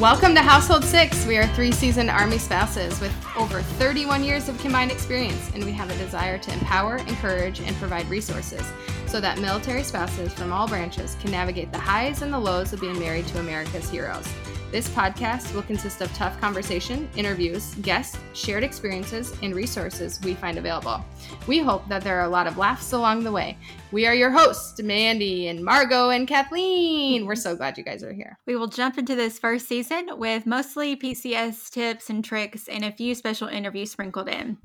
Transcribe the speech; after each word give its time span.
Welcome 0.00 0.36
to 0.36 0.42
Household 0.42 0.84
Six. 0.84 1.26
We 1.26 1.38
are 1.38 1.46
three 1.48 1.72
seasoned 1.72 2.08
Army 2.08 2.38
spouses 2.38 3.00
with 3.00 3.12
over 3.36 3.62
31 3.62 4.22
years 4.22 4.48
of 4.48 4.56
combined 4.60 4.92
experience, 4.92 5.50
and 5.54 5.64
we 5.64 5.72
have 5.72 5.90
a 5.90 5.98
desire 5.98 6.38
to 6.38 6.52
empower, 6.52 6.98
encourage, 6.98 7.58
and 7.58 7.74
provide 7.78 8.08
resources 8.08 8.62
so 9.08 9.20
that 9.20 9.40
military 9.40 9.82
spouses 9.82 10.32
from 10.32 10.52
all 10.52 10.68
branches 10.68 11.16
can 11.20 11.32
navigate 11.32 11.72
the 11.72 11.80
highs 11.80 12.22
and 12.22 12.32
the 12.32 12.38
lows 12.38 12.72
of 12.72 12.80
being 12.80 12.96
married 13.00 13.26
to 13.26 13.40
America's 13.40 13.90
heroes. 13.90 14.28
This 14.70 14.86
podcast 14.90 15.54
will 15.54 15.62
consist 15.62 16.02
of 16.02 16.12
tough 16.12 16.38
conversation, 16.42 17.08
interviews, 17.16 17.74
guests, 17.76 18.18
shared 18.34 18.62
experiences, 18.62 19.34
and 19.42 19.54
resources 19.54 20.20
we 20.22 20.34
find 20.34 20.58
available. 20.58 21.02
We 21.46 21.60
hope 21.60 21.88
that 21.88 22.04
there 22.04 22.20
are 22.20 22.26
a 22.26 22.28
lot 22.28 22.46
of 22.46 22.58
laughs 22.58 22.92
along 22.92 23.24
the 23.24 23.32
way. 23.32 23.56
We 23.92 24.06
are 24.06 24.14
your 24.14 24.30
hosts, 24.30 24.78
Mandi 24.82 25.48
and 25.48 25.64
Margo 25.64 26.10
and 26.10 26.28
Kathleen. 26.28 27.24
We're 27.24 27.34
so 27.34 27.56
glad 27.56 27.78
you 27.78 27.84
guys 27.84 28.04
are 28.04 28.12
here. 28.12 28.38
We 28.44 28.56
will 28.56 28.66
jump 28.66 28.98
into 28.98 29.14
this 29.14 29.38
first 29.38 29.68
season 29.68 30.10
with 30.18 30.44
mostly 30.44 30.96
PCS 30.96 31.70
tips 31.70 32.10
and 32.10 32.22
tricks 32.22 32.68
and 32.68 32.84
a 32.84 32.92
few 32.92 33.14
special 33.14 33.48
interviews 33.48 33.90
sprinkled 33.90 34.28
in. 34.28 34.58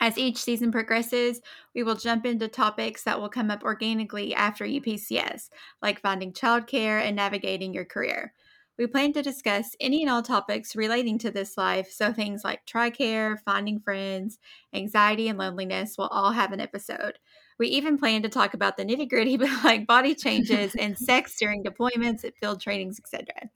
As 0.00 0.18
each 0.18 0.38
season 0.38 0.72
progresses, 0.72 1.40
we 1.76 1.84
will 1.84 1.94
jump 1.94 2.26
into 2.26 2.48
topics 2.48 3.04
that 3.04 3.20
will 3.20 3.28
come 3.28 3.52
up 3.52 3.62
organically 3.62 4.34
after 4.34 4.64
UPCS, 4.64 5.48
like 5.80 6.00
finding 6.00 6.32
childcare 6.32 7.00
and 7.00 7.14
navigating 7.14 7.72
your 7.72 7.84
career. 7.84 8.32
We 8.76 8.88
plan 8.88 9.12
to 9.12 9.22
discuss 9.22 9.76
any 9.80 10.02
and 10.02 10.10
all 10.10 10.22
topics 10.22 10.74
relating 10.74 11.18
to 11.18 11.30
this 11.30 11.56
life, 11.56 11.90
so 11.92 12.12
things 12.12 12.42
like 12.42 12.66
TRICARE, 12.66 13.38
finding 13.44 13.78
friends, 13.78 14.38
anxiety, 14.72 15.28
and 15.28 15.38
loneliness 15.38 15.96
will 15.96 16.08
all 16.08 16.32
have 16.32 16.52
an 16.52 16.60
episode. 16.60 17.18
We 17.56 17.68
even 17.68 17.98
plan 17.98 18.22
to 18.22 18.28
talk 18.28 18.52
about 18.52 18.76
the 18.76 18.84
nitty 18.84 19.08
gritty, 19.08 19.36
like 19.64 19.86
body 19.86 20.14
changes 20.14 20.74
and 20.74 20.98
sex 20.98 21.36
during 21.38 21.62
deployments, 21.62 22.24
at 22.24 22.36
field 22.36 22.60
trainings, 22.60 22.98
etc. 22.98 23.48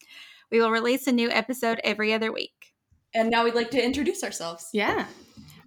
We 0.52 0.60
will 0.60 0.70
release 0.70 1.08
a 1.08 1.12
new 1.12 1.30
episode 1.30 1.80
every 1.82 2.12
other 2.12 2.32
week. 2.32 2.72
And 3.12 3.28
now 3.28 3.42
we'd 3.42 3.54
like 3.54 3.70
to 3.72 3.84
introduce 3.84 4.22
ourselves. 4.22 4.68
Yeah. 4.72 5.06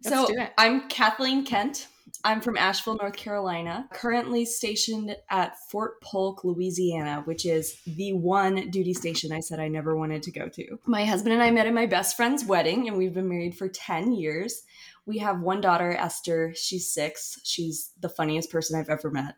so 0.02 0.28
I'm 0.58 0.88
Kathleen 0.88 1.44
Kent. 1.44 1.88
I'm 2.24 2.42
from 2.42 2.58
Asheville, 2.58 2.98
North 2.98 3.16
Carolina, 3.16 3.88
currently 3.94 4.46
stationed 4.46 5.16
at 5.30 5.58
Fort 5.70 6.02
Polk, 6.02 6.44
Louisiana, 6.44 7.22
which 7.26 7.46
is 7.46 7.80
the 7.86 8.14
one 8.14 8.70
duty 8.70 8.94
station 8.94 9.32
I 9.32 9.40
said 9.40 9.60
I 9.60 9.68
never 9.68 9.96
wanted 9.96 10.24
to 10.24 10.32
go 10.32 10.48
to. 10.50 10.80
My 10.86 11.06
husband 11.06 11.34
and 11.34 11.44
I 11.44 11.52
met 11.52 11.68
at 11.68 11.74
my 11.74 11.86
best 11.86 12.16
friend's 12.16 12.46
wedding, 12.46 12.88
and 12.88 12.98
we've 12.98 13.14
been 13.14 13.30
married 13.30 13.58
for 13.58 13.68
10 13.68 14.14
years. 14.14 14.64
We 15.06 15.20
have 15.20 15.42
one 15.42 15.62
daughter, 15.62 15.92
Esther. 15.92 16.54
She's 16.56 16.90
six. 16.90 17.40
She's 17.44 17.92
the 18.00 18.10
funniest 18.10 18.52
person 18.52 18.80
I've 18.80 18.90
ever 18.90 19.10
met. 19.10 19.36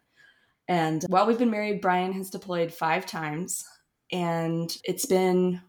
And 0.68 1.04
while 1.08 1.26
we've 1.26 1.40
been 1.40 1.52
married, 1.52 1.82
Brian 1.82 2.14
has 2.14 2.30
deployed 2.30 2.74
five 2.74 3.06
times, 3.06 3.64
and 4.12 4.76
it's 4.84 5.06
been 5.06 5.62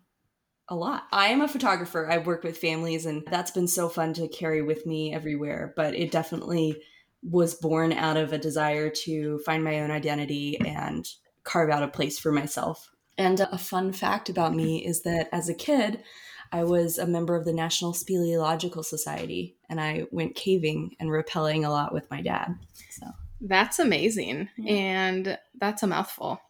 a 0.68 0.74
lot. 0.74 1.04
I 1.12 1.28
am 1.28 1.40
a 1.40 1.48
photographer. 1.48 2.10
I 2.10 2.18
work 2.18 2.42
with 2.42 2.58
families, 2.58 3.06
and 3.06 3.22
that's 3.30 3.50
been 3.50 3.68
so 3.68 3.88
fun 3.88 4.14
to 4.14 4.28
carry 4.28 4.62
with 4.62 4.86
me 4.86 5.12
everywhere. 5.12 5.72
But 5.76 5.94
it 5.94 6.10
definitely 6.10 6.80
was 7.24 7.54
born 7.54 7.92
out 7.92 8.16
of 8.16 8.32
a 8.32 8.38
desire 8.38 8.90
to 8.90 9.38
find 9.40 9.64
my 9.64 9.80
own 9.80 9.90
identity 9.90 10.58
and 10.64 11.08
carve 11.42 11.70
out 11.70 11.82
a 11.82 11.88
place 11.88 12.18
for 12.18 12.30
myself. 12.32 12.90
And 13.16 13.40
uh, 13.40 13.48
a 13.52 13.58
fun 13.58 13.92
fact 13.92 14.28
about 14.28 14.54
me 14.54 14.84
is 14.84 15.02
that 15.02 15.28
as 15.32 15.48
a 15.48 15.54
kid, 15.54 16.02
I 16.52 16.64
was 16.64 16.98
a 16.98 17.06
member 17.06 17.34
of 17.34 17.44
the 17.44 17.52
National 17.52 17.92
Speleological 17.92 18.84
Society 18.84 19.56
and 19.68 19.80
I 19.80 20.06
went 20.10 20.34
caving 20.34 20.96
and 21.00 21.10
rappelling 21.10 21.64
a 21.64 21.70
lot 21.70 21.92
with 21.92 22.10
my 22.10 22.20
dad. 22.20 22.54
So 22.90 23.06
that's 23.40 23.78
amazing. 23.78 24.48
Yeah. 24.56 24.74
And 24.74 25.38
that's 25.58 25.82
a 25.82 25.86
mouthful. 25.86 26.40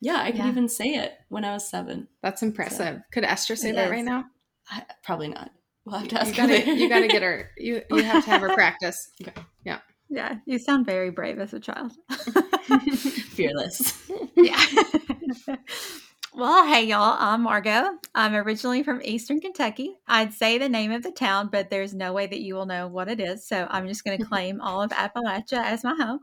Yeah, 0.00 0.16
I 0.16 0.32
could 0.32 0.40
yeah. 0.40 0.48
even 0.48 0.68
say 0.68 0.96
it 0.96 1.14
when 1.28 1.44
I 1.44 1.54
was 1.54 1.68
seven. 1.68 2.08
That's 2.22 2.42
impressive. 2.42 2.96
So, 2.96 3.00
could 3.10 3.24
Esther 3.24 3.56
say 3.56 3.72
that 3.72 3.90
right 3.90 4.04
now? 4.04 4.26
I, 4.68 4.82
probably 5.02 5.28
not. 5.28 5.50
We'll 5.86 5.98
have 5.98 6.08
to 6.08 6.20
ask 6.20 6.30
you 6.30 6.36
gotta, 6.36 6.76
you 6.76 6.88
gotta 6.88 7.08
get 7.08 7.22
her. 7.22 7.50
You 7.56 7.82
you 7.90 8.02
have 8.02 8.24
to 8.24 8.30
have 8.30 8.40
her 8.42 8.54
practice. 8.54 9.10
Okay. 9.22 9.32
Yeah. 9.64 9.78
Yeah, 10.14 10.36
you 10.46 10.60
sound 10.60 10.86
very 10.86 11.10
brave 11.10 11.40
as 11.40 11.52
a 11.54 11.58
child. 11.58 11.90
Fearless. 13.32 14.08
yeah. 14.36 14.64
well, 16.34 16.64
hey, 16.68 16.84
y'all. 16.84 17.16
I'm 17.18 17.42
Margo. 17.42 17.98
I'm 18.14 18.32
originally 18.36 18.84
from 18.84 19.02
Eastern 19.02 19.40
Kentucky. 19.40 19.96
I'd 20.06 20.32
say 20.32 20.56
the 20.56 20.68
name 20.68 20.92
of 20.92 21.02
the 21.02 21.10
town, 21.10 21.48
but 21.50 21.68
there's 21.68 21.94
no 21.94 22.12
way 22.12 22.28
that 22.28 22.38
you 22.38 22.54
will 22.54 22.64
know 22.64 22.86
what 22.86 23.08
it 23.08 23.18
is. 23.18 23.44
So 23.44 23.66
I'm 23.68 23.88
just 23.88 24.04
going 24.04 24.16
to 24.20 24.24
claim 24.24 24.60
all 24.60 24.82
of 24.82 24.92
Appalachia 24.92 25.64
as 25.64 25.82
my 25.82 25.96
home. 25.96 26.20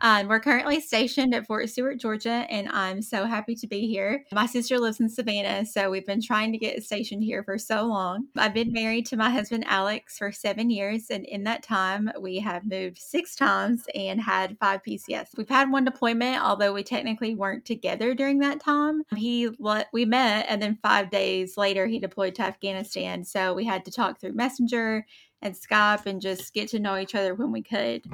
Um, 0.00 0.28
we're 0.28 0.40
currently 0.40 0.80
stationed 0.80 1.34
at 1.34 1.46
Fort 1.46 1.68
Stewart, 1.68 1.98
Georgia, 1.98 2.46
and 2.50 2.68
I'm 2.68 3.02
so 3.02 3.24
happy 3.24 3.54
to 3.56 3.66
be 3.66 3.86
here. 3.86 4.24
My 4.32 4.46
sister 4.46 4.78
lives 4.78 5.00
in 5.00 5.08
Savannah, 5.08 5.64
so 5.64 5.90
we've 5.90 6.06
been 6.06 6.22
trying 6.22 6.52
to 6.52 6.58
get 6.58 6.82
stationed 6.84 7.22
here 7.22 7.42
for 7.42 7.58
so 7.58 7.86
long. 7.86 8.26
I've 8.36 8.54
been 8.54 8.72
married 8.72 9.06
to 9.06 9.16
my 9.16 9.30
husband 9.30 9.64
Alex 9.66 10.18
for 10.18 10.32
seven 10.32 10.70
years, 10.70 11.06
and 11.10 11.24
in 11.24 11.44
that 11.44 11.62
time, 11.62 12.10
we 12.20 12.38
have 12.40 12.66
moved 12.66 12.98
six 12.98 13.34
times 13.34 13.84
and 13.94 14.20
had 14.20 14.56
five 14.58 14.82
PCS. 14.82 15.36
We've 15.36 15.48
had 15.48 15.70
one 15.70 15.84
deployment, 15.84 16.42
although 16.42 16.72
we 16.72 16.82
technically 16.82 17.34
weren't 17.34 17.64
together 17.64 18.14
during 18.14 18.38
that 18.40 18.60
time. 18.60 19.02
He 19.14 19.48
we 19.92 20.04
met, 20.04 20.46
and 20.48 20.60
then 20.60 20.78
five 20.82 21.10
days 21.10 21.56
later, 21.56 21.86
he 21.86 21.98
deployed 21.98 22.34
to 22.36 22.42
Afghanistan. 22.42 23.24
So 23.24 23.54
we 23.54 23.64
had 23.64 23.84
to 23.84 23.90
talk 23.90 24.20
through 24.20 24.34
Messenger 24.34 25.06
and 25.42 25.54
Skype 25.54 26.06
and 26.06 26.20
just 26.20 26.54
get 26.54 26.68
to 26.68 26.78
know 26.78 26.96
each 26.96 27.14
other 27.14 27.34
when 27.34 27.52
we 27.52 27.62
could. 27.62 28.04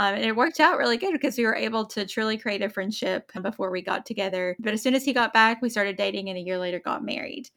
Um, 0.00 0.14
and 0.14 0.24
it 0.24 0.34
worked 0.34 0.60
out 0.60 0.78
really 0.78 0.96
good 0.96 1.12
because 1.12 1.36
we 1.36 1.44
were 1.44 1.54
able 1.54 1.84
to 1.84 2.06
truly 2.06 2.38
create 2.38 2.62
a 2.62 2.70
friendship 2.70 3.30
before 3.42 3.70
we 3.70 3.82
got 3.82 4.06
together. 4.06 4.56
But 4.58 4.72
as 4.72 4.80
soon 4.80 4.94
as 4.94 5.04
he 5.04 5.12
got 5.12 5.34
back, 5.34 5.60
we 5.60 5.68
started 5.68 5.98
dating 5.98 6.30
and 6.30 6.38
a 6.38 6.40
year 6.40 6.56
later 6.56 6.80
got 6.80 7.04
married. 7.04 7.50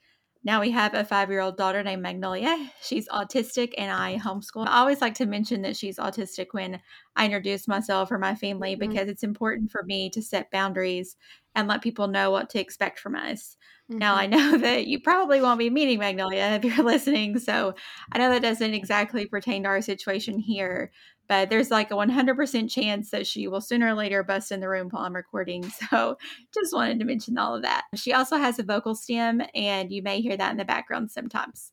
Now 0.44 0.59
we 0.59 0.72
have 0.72 0.94
a 0.94 1.06
five 1.06 1.30
year 1.30 1.40
old 1.40 1.56
daughter 1.56 1.81
named 1.84 2.02
Magnolia. 2.02 2.70
She's 2.81 3.08
autistic 3.08 3.74
and 3.78 3.90
I 3.90 4.18
homeschool. 4.18 4.68
I 4.68 4.80
always 4.80 5.00
like 5.00 5.14
to 5.16 5.26
mention 5.26 5.62
that 5.62 5.78
she's 5.78 5.96
autistic 5.96 6.48
when 6.52 6.81
I 7.16 7.24
introduce 7.24 7.66
myself 7.66 8.12
or 8.12 8.18
my 8.18 8.36
family 8.36 8.75
mm-hmm. 8.75 8.90
because 8.90 9.08
it's 9.08 9.24
important 9.24 9.72
for 9.72 9.84
me 9.84 10.10
to 10.10 10.22
set 10.22 10.52
boundaries 10.52 11.16
and 11.56 11.70
let 11.70 11.81
people 11.81 12.10
know 12.10 12.30
what 12.30 12.50
to 12.50 12.60
expect 12.60 13.00
from 13.00 13.16
us. 13.16 13.56
Mm-hmm. 13.90 14.00
Now, 14.00 14.16
I 14.16 14.25
know 14.25 14.58
that 14.58 14.86
you 14.86 15.00
probably 15.00 15.40
won't 15.40 15.60
be 15.60 15.70
meeting 15.70 16.00
Magnolia 16.00 16.60
if 16.62 16.66
you're 16.66 16.84
listening. 16.86 17.40
So 17.40 17.75
I 18.12 18.18
know 18.18 18.30
that 18.30 18.42
doesn't 18.42 18.74
exactly 18.74 19.25
pertain 19.25 19.64
to 19.64 19.70
our 19.70 19.81
situation 19.81 20.40
here, 20.40 20.92
but 21.28 21.50
there's 21.50 21.72
like 21.72 21.91
a 21.91 21.95
100% 21.95 22.69
chance 22.69 23.11
that 23.11 23.28
she 23.28 23.47
will 23.47 23.61
sooner 23.61 23.88
or 23.88 23.94
later 23.94 24.23
bust 24.23 24.51
in 24.51 24.59
the 24.59 24.69
room 24.69 24.89
while 24.89 25.03
I'm 25.03 25.16
recording. 25.16 25.72
So 25.89 26.17
just 26.53 26.73
wanted 26.73 27.00
to 27.00 27.06
mention 27.06 27.38
all 27.38 27.56
of 27.56 27.61
that. 27.63 27.84
She 27.95 28.13
also 28.13 28.38
has 28.38 28.57
a 28.57 28.63
vocal 28.63 28.95
stim, 28.95 29.41
and 29.53 29.91
you 29.91 30.01
may 30.01 30.22
hear 30.22 30.38
that 30.38 30.51
in 30.51 30.57
the 30.57 30.66
background 30.66 31.12
sometimes. 31.12 31.72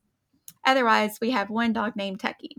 Otherwise, 0.65 1.19
we 1.21 1.31
have 1.31 1.49
one 1.49 1.73
dog 1.73 1.97
named 1.97 2.21
Tucky. 2.21 2.57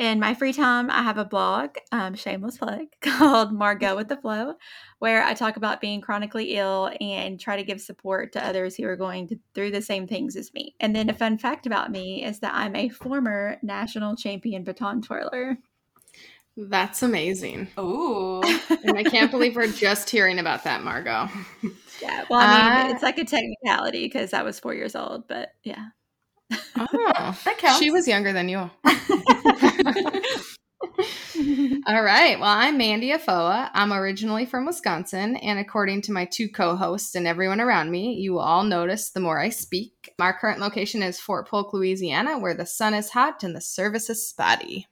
In 0.00 0.18
my 0.18 0.32
free 0.32 0.54
time, 0.54 0.90
I 0.90 1.02
have 1.02 1.18
a 1.18 1.26
blog, 1.26 1.76
um, 1.92 2.14
shameless 2.14 2.56
plug, 2.56 2.86
called 3.02 3.52
Margo 3.52 3.94
with 3.94 4.08
the 4.08 4.16
Flow, 4.16 4.54
where 4.98 5.22
I 5.22 5.34
talk 5.34 5.56
about 5.56 5.82
being 5.82 6.00
chronically 6.00 6.56
ill 6.56 6.90
and 7.02 7.38
try 7.38 7.56
to 7.56 7.62
give 7.62 7.82
support 7.82 8.32
to 8.32 8.44
others 8.44 8.76
who 8.76 8.86
are 8.86 8.96
going 8.96 9.28
to, 9.28 9.36
through 9.54 9.72
the 9.72 9.82
same 9.82 10.06
things 10.06 10.36
as 10.36 10.54
me. 10.54 10.74
And 10.80 10.96
then 10.96 11.10
a 11.10 11.14
fun 11.14 11.36
fact 11.36 11.66
about 11.66 11.90
me 11.92 12.24
is 12.24 12.40
that 12.40 12.54
I'm 12.54 12.76
a 12.76 12.88
former 12.88 13.58
national 13.62 14.16
champion 14.16 14.64
baton 14.64 15.02
twirler. 15.02 15.58
That's 16.56 17.02
amazing. 17.02 17.68
Oh. 17.76 18.42
and 18.84 18.98
I 18.98 19.04
can't 19.04 19.30
believe 19.30 19.56
we're 19.56 19.70
just 19.70 20.10
hearing 20.10 20.38
about 20.38 20.64
that, 20.64 20.82
Margo. 20.82 21.28
Yeah. 22.02 22.24
Well, 22.30 22.40
I 22.40 22.46
mean, 22.46 22.90
uh, 22.90 22.94
it's 22.94 23.02
like 23.02 23.18
a 23.18 23.26
technicality 23.26 24.06
because 24.06 24.32
I 24.32 24.42
was 24.42 24.58
four 24.58 24.72
years 24.72 24.96
old, 24.96 25.28
but 25.28 25.50
yeah. 25.64 25.88
Oh, 26.74 27.36
that 27.44 27.58
counts. 27.58 27.78
She 27.78 27.90
was 27.90 28.08
younger 28.08 28.32
than 28.32 28.48
you. 28.48 28.70
All 31.86 32.02
right. 32.02 32.40
Well, 32.40 32.48
I'm 32.48 32.78
Mandi 32.78 33.12
Afoa. 33.12 33.70
I'm 33.74 33.92
originally 33.92 34.46
from 34.46 34.64
Wisconsin, 34.64 35.36
and 35.36 35.58
according 35.58 36.02
to 36.02 36.12
my 36.12 36.24
two 36.24 36.48
co 36.48 36.76
hosts 36.76 37.14
and 37.14 37.26
everyone 37.26 37.60
around 37.60 37.90
me, 37.90 38.14
you 38.14 38.32
will 38.32 38.40
all 38.40 38.64
notice 38.64 39.10
the 39.10 39.20
more 39.20 39.38
I 39.38 39.50
speak. 39.50 40.14
Our 40.18 40.32
current 40.32 40.60
location 40.60 41.02
is 41.02 41.20
Fort 41.20 41.48
Polk, 41.48 41.74
Louisiana, 41.74 42.38
where 42.38 42.54
the 42.54 42.66
sun 42.66 42.94
is 42.94 43.10
hot 43.10 43.42
and 43.42 43.54
the 43.54 43.60
service 43.60 44.08
is 44.08 44.26
spotty. 44.26 44.86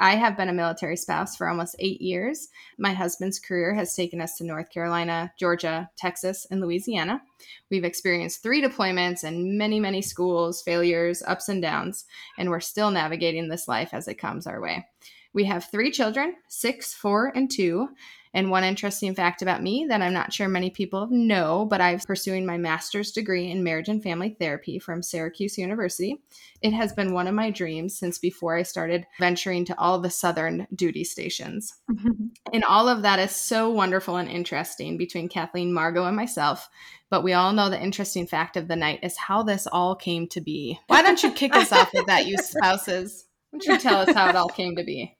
I 0.00 0.16
have 0.16 0.36
been 0.36 0.48
a 0.48 0.52
military 0.52 0.96
spouse 0.96 1.36
for 1.36 1.48
almost 1.48 1.76
eight 1.78 2.00
years. 2.00 2.48
My 2.78 2.92
husband's 2.92 3.38
career 3.38 3.74
has 3.74 3.94
taken 3.94 4.20
us 4.20 4.36
to 4.36 4.44
North 4.44 4.70
Carolina, 4.70 5.32
Georgia, 5.38 5.90
Texas, 5.96 6.46
and 6.50 6.60
Louisiana. 6.60 7.22
We've 7.70 7.84
experienced 7.84 8.42
three 8.42 8.62
deployments 8.62 9.24
and 9.24 9.58
many, 9.58 9.80
many 9.80 10.02
schools, 10.02 10.62
failures, 10.62 11.22
ups 11.26 11.48
and 11.48 11.62
downs, 11.62 12.04
and 12.38 12.50
we're 12.50 12.60
still 12.60 12.90
navigating 12.90 13.48
this 13.48 13.68
life 13.68 13.90
as 13.92 14.08
it 14.08 14.18
comes 14.18 14.46
our 14.46 14.60
way. 14.60 14.86
We 15.32 15.44
have 15.44 15.66
three 15.66 15.90
children 15.90 16.34
six, 16.48 16.94
four, 16.94 17.32
and 17.34 17.50
two. 17.50 17.88
And 18.34 18.50
one 18.50 18.64
interesting 18.64 19.14
fact 19.14 19.42
about 19.42 19.62
me 19.62 19.86
that 19.88 20.02
I'm 20.02 20.12
not 20.12 20.32
sure 20.32 20.48
many 20.48 20.70
people 20.70 21.08
know, 21.10 21.66
but 21.68 21.80
I'm 21.80 21.98
pursuing 22.00 22.44
my 22.44 22.56
master's 22.56 23.10
degree 23.10 23.50
in 23.50 23.64
marriage 23.64 23.88
and 23.88 24.02
family 24.02 24.36
therapy 24.38 24.78
from 24.78 25.02
Syracuse 25.02 25.58
University. 25.58 26.20
It 26.60 26.72
has 26.72 26.92
been 26.92 27.14
one 27.14 27.26
of 27.26 27.34
my 27.34 27.50
dreams 27.50 27.98
since 27.98 28.18
before 28.18 28.56
I 28.56 28.62
started 28.62 29.06
venturing 29.18 29.64
to 29.66 29.78
all 29.78 30.00
the 30.00 30.10
southern 30.10 30.66
duty 30.74 31.04
stations. 31.04 31.74
and 32.52 32.64
all 32.64 32.88
of 32.88 33.02
that 33.02 33.18
is 33.18 33.30
so 33.30 33.70
wonderful 33.70 34.16
and 34.16 34.28
interesting 34.28 34.96
between 34.98 35.28
Kathleen, 35.28 35.72
Margo, 35.72 36.04
and 36.04 36.16
myself. 36.16 36.68
But 37.10 37.24
we 37.24 37.32
all 37.32 37.52
know 37.52 37.70
the 37.70 37.82
interesting 37.82 38.26
fact 38.26 38.56
of 38.56 38.68
the 38.68 38.76
night 38.76 39.00
is 39.02 39.16
how 39.16 39.42
this 39.42 39.66
all 39.66 39.94
came 39.94 40.28
to 40.28 40.40
be. 40.40 40.78
Why 40.88 41.02
don't 41.02 41.22
you 41.22 41.32
kick 41.32 41.56
us 41.56 41.72
off 41.72 41.92
with 41.94 42.06
that, 42.06 42.26
you 42.26 42.36
spouses? 42.42 43.26
Why 43.50 43.58
don't 43.58 43.74
you 43.74 43.78
tell 43.78 44.00
us 44.00 44.14
how 44.14 44.28
it 44.28 44.36
all 44.36 44.48
came 44.48 44.76
to 44.76 44.84
be? 44.84 45.17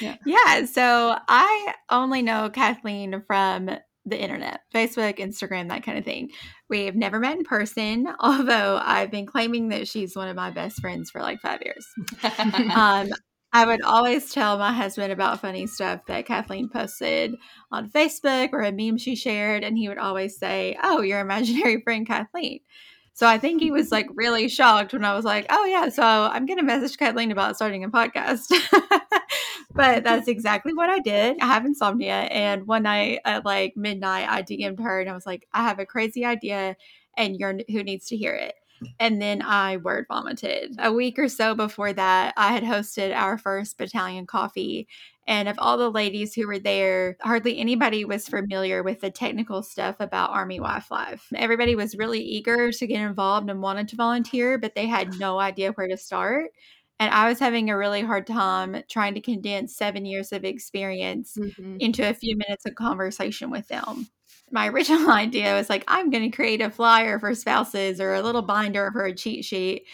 Yeah. 0.00 0.16
yeah. 0.26 0.64
So 0.66 1.16
I 1.28 1.74
only 1.90 2.22
know 2.22 2.50
Kathleen 2.50 3.22
from 3.26 3.70
the 4.04 4.20
internet, 4.20 4.60
Facebook, 4.74 5.18
Instagram, 5.18 5.68
that 5.68 5.84
kind 5.84 5.98
of 5.98 6.04
thing. 6.04 6.30
We've 6.68 6.94
never 6.94 7.20
met 7.20 7.36
in 7.36 7.44
person, 7.44 8.08
although 8.20 8.80
I've 8.82 9.10
been 9.10 9.26
claiming 9.26 9.68
that 9.68 9.88
she's 9.88 10.16
one 10.16 10.28
of 10.28 10.36
my 10.36 10.50
best 10.50 10.80
friends 10.80 11.10
for 11.10 11.20
like 11.20 11.40
five 11.40 11.60
years. 11.64 11.86
um, 12.74 13.10
I 13.54 13.66
would 13.66 13.82
always 13.82 14.32
tell 14.32 14.58
my 14.58 14.72
husband 14.72 15.12
about 15.12 15.40
funny 15.40 15.66
stuff 15.66 16.06
that 16.06 16.24
Kathleen 16.24 16.70
posted 16.70 17.34
on 17.70 17.90
Facebook 17.90 18.50
or 18.52 18.62
a 18.62 18.72
meme 18.72 18.96
she 18.96 19.14
shared, 19.14 19.62
and 19.62 19.76
he 19.76 19.88
would 19.88 19.98
always 19.98 20.38
say, 20.38 20.76
Oh, 20.82 21.02
your 21.02 21.20
imaginary 21.20 21.80
friend 21.82 22.06
Kathleen. 22.06 22.60
So 23.14 23.26
I 23.26 23.36
think 23.36 23.60
he 23.60 23.70
was 23.70 23.92
like 23.92 24.06
really 24.14 24.48
shocked 24.48 24.94
when 24.94 25.04
I 25.04 25.14
was 25.14 25.26
like, 25.26 25.44
Oh, 25.50 25.66
yeah, 25.66 25.90
so 25.90 26.02
I'm 26.02 26.46
going 26.46 26.58
to 26.58 26.64
message 26.64 26.96
Kathleen 26.96 27.30
about 27.30 27.56
starting 27.56 27.84
a 27.84 27.90
podcast. 27.90 28.50
But 29.74 30.04
that's 30.04 30.28
exactly 30.28 30.72
what 30.74 30.88
I 30.88 30.98
did. 31.00 31.38
I 31.40 31.46
have 31.46 31.64
insomnia. 31.64 32.14
And 32.30 32.66
one 32.66 32.84
night 32.84 33.20
at 33.24 33.44
like 33.44 33.76
midnight, 33.76 34.28
I 34.28 34.42
DM'd 34.42 34.80
her 34.80 35.00
and 35.00 35.10
I 35.10 35.14
was 35.14 35.26
like, 35.26 35.46
I 35.52 35.62
have 35.62 35.78
a 35.78 35.86
crazy 35.86 36.24
idea 36.24 36.76
and 37.16 37.36
you're 37.38 37.58
who 37.68 37.82
needs 37.82 38.06
to 38.06 38.16
hear 38.16 38.34
it. 38.34 38.54
And 38.98 39.22
then 39.22 39.42
I 39.42 39.76
word 39.76 40.06
vomited. 40.08 40.76
A 40.78 40.92
week 40.92 41.18
or 41.18 41.28
so 41.28 41.54
before 41.54 41.92
that, 41.92 42.34
I 42.36 42.52
had 42.52 42.64
hosted 42.64 43.14
our 43.14 43.38
first 43.38 43.78
battalion 43.78 44.26
coffee. 44.26 44.88
And 45.26 45.48
of 45.48 45.56
all 45.58 45.78
the 45.78 45.90
ladies 45.90 46.34
who 46.34 46.48
were 46.48 46.58
there, 46.58 47.16
hardly 47.20 47.58
anybody 47.58 48.04
was 48.04 48.26
familiar 48.26 48.82
with 48.82 49.00
the 49.00 49.10
technical 49.10 49.62
stuff 49.62 49.96
about 50.00 50.30
Army 50.30 50.58
Wife 50.58 50.90
Life. 50.90 51.28
Everybody 51.34 51.76
was 51.76 51.96
really 51.96 52.20
eager 52.20 52.72
to 52.72 52.86
get 52.88 53.00
involved 53.00 53.48
and 53.48 53.62
wanted 53.62 53.86
to 53.88 53.96
volunteer, 53.96 54.58
but 54.58 54.74
they 54.74 54.86
had 54.86 55.18
no 55.20 55.38
idea 55.38 55.70
where 55.72 55.86
to 55.86 55.96
start. 55.96 56.50
And 57.00 57.12
I 57.12 57.28
was 57.28 57.38
having 57.38 57.68
a 57.68 57.76
really 57.76 58.02
hard 58.02 58.26
time 58.26 58.82
trying 58.88 59.14
to 59.14 59.20
condense 59.20 59.76
seven 59.76 60.04
years 60.04 60.32
of 60.32 60.44
experience 60.44 61.36
mm-hmm. 61.36 61.76
into 61.80 62.08
a 62.08 62.14
few 62.14 62.36
minutes 62.36 62.64
of 62.64 62.74
conversation 62.74 63.50
with 63.50 63.66
them. 63.68 64.06
My 64.50 64.68
original 64.68 65.10
idea 65.12 65.54
was 65.54 65.68
like, 65.68 65.84
I'm 65.88 66.10
going 66.10 66.30
to 66.30 66.36
create 66.36 66.60
a 66.60 66.70
flyer 66.70 67.18
for 67.18 67.34
spouses 67.34 68.00
or 68.00 68.14
a 68.14 68.22
little 68.22 68.42
binder 68.42 68.90
for 68.92 69.04
a 69.04 69.14
cheat 69.14 69.44
sheet. 69.44 69.84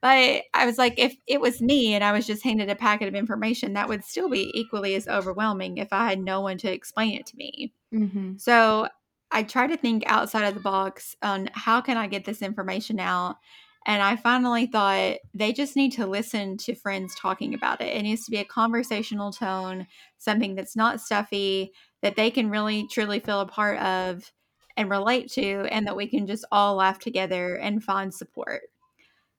But 0.00 0.44
I 0.54 0.66
was 0.66 0.78
like, 0.78 0.94
if 0.98 1.16
it 1.26 1.40
was 1.40 1.60
me 1.60 1.94
and 1.94 2.04
I 2.04 2.12
was 2.12 2.26
just 2.26 2.44
handed 2.44 2.70
a 2.70 2.76
packet 2.76 3.08
of 3.08 3.14
information, 3.14 3.72
that 3.72 3.88
would 3.88 4.04
still 4.04 4.28
be 4.28 4.50
equally 4.54 4.94
as 4.94 5.08
overwhelming 5.08 5.78
if 5.78 5.92
I 5.92 6.08
had 6.08 6.20
no 6.20 6.40
one 6.40 6.58
to 6.58 6.72
explain 6.72 7.18
it 7.18 7.26
to 7.26 7.36
me. 7.36 7.72
Mm-hmm. 7.92 8.36
So 8.36 8.88
I 9.30 9.42
try 9.42 9.66
to 9.66 9.76
think 9.76 10.04
outside 10.06 10.46
of 10.46 10.54
the 10.54 10.60
box 10.60 11.16
on 11.22 11.48
how 11.52 11.80
can 11.80 11.96
I 11.96 12.06
get 12.06 12.24
this 12.24 12.42
information 12.42 13.00
out 13.00 13.36
and 13.86 14.02
I 14.02 14.16
finally 14.16 14.66
thought 14.66 15.18
they 15.32 15.52
just 15.52 15.76
need 15.76 15.92
to 15.92 16.06
listen 16.06 16.56
to 16.58 16.74
friends 16.74 17.14
talking 17.14 17.54
about 17.54 17.80
it. 17.80 17.96
It 17.96 18.02
needs 18.02 18.24
to 18.24 18.32
be 18.32 18.38
a 18.38 18.44
conversational 18.44 19.32
tone, 19.32 19.86
something 20.18 20.56
that's 20.56 20.74
not 20.74 21.00
stuffy, 21.00 21.70
that 22.02 22.16
they 22.16 22.32
can 22.32 22.50
really 22.50 22.88
truly 22.88 23.20
feel 23.20 23.40
a 23.40 23.46
part 23.46 23.78
of 23.78 24.32
and 24.76 24.90
relate 24.90 25.30
to, 25.32 25.68
and 25.70 25.86
that 25.86 25.96
we 25.96 26.08
can 26.08 26.26
just 26.26 26.44
all 26.50 26.74
laugh 26.74 26.98
together 26.98 27.54
and 27.54 27.82
find 27.82 28.12
support. 28.12 28.62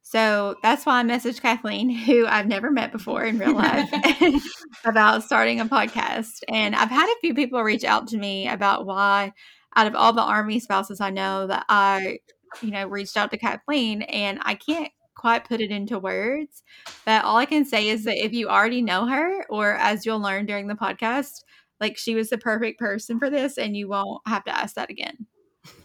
So 0.02 0.56
that's 0.64 0.86
why 0.86 1.02
I 1.02 1.04
messaged 1.04 1.42
Kathleen, 1.42 1.90
who 2.06 2.26
I've 2.26 2.48
never 2.48 2.72
met 2.72 2.94
before 2.94 3.26
in 3.26 3.40
real 3.40 3.54
life, 3.54 3.92
about 4.86 5.24
starting 5.24 5.60
a 5.60 5.66
podcast. 5.66 6.40
And 6.48 6.74
I've 6.74 6.90
had 6.90 7.12
a 7.12 7.20
few 7.20 7.36
people 7.36 7.62
reach 7.62 7.84
out 7.84 8.08
to 8.08 8.18
me 8.18 8.48
about 8.48 8.86
why, 8.86 9.34
out 9.76 9.88
of 9.88 9.96
all 9.96 10.14
the 10.14 10.22
Army 10.22 10.62
spouses 10.62 11.02
I 11.02 11.10
know, 11.10 11.48
that 11.48 11.66
I 11.68 12.20
you 12.62 12.72
know, 12.72 12.88
reached 12.88 13.18
out 13.18 13.32
to 13.32 13.38
Kathleen 13.38 14.04
and 14.04 14.40
I 14.44 14.56
can't 14.56 14.92
quite 15.16 15.48
put 15.48 15.62
it 15.62 15.72
into 15.72 16.00
words, 16.00 16.64
but 17.06 17.24
all 17.24 17.38
I 17.38 17.46
can 17.46 17.66
say 17.66 17.88
is 17.88 18.04
that 18.04 18.24
if 18.24 18.34
you 18.34 18.48
already 18.50 18.82
know 18.82 19.06
her, 19.08 19.46
or 19.50 19.74
as 19.76 20.06
you'll 20.06 20.22
learn 20.22 20.46
during 20.46 20.68
the 20.68 20.76
podcast, 20.76 21.44
like 21.80 21.98
she 21.98 22.16
was 22.16 22.30
the 22.30 22.38
perfect 22.38 22.80
person 22.80 23.20
for 23.20 23.30
this 23.30 23.58
and 23.58 23.76
you 23.76 23.88
won't 23.88 24.22
have 24.28 24.44
to 24.46 24.56
ask 24.56 24.76
that 24.76 24.90
again. 24.90 25.28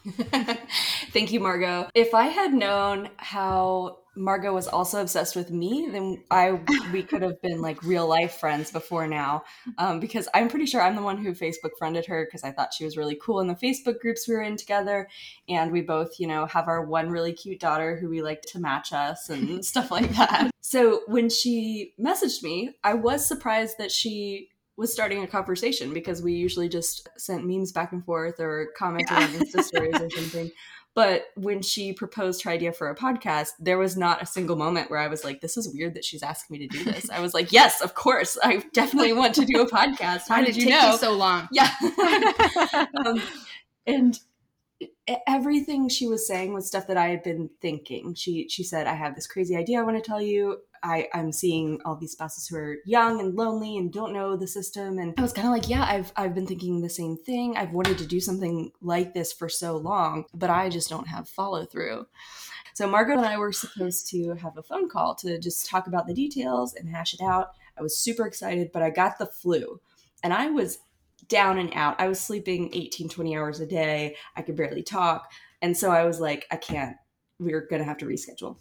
Thank 1.12 1.31
you, 1.31 1.41
Margo. 1.41 1.91
If 1.94 2.14
I 2.14 2.25
had 2.25 2.55
known 2.55 3.11
how 3.19 3.99
Margo 4.17 4.55
was 4.55 4.67
also 4.67 5.03
obsessed 5.03 5.37
with 5.37 5.50
me, 5.50 5.88
then 5.91 6.25
I 6.31 6.53
we 6.91 7.03
could 7.03 7.20
have 7.20 7.41
been 7.43 7.61
like 7.61 7.82
real 7.82 8.06
life 8.06 8.35
friends 8.35 8.70
before 8.70 9.06
now. 9.06 9.44
Um, 9.76 10.00
because 10.00 10.26
I'm 10.32 10.49
pretty 10.49 10.64
sure 10.64 10.81
I'm 10.81 10.97
the 10.97 11.03
one 11.03 11.19
who 11.19 11.32
Facebook 11.32 11.73
friended 11.79 12.06
her 12.06 12.25
because 12.25 12.44
I 12.44 12.53
thought 12.53 12.73
she 12.73 12.85
was 12.85 12.97
really 12.97 13.19
cool 13.23 13.41
in 13.41 13.47
the 13.47 13.55
Facebook 13.55 14.00
groups 14.00 14.26
we 14.26 14.35
were 14.35 14.43
in 14.43 14.56
together, 14.56 15.06
and 15.50 15.70
we 15.70 15.82
both, 15.82 16.19
you 16.19 16.26
know, 16.26 16.47
have 16.47 16.67
our 16.67 16.82
one 16.85 17.11
really 17.11 17.35
cute 17.35 17.61
daughter 17.61 17.97
who 17.97 18.08
we 18.08 18.23
like 18.23 18.43
to 18.43 18.58
match 18.58 18.93
us 18.94 19.29
and 19.29 19.62
stuff 19.73 19.91
like 19.91 20.11
that. 20.17 20.50
So 20.62 21.03
when 21.08 21.29
she 21.29 21.93
messaged 22.00 22.43
me, 22.43 22.75
I 22.82 22.94
was 22.94 23.26
surprised 23.26 23.76
that 23.79 23.93
she 23.93 24.49
was 24.79 24.93
starting 24.93 25.23
a 25.23 25.26
conversation 25.26 25.93
because 25.93 26.23
we 26.23 26.32
usually 26.32 26.69
just 26.69 27.08
sent 27.19 27.47
memes 27.47 27.73
back 27.73 27.93
and 27.93 28.05
forth 28.05 28.41
or 28.41 28.69
commented 28.76 29.11
yeah. 29.11 29.25
on 29.25 29.29
Insta 29.29 29.62
stories 29.62 30.00
or 30.00 30.08
something. 30.11 30.50
But 30.94 31.27
when 31.37 31.62
she 31.62 31.94
proposed 31.94 32.43
her 32.43 32.50
idea 32.50 32.73
for 32.73 32.91
a 32.91 32.94
podcast, 32.94 33.50
there 33.59 33.79
was 33.79 33.97
not 33.97 34.21
a 34.21 34.27
single 34.27 34.56
moment 34.56 34.91
where 34.91 35.00
I 35.00 35.09
was 35.09 35.25
like, 35.25 35.41
this 35.41 35.56
is 35.56 35.73
weird 35.73 35.94
that 35.94 36.05
she's 36.05 36.23
asking 36.23 36.59
me 36.59 36.67
to 36.67 36.79
do 36.79 36.85
this. 36.85 37.09
I 37.09 37.21
was 37.21 37.33
like, 37.33 37.50
yes, 37.50 37.81
of 37.81 37.94
course. 37.94 38.37
I 38.43 38.62
definitely 38.75 39.15
want 39.15 39.35
to 39.37 39.47
do 39.47 39.62
a 39.62 39.67
podcast. 39.67 40.29
How, 40.29 40.44
did, 40.44 40.56
you 40.56 40.69
know? 40.69 40.93
You 40.93 40.99
so 40.99 41.12
long? 41.12 41.49
Yeah. 41.50 41.71
um, 43.06 43.23
and 43.87 44.19
everything 45.27 45.89
she 45.89 46.06
was 46.06 46.27
saying 46.27 46.53
was 46.53 46.67
stuff 46.67 46.87
that 46.89 46.97
I 46.97 47.09
had 47.09 47.23
been 47.23 47.50
thinking. 47.61 48.15
She 48.15 48.49
she 48.49 48.62
said, 48.62 48.87
I 48.87 48.94
have 48.94 49.15
this 49.15 49.27
crazy 49.27 49.56
idea 49.56 49.81
I 49.81 49.83
want 49.83 49.97
to 49.97 50.03
tell 50.03 50.21
you. 50.21 50.59
I, 50.82 51.08
I'm 51.14 51.32
seeing 51.32 51.81
all 51.84 51.96
these 51.96 52.12
spouses 52.12 52.49
who 52.49 52.56
are 52.56 52.76
young 52.84 53.20
and 53.20 53.34
lonely 53.34 53.76
and 53.76 53.93
don't 53.93 54.12
know 54.12 54.37
the 54.37 54.46
system. 54.46 54.99
And 54.99 55.14
I 55.17 55.23
was 55.23 55.32
kind 55.32 55.46
of 55.46 55.52
like, 55.52 55.69
yeah, 55.69 55.84
I've, 55.84 56.12
I've 56.17 56.34
been 56.34 56.46
thinking 56.46 56.81
the 56.81 56.88
same 56.88 57.17
thing. 57.17 57.56
I've 57.56 57.73
wanted 57.73 57.99
to 57.99 58.06
do 58.06 58.20
something 58.20 58.73
like 58.81 59.14
this 59.14 59.32
for 59.32 59.49
so 59.49 59.76
long, 59.76 60.25
but 60.34 60.50
I 60.50 60.69
just 60.69 60.90
don't 60.90 61.08
have 61.08 61.29
follow 61.29 61.64
through. 61.64 62.06
So 62.75 62.88
Margo 62.88 63.12
and 63.12 63.26
I 63.26 63.37
were 63.37 63.52
supposed 63.52 64.08
to 64.11 64.34
have 64.34 64.56
a 64.56 64.62
phone 64.62 64.88
call 64.88 65.14
to 65.17 65.38
just 65.38 65.67
talk 65.67 65.87
about 65.87 66.06
the 66.06 66.14
details 66.14 66.75
and 66.75 66.88
hash 66.88 67.14
it 67.14 67.20
out. 67.20 67.52
I 67.79 67.82
was 67.82 67.96
super 67.96 68.26
excited, 68.26 68.70
but 68.73 68.82
I 68.82 68.90
got 68.90 69.19
the 69.19 69.26
flu 69.26 69.81
and 70.23 70.32
I 70.32 70.49
was 70.49 70.79
down 71.29 71.58
and 71.58 71.73
out. 71.75 72.00
I 72.00 72.08
was 72.08 72.20
sleeping 72.20 72.70
18, 72.73 73.08
20 73.08 73.37
hours 73.37 73.61
a 73.61 73.67
day. 73.67 74.17
I 74.36 74.43
could 74.43 74.56
barely 74.56 74.82
talk. 74.82 75.31
And 75.60 75.77
so 75.77 75.91
I 75.91 76.05
was 76.05 76.20
like, 76.20 76.46
I 76.51 76.56
can't, 76.56 76.96
we're 77.39 77.67
going 77.67 77.81
to 77.81 77.86
have 77.86 77.98
to 77.98 78.06
reschedule. 78.06 78.56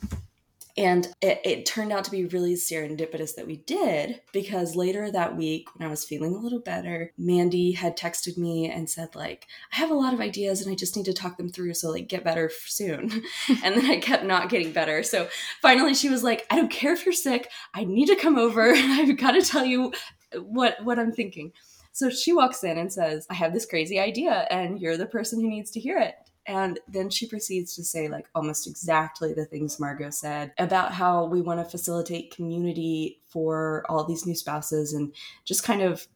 And 0.77 1.07
it, 1.21 1.41
it, 1.43 1.65
turned 1.65 1.91
out 1.91 2.03
to 2.05 2.11
be 2.11 2.25
really 2.25 2.55
serendipitous 2.55 3.35
that 3.35 3.47
we 3.47 3.57
did 3.57 4.21
because 4.31 4.75
later 4.75 5.11
that 5.11 5.35
week, 5.35 5.67
when 5.75 5.87
I 5.87 5.89
was 5.89 6.05
feeling 6.05 6.33
a 6.33 6.39
little 6.39 6.59
better, 6.59 7.11
Mandi 7.17 7.73
had 7.73 7.97
texted 7.97 8.37
me 8.37 8.69
and 8.69 8.89
said, 8.89 9.15
like, 9.15 9.47
I 9.73 9.77
have 9.77 9.91
a 9.91 9.95
lot 9.95 10.13
of 10.13 10.21
ideas 10.21 10.61
and 10.61 10.71
I 10.71 10.75
just 10.75 10.95
need 10.95 11.05
to 11.05 11.13
talk 11.13 11.37
them 11.37 11.49
through. 11.49 11.73
So, 11.73 11.89
like, 11.89 12.07
get 12.07 12.23
better 12.23 12.51
soon. 12.65 13.23
and 13.63 13.75
then 13.75 13.85
I 13.85 13.97
kept 13.97 14.23
not 14.23 14.49
getting 14.49 14.71
better. 14.71 15.03
So 15.03 15.27
finally, 15.61 15.93
she 15.93 16.09
was 16.09 16.23
like, 16.23 16.45
I 16.49 16.55
don't 16.55 16.71
care 16.71 16.93
if 16.93 17.05
you're 17.05 17.13
sick. 17.13 17.49
I 17.73 17.83
need 17.83 18.07
to 18.07 18.15
come 18.15 18.37
over 18.37 18.71
and 18.71 18.91
I've 18.91 19.17
got 19.17 19.31
to 19.31 19.41
tell 19.41 19.65
you 19.65 19.93
what, 20.35 20.83
what 20.83 20.99
I'm 20.99 21.11
thinking. 21.11 21.51
So 21.93 22.09
she 22.09 22.33
walks 22.33 22.63
in 22.63 22.77
and 22.77 22.91
says, 22.91 23.27
I 23.29 23.33
have 23.33 23.53
this 23.53 23.65
crazy 23.65 23.99
idea 23.99 24.47
and 24.49 24.79
you're 24.79 24.97
the 24.97 25.05
person 25.05 25.41
who 25.41 25.49
needs 25.49 25.71
to 25.71 25.79
hear 25.79 25.97
it. 25.97 26.15
And 26.47 26.79
then 26.87 27.09
she 27.09 27.27
proceeds 27.27 27.75
to 27.75 27.83
say, 27.83 28.07
like, 28.07 28.27
almost 28.33 28.67
exactly 28.67 29.33
the 29.33 29.45
things 29.45 29.79
Margo 29.79 30.09
said 30.09 30.53
about 30.57 30.93
how 30.93 31.25
we 31.25 31.41
want 31.41 31.59
to 31.59 31.69
facilitate 31.69 32.35
community 32.35 33.21
for 33.27 33.85
all 33.87 34.03
these 34.05 34.25
new 34.25 34.35
spouses 34.35 34.93
and 34.93 35.13
just 35.45 35.63
kind 35.63 35.81
of 35.81 36.07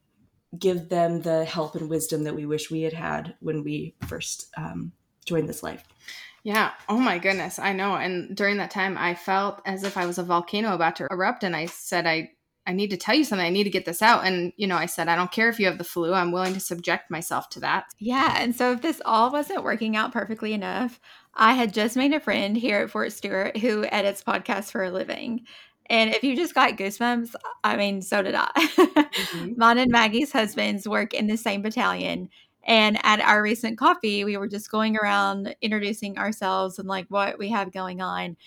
give 0.58 0.90
them 0.90 1.22
the 1.22 1.46
help 1.46 1.76
and 1.76 1.90
wisdom 1.90 2.24
that 2.24 2.36
we 2.36 2.46
wish 2.46 2.72
we 2.72 2.82
had 2.82 2.94
had 2.94 3.36
when 3.40 3.64
we 3.64 3.96
first 4.08 4.48
um, 4.58 4.92
joined 5.26 5.50
this 5.50 5.64
life. 5.64 5.84
Yeah. 6.44 6.72
Oh 6.88 7.00
my 7.00 7.18
goodness. 7.18 7.58
I 7.58 7.74
know. 7.74 7.96
And 7.96 8.38
during 8.38 8.58
that 8.58 8.70
time, 8.70 8.98
I 9.00 9.16
felt 9.16 9.62
as 9.66 9.84
if 9.84 9.98
I 9.98 10.06
was 10.06 10.20
a 10.20 10.24
volcano 10.24 10.76
about 10.76 10.96
to 10.98 11.08
erupt. 11.10 11.44
And 11.44 11.56
I 11.56 11.66
said, 11.66 12.06
I 12.06 12.32
I 12.68 12.74
need 12.74 12.90
to 12.90 12.98
tell 12.98 13.16
you 13.16 13.24
something. 13.24 13.46
I 13.46 13.52
need 13.52 13.66
to 13.66 13.70
get 13.70 13.86
this 13.86 14.02
out. 14.02 14.26
And, 14.26 14.52
you 14.58 14.66
know, 14.68 14.76
I 14.76 14.88
said, 14.88 15.08
I 15.08 15.16
don't 15.16 15.32
care 15.32 15.50
if 15.50 15.60
you 15.60 15.68
have 15.68 15.78
the 15.78 15.84
flu. 15.84 16.14
I'm 16.14 16.32
willing 16.32 16.54
to 16.54 16.60
subject 16.60 17.12
myself 17.12 17.50
to 17.50 17.60
that. 17.60 17.86
Yeah. 18.00 18.36
And 18.40 18.56
so 18.56 18.72
if 18.72 18.82
this 18.82 19.02
all 19.06 19.32
wasn't 19.32 19.64
working 19.64 19.96
out 19.96 20.12
perfectly 20.12 20.54
enough, 20.54 21.00
I 21.36 21.54
had 21.54 21.74
just 21.74 21.96
made 21.96 22.14
a 22.14 22.20
friend 22.20 22.58
here 22.58 22.80
at 22.80 22.90
Fort 22.90 23.12
Stewart 23.12 23.58
who 23.58 23.86
edits 23.86 24.24
podcasts 24.24 24.72
for 24.72 24.84
a 24.84 24.92
living. 24.92 25.46
And 25.88 26.10
if 26.10 26.24
you 26.24 26.36
just 26.36 26.56
got 26.56 26.78
goosebumps, 26.78 27.36
I 27.64 27.78
mean, 27.78 28.02
so 28.02 28.24
did 28.24 28.36
I. 28.36 28.50
Mm-hmm. 28.56 29.54
Mine 29.58 29.78
and 29.78 29.92
Maggie's 29.92 30.32
husbands 30.32 30.88
work 30.88 31.14
in 31.14 31.28
the 31.28 31.38
same 31.38 31.62
battalion. 31.62 32.30
And 32.66 32.98
at 33.04 33.22
our 33.22 33.44
recent 33.44 33.78
coffee, 33.78 34.24
we 34.24 34.38
were 34.38 34.48
just 34.48 34.72
going 34.72 34.98
around 34.98 35.56
introducing 35.62 36.18
ourselves 36.18 36.80
and 36.80 36.88
like 36.88 37.06
what 37.10 37.38
we 37.38 37.50
have 37.50 37.72
going 37.72 38.02
on. 38.02 38.38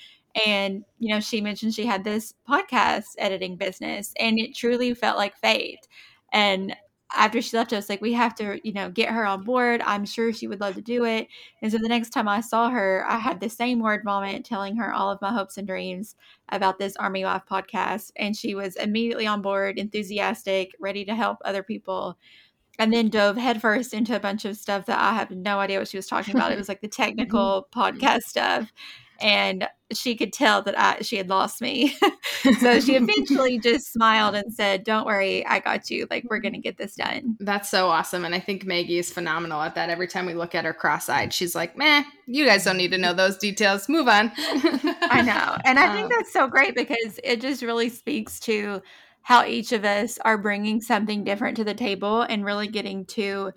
And, 0.47 0.85
you 0.99 1.15
know, 1.15 1.21
she 1.21 1.41
mentioned 1.41 1.75
she 1.75 1.87
had 1.87 2.05
this 2.05 2.35
podcast 2.49 3.15
editing 3.19 3.57
business 3.57 4.13
and 4.19 4.39
it 4.39 4.55
truly 4.55 4.95
felt 4.95 5.17
like 5.17 5.37
fate. 5.37 5.89
And 6.33 6.77
after 7.17 7.41
she 7.41 7.57
left, 7.57 7.73
I 7.73 7.77
was 7.77 7.89
like, 7.89 8.03
we 8.03 8.13
have 8.13 8.35
to, 8.37 8.61
you 8.63 8.73
know, 8.73 8.91
get 8.91 9.09
her 9.09 9.25
on 9.25 9.43
board. 9.43 9.81
I'm 9.85 10.05
sure 10.05 10.33
she 10.33 10.47
would 10.47 10.61
love 10.61 10.75
to 10.75 10.83
do 10.83 11.05
it. 11.05 11.29
And 11.63 11.73
so 11.73 11.79
the 11.79 11.89
next 11.89 12.11
time 12.11 12.29
I 12.29 12.41
saw 12.41 12.69
her, 12.69 13.05
I 13.09 13.19
had 13.19 13.41
the 13.41 13.49
same 13.49 13.81
word 13.81 14.05
moment 14.05 14.45
telling 14.45 14.77
her 14.77 14.93
all 14.93 15.11
of 15.11 15.21
my 15.23 15.33
hopes 15.33 15.57
and 15.57 15.67
dreams 15.67 16.17
about 16.51 16.79
this 16.79 16.97
Army 16.97 17.25
Wife 17.25 17.43
podcast. 17.51 18.13
And 18.17 18.37
she 18.37 18.55
was 18.55 18.77
immediately 18.77 19.27
on 19.27 19.41
board, 19.41 19.79
enthusiastic, 19.79 20.73
ready 20.79 21.05
to 21.07 21.15
help 21.15 21.39
other 21.45 21.63
people. 21.63 22.19
And 22.79 22.93
then 22.93 23.09
dove 23.09 23.39
headfirst 23.39 23.95
into 23.95 24.15
a 24.15 24.21
bunch 24.21 24.45
of 24.45 24.57
stuff 24.57 24.87
that 24.87 25.01
I 25.01 25.15
have 25.15 25.31
no 25.31 25.59
idea 25.59 25.79
what 25.79 25.89
she 25.89 25.97
was 25.97 26.07
talking 26.07 26.37
about. 26.37 26.53
It 26.53 26.59
was 26.59 26.69
like 26.69 26.83
the 26.83 26.89
mm-hmm. 26.89 27.03
technical 27.03 27.69
podcast 27.75 28.23
stuff 28.23 28.71
and 29.21 29.67
she 29.93 30.17
could 30.17 30.33
tell 30.33 30.63
that 30.63 30.79
I, 30.79 31.01
she 31.01 31.17
had 31.17 31.29
lost 31.29 31.61
me. 31.61 31.97
so 32.61 32.81
she 32.81 32.95
eventually 32.97 33.59
just 33.59 33.93
smiled 33.93 34.35
and 34.35 34.53
said, 34.53 34.85
"Don't 34.85 35.07
worry, 35.07 35.47
I 35.47 35.61
got 35.61 35.91
you. 35.91 36.07
Like 36.11 36.25
we're 36.29 36.41
going 36.41 36.55
to 36.55 36.61
get 36.61 36.77
this 36.77 36.95
done." 36.95 37.37
That's 37.41 37.71
so 37.71 37.89
awesome, 37.89 38.25
and 38.25 38.35
I 38.35 38.41
think 38.41 38.65
Maggie 38.65 38.99
is 38.99 39.13
phenomenal 39.13 39.63
at 39.63 39.75
that. 39.77 39.91
Every 39.91 40.09
time 40.09 40.27
we 40.27 40.35
look 40.35 40.55
at 40.55 40.65
her 40.65 40.75
cross-eyed, 40.75 41.33
she's 41.33 41.55
like, 41.55 41.77
"Meh, 41.77 42.05
you 42.27 42.45
guys 42.45 42.65
don't 42.65 42.77
need 42.77 42.91
to 42.91 42.99
know 42.99 43.15
those 43.15 43.39
details. 43.39 43.89
Move 43.89 44.09
on." 44.09 44.31
I 44.37 45.23
know, 45.23 45.57
and 45.65 45.79
I 45.79 45.93
think 45.95 46.05
um, 46.05 46.13
that's 46.17 46.33
so 46.33 46.47
great 46.47 46.75
because 46.75 47.19
it 47.25 47.41
just 47.41 47.63
really 47.63 47.89
speaks 47.89 48.39
to 48.41 48.83
how 49.23 49.45
each 49.45 49.73
of 49.73 49.85
us 49.85 50.19
are 50.25 50.39
bringing 50.39 50.81
something 50.81 51.25
different 51.25 51.57
to 51.57 51.65
the 51.65 51.75
table 51.75 52.23
and 52.23 52.45
really 52.45 52.69
getting 52.69 53.05
to 53.05 53.53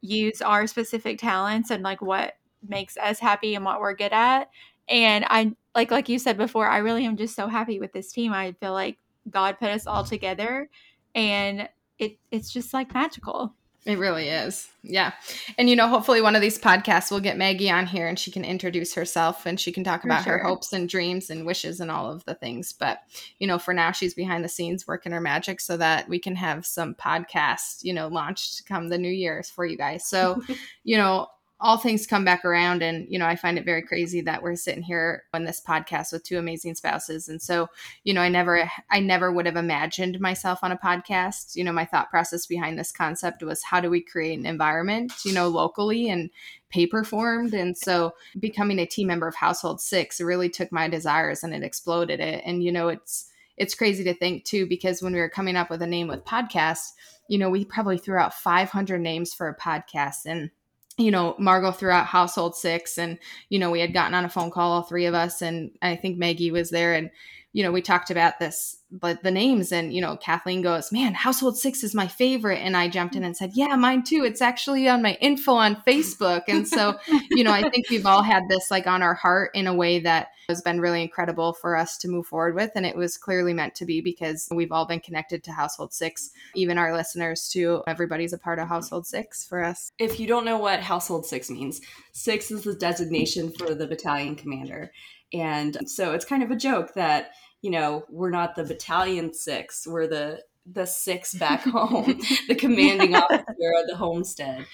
use 0.00 0.40
our 0.42 0.66
specific 0.66 1.18
talents 1.18 1.70
and 1.70 1.82
like 1.82 2.00
what 2.00 2.34
makes 2.66 2.96
us 2.96 3.18
happy 3.18 3.54
and 3.54 3.64
what 3.64 3.80
we're 3.80 3.94
good 3.94 4.12
at 4.12 4.50
and 4.88 5.24
I 5.28 5.54
like 5.74 5.90
like 5.90 6.08
you 6.08 6.18
said 6.18 6.36
before, 6.36 6.68
I 6.68 6.78
really 6.78 7.04
am 7.04 7.16
just 7.16 7.34
so 7.34 7.48
happy 7.48 7.78
with 7.78 7.92
this 7.92 8.12
team. 8.12 8.32
I 8.32 8.52
feel 8.52 8.72
like 8.72 8.98
God 9.30 9.58
put 9.58 9.70
us 9.70 9.86
all 9.86 10.04
together 10.04 10.68
and 11.14 11.68
it 11.98 12.18
it's 12.30 12.52
just 12.52 12.72
like 12.72 12.92
magical. 12.94 13.54
It 13.88 13.98
really 13.98 14.28
is. 14.28 14.68
Yeah. 14.82 15.12
And, 15.56 15.70
you 15.70 15.74
know, 15.74 15.88
hopefully 15.88 16.20
one 16.20 16.34
of 16.34 16.42
these 16.42 16.58
podcasts 16.58 17.10
will 17.10 17.20
get 17.20 17.38
Maggie 17.38 17.70
on 17.70 17.86
here 17.86 18.06
and 18.06 18.18
she 18.18 18.30
can 18.30 18.44
introduce 18.44 18.92
herself 18.92 19.46
and 19.46 19.58
she 19.58 19.72
can 19.72 19.82
talk 19.82 20.04
about 20.04 20.24
sure. 20.24 20.36
her 20.36 20.44
hopes 20.44 20.74
and 20.74 20.88
dreams 20.88 21.30
and 21.30 21.46
wishes 21.46 21.80
and 21.80 21.90
all 21.90 22.10
of 22.10 22.22
the 22.26 22.34
things. 22.34 22.70
But, 22.70 22.98
you 23.38 23.46
know, 23.46 23.58
for 23.58 23.72
now, 23.72 23.92
she's 23.92 24.12
behind 24.12 24.44
the 24.44 24.48
scenes 24.48 24.86
working 24.86 25.12
her 25.12 25.22
magic 25.22 25.58
so 25.58 25.78
that 25.78 26.06
we 26.06 26.18
can 26.18 26.36
have 26.36 26.66
some 26.66 26.96
podcasts, 26.96 27.82
you 27.82 27.94
know, 27.94 28.08
launched 28.08 28.66
come 28.66 28.88
the 28.88 28.98
new 28.98 29.08
year's 29.08 29.48
for 29.48 29.64
you 29.64 29.78
guys. 29.78 30.04
So, 30.04 30.42
you 30.84 30.98
know, 30.98 31.28
all 31.60 31.76
things 31.76 32.06
come 32.06 32.24
back 32.24 32.44
around. 32.44 32.82
And 32.82 33.06
you 33.08 33.18
know 33.18 33.26
i 33.26 33.36
find 33.36 33.58
it 33.58 33.64
very 33.64 33.82
crazy 33.82 34.20
that 34.22 34.42
we're 34.42 34.54
sitting 34.56 34.82
here 34.82 35.24
on 35.34 35.44
this 35.44 35.60
podcast 35.60 36.12
with 36.12 36.24
two 36.24 36.38
amazing 36.38 36.74
spouses. 36.74 37.28
And 37.28 37.40
so 37.40 37.68
you 38.04 38.14
know 38.14 38.20
i 38.20 38.28
never 38.28 38.70
i 38.90 39.00
never 39.00 39.32
would 39.32 39.46
have 39.46 39.56
imagined 39.56 40.20
myself 40.20 40.60
on 40.62 40.72
a 40.72 40.78
podcast. 40.78 41.56
You 41.56 41.64
know 41.64 41.72
my 41.72 41.84
thought 41.84 42.10
process 42.10 42.46
behind 42.46 42.78
this 42.78 42.92
concept 42.92 43.42
was 43.42 43.62
how 43.62 43.80
do 43.80 43.90
we 43.90 44.00
create 44.00 44.38
an 44.38 44.46
environment 44.46 45.12
you 45.24 45.32
know 45.32 45.48
locally 45.48 46.08
and 46.08 46.30
paper 46.70 47.02
formed? 47.02 47.54
And 47.54 47.76
so 47.76 48.14
becoming 48.38 48.78
a 48.78 48.86
team 48.86 49.08
member 49.08 49.26
of 49.26 49.34
household 49.34 49.80
six 49.80 50.20
really 50.20 50.50
took 50.50 50.70
my 50.70 50.86
desires 50.88 51.42
and 51.42 51.54
it 51.54 51.62
exploded 51.62 52.20
it. 52.20 52.42
And 52.44 52.62
you 52.62 52.72
know 52.72 52.88
it's 52.88 53.26
it's 53.56 53.74
crazy 53.74 54.04
to 54.04 54.14
think 54.14 54.44
too 54.44 54.66
because 54.66 55.02
when 55.02 55.12
we 55.12 55.18
were 55.18 55.28
coming 55.28 55.56
up 55.56 55.70
with 55.70 55.82
a 55.82 55.86
name 55.86 56.06
with 56.06 56.24
podcast 56.24 56.92
you 57.28 57.38
know 57.38 57.50
we 57.50 57.64
probably 57.64 57.98
threw 57.98 58.18
out 58.18 58.34
500 58.34 59.00
names 59.00 59.32
for 59.32 59.48
a 59.48 59.56
podcast. 59.56 60.26
And 60.26 60.50
you 60.98 61.10
know, 61.10 61.36
Margo 61.38 61.70
threw 61.70 61.90
out 61.90 62.06
household 62.06 62.56
six 62.56 62.98
and, 62.98 63.18
you 63.48 63.58
know, 63.58 63.70
we 63.70 63.80
had 63.80 63.94
gotten 63.94 64.14
on 64.14 64.24
a 64.24 64.28
phone 64.28 64.50
call, 64.50 64.72
all 64.72 64.82
three 64.82 65.06
of 65.06 65.14
us, 65.14 65.40
and 65.42 65.70
I 65.80 65.96
think 65.96 66.18
Maggie 66.18 66.50
was 66.50 66.70
there 66.70 66.94
and, 66.94 67.10
you 67.58 67.64
know, 67.64 67.72
we 67.72 67.82
talked 67.82 68.08
about 68.08 68.38
this, 68.38 68.76
but 68.88 69.24
the 69.24 69.32
names 69.32 69.72
and, 69.72 69.92
you 69.92 70.00
know, 70.00 70.16
Kathleen 70.16 70.62
goes, 70.62 70.92
man, 70.92 71.12
household 71.12 71.58
six 71.58 71.82
is 71.82 71.92
my 71.92 72.06
favorite. 72.06 72.60
And 72.60 72.76
I 72.76 72.86
jumped 72.86 73.16
in 73.16 73.24
and 73.24 73.36
said, 73.36 73.50
yeah, 73.54 73.74
mine 73.74 74.04
too. 74.04 74.22
It's 74.24 74.40
actually 74.40 74.88
on 74.88 75.02
my 75.02 75.14
info 75.20 75.54
on 75.54 75.82
Facebook. 75.84 76.42
And 76.46 76.68
so, 76.68 76.96
you 77.32 77.42
know, 77.42 77.50
I 77.50 77.68
think 77.68 77.90
we've 77.90 78.06
all 78.06 78.22
had 78.22 78.44
this 78.48 78.70
like 78.70 78.86
on 78.86 79.02
our 79.02 79.14
heart 79.14 79.50
in 79.54 79.66
a 79.66 79.74
way 79.74 79.98
that 79.98 80.28
has 80.48 80.62
been 80.62 80.80
really 80.80 81.02
incredible 81.02 81.52
for 81.52 81.76
us 81.76 81.98
to 81.98 82.08
move 82.08 82.26
forward 82.26 82.54
with. 82.54 82.70
And 82.76 82.86
it 82.86 82.94
was 82.94 83.18
clearly 83.18 83.52
meant 83.52 83.74
to 83.74 83.84
be 83.84 84.00
because 84.00 84.48
we've 84.54 84.70
all 84.70 84.86
been 84.86 85.00
connected 85.00 85.42
to 85.42 85.50
household 85.50 85.92
six, 85.92 86.30
even 86.54 86.78
our 86.78 86.94
listeners 86.94 87.48
too. 87.48 87.82
Everybody's 87.88 88.32
a 88.32 88.38
part 88.38 88.60
of 88.60 88.68
household 88.68 89.04
six 89.04 89.44
for 89.44 89.64
us. 89.64 89.90
If 89.98 90.20
you 90.20 90.28
don't 90.28 90.44
know 90.44 90.58
what 90.58 90.78
household 90.78 91.26
six 91.26 91.50
means, 91.50 91.80
six 92.12 92.52
is 92.52 92.62
the 92.62 92.74
designation 92.74 93.50
for 93.50 93.74
the 93.74 93.88
battalion 93.88 94.36
commander. 94.36 94.92
And 95.34 95.76
so 95.86 96.12
it's 96.12 96.24
kind 96.24 96.44
of 96.44 96.52
a 96.52 96.56
joke 96.56 96.94
that, 96.94 97.32
you 97.62 97.70
know, 97.70 98.04
we're 98.10 98.30
not 98.30 98.56
the 98.56 98.64
battalion 98.64 99.34
six, 99.34 99.86
we're 99.86 100.06
the 100.06 100.42
the 100.70 100.86
six 100.86 101.34
back 101.38 101.62
home, 101.62 102.20
the 102.48 102.54
commanding 102.54 103.14
officer 103.14 103.72
of 103.80 103.88
the 103.88 103.96
homestead. 103.96 104.66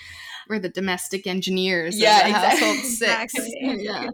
We're 0.48 0.58
the 0.58 0.68
domestic 0.68 1.26
engineers 1.26 1.98
yeah, 1.98 2.26
exactly. 2.26 2.66
household 2.66 2.84
six. 2.84 3.34
Exactly. 3.38 3.84
yeah. 3.84 4.10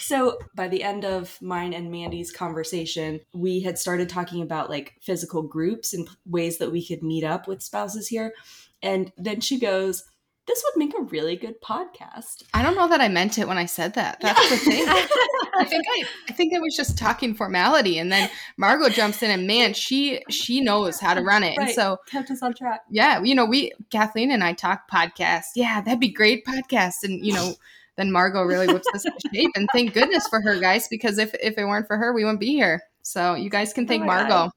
So 0.00 0.38
by 0.54 0.68
the 0.68 0.82
end 0.82 1.04
of 1.04 1.40
mine 1.40 1.72
and 1.72 1.90
Mandi's 1.90 2.32
conversation, 2.32 3.20
we 3.32 3.60
had 3.60 3.78
started 3.78 4.08
talking 4.08 4.42
about 4.42 4.68
like 4.68 4.94
physical 5.00 5.42
groups 5.42 5.94
and 5.94 6.08
ways 6.26 6.58
that 6.58 6.72
we 6.72 6.84
could 6.84 7.02
meet 7.02 7.24
up 7.24 7.46
with 7.46 7.62
spouses 7.62 8.08
here. 8.08 8.34
And 8.82 9.12
then 9.16 9.40
she 9.40 9.60
goes, 9.60 10.04
this 10.46 10.62
would 10.64 10.78
make 10.78 10.96
a 10.98 11.02
really 11.02 11.36
good 11.36 11.60
podcast. 11.60 12.42
I 12.52 12.62
don't 12.62 12.74
know 12.74 12.88
that 12.88 13.00
I 13.00 13.08
meant 13.08 13.38
it 13.38 13.46
when 13.46 13.58
I 13.58 13.66
said 13.66 13.94
that. 13.94 14.18
That's 14.20 14.50
the 14.50 14.56
thing. 14.56 14.84
I 14.88 15.64
think 15.64 15.84
I, 15.88 16.04
I 16.28 16.32
think 16.32 16.54
I 16.54 16.58
was 16.58 16.76
just 16.76 16.98
talking 16.98 17.34
formality, 17.34 17.98
and 17.98 18.10
then 18.10 18.28
Margo 18.56 18.88
jumps 18.88 19.22
in, 19.22 19.30
and 19.30 19.46
man, 19.46 19.74
she 19.74 20.22
she 20.28 20.60
knows 20.60 20.98
how 20.98 21.14
to 21.14 21.22
run 21.22 21.44
it, 21.44 21.56
right. 21.58 21.68
and 21.68 21.70
so 21.70 21.98
kept 22.06 22.30
us 22.30 22.42
on 22.42 22.54
track. 22.54 22.80
Yeah, 22.90 23.22
you 23.22 23.34
know, 23.34 23.44
we 23.44 23.72
Kathleen 23.90 24.32
and 24.32 24.42
I 24.42 24.52
talk 24.52 24.90
podcast. 24.90 25.44
Yeah, 25.54 25.80
that'd 25.80 26.00
be 26.00 26.10
great 26.10 26.44
podcast, 26.44 27.04
and 27.04 27.24
you 27.24 27.34
know. 27.34 27.54
then 27.96 28.10
Margo 28.10 28.42
really 28.42 28.66
whips 28.66 28.88
us 28.94 29.04
into 29.04 29.28
shape, 29.34 29.50
and 29.54 29.68
thank 29.70 29.92
goodness 29.92 30.26
for 30.26 30.40
her, 30.40 30.58
guys, 30.58 30.88
because 30.88 31.18
if 31.18 31.34
if 31.34 31.58
it 31.58 31.64
weren't 31.64 31.86
for 31.86 31.98
her, 31.98 32.14
we 32.14 32.24
wouldn't 32.24 32.40
be 32.40 32.54
here. 32.54 32.82
So 33.02 33.34
you 33.34 33.50
guys 33.50 33.74
can 33.74 33.86
thank 33.86 34.02
oh 34.04 34.06
Margo. 34.06 34.28
God. 34.28 34.50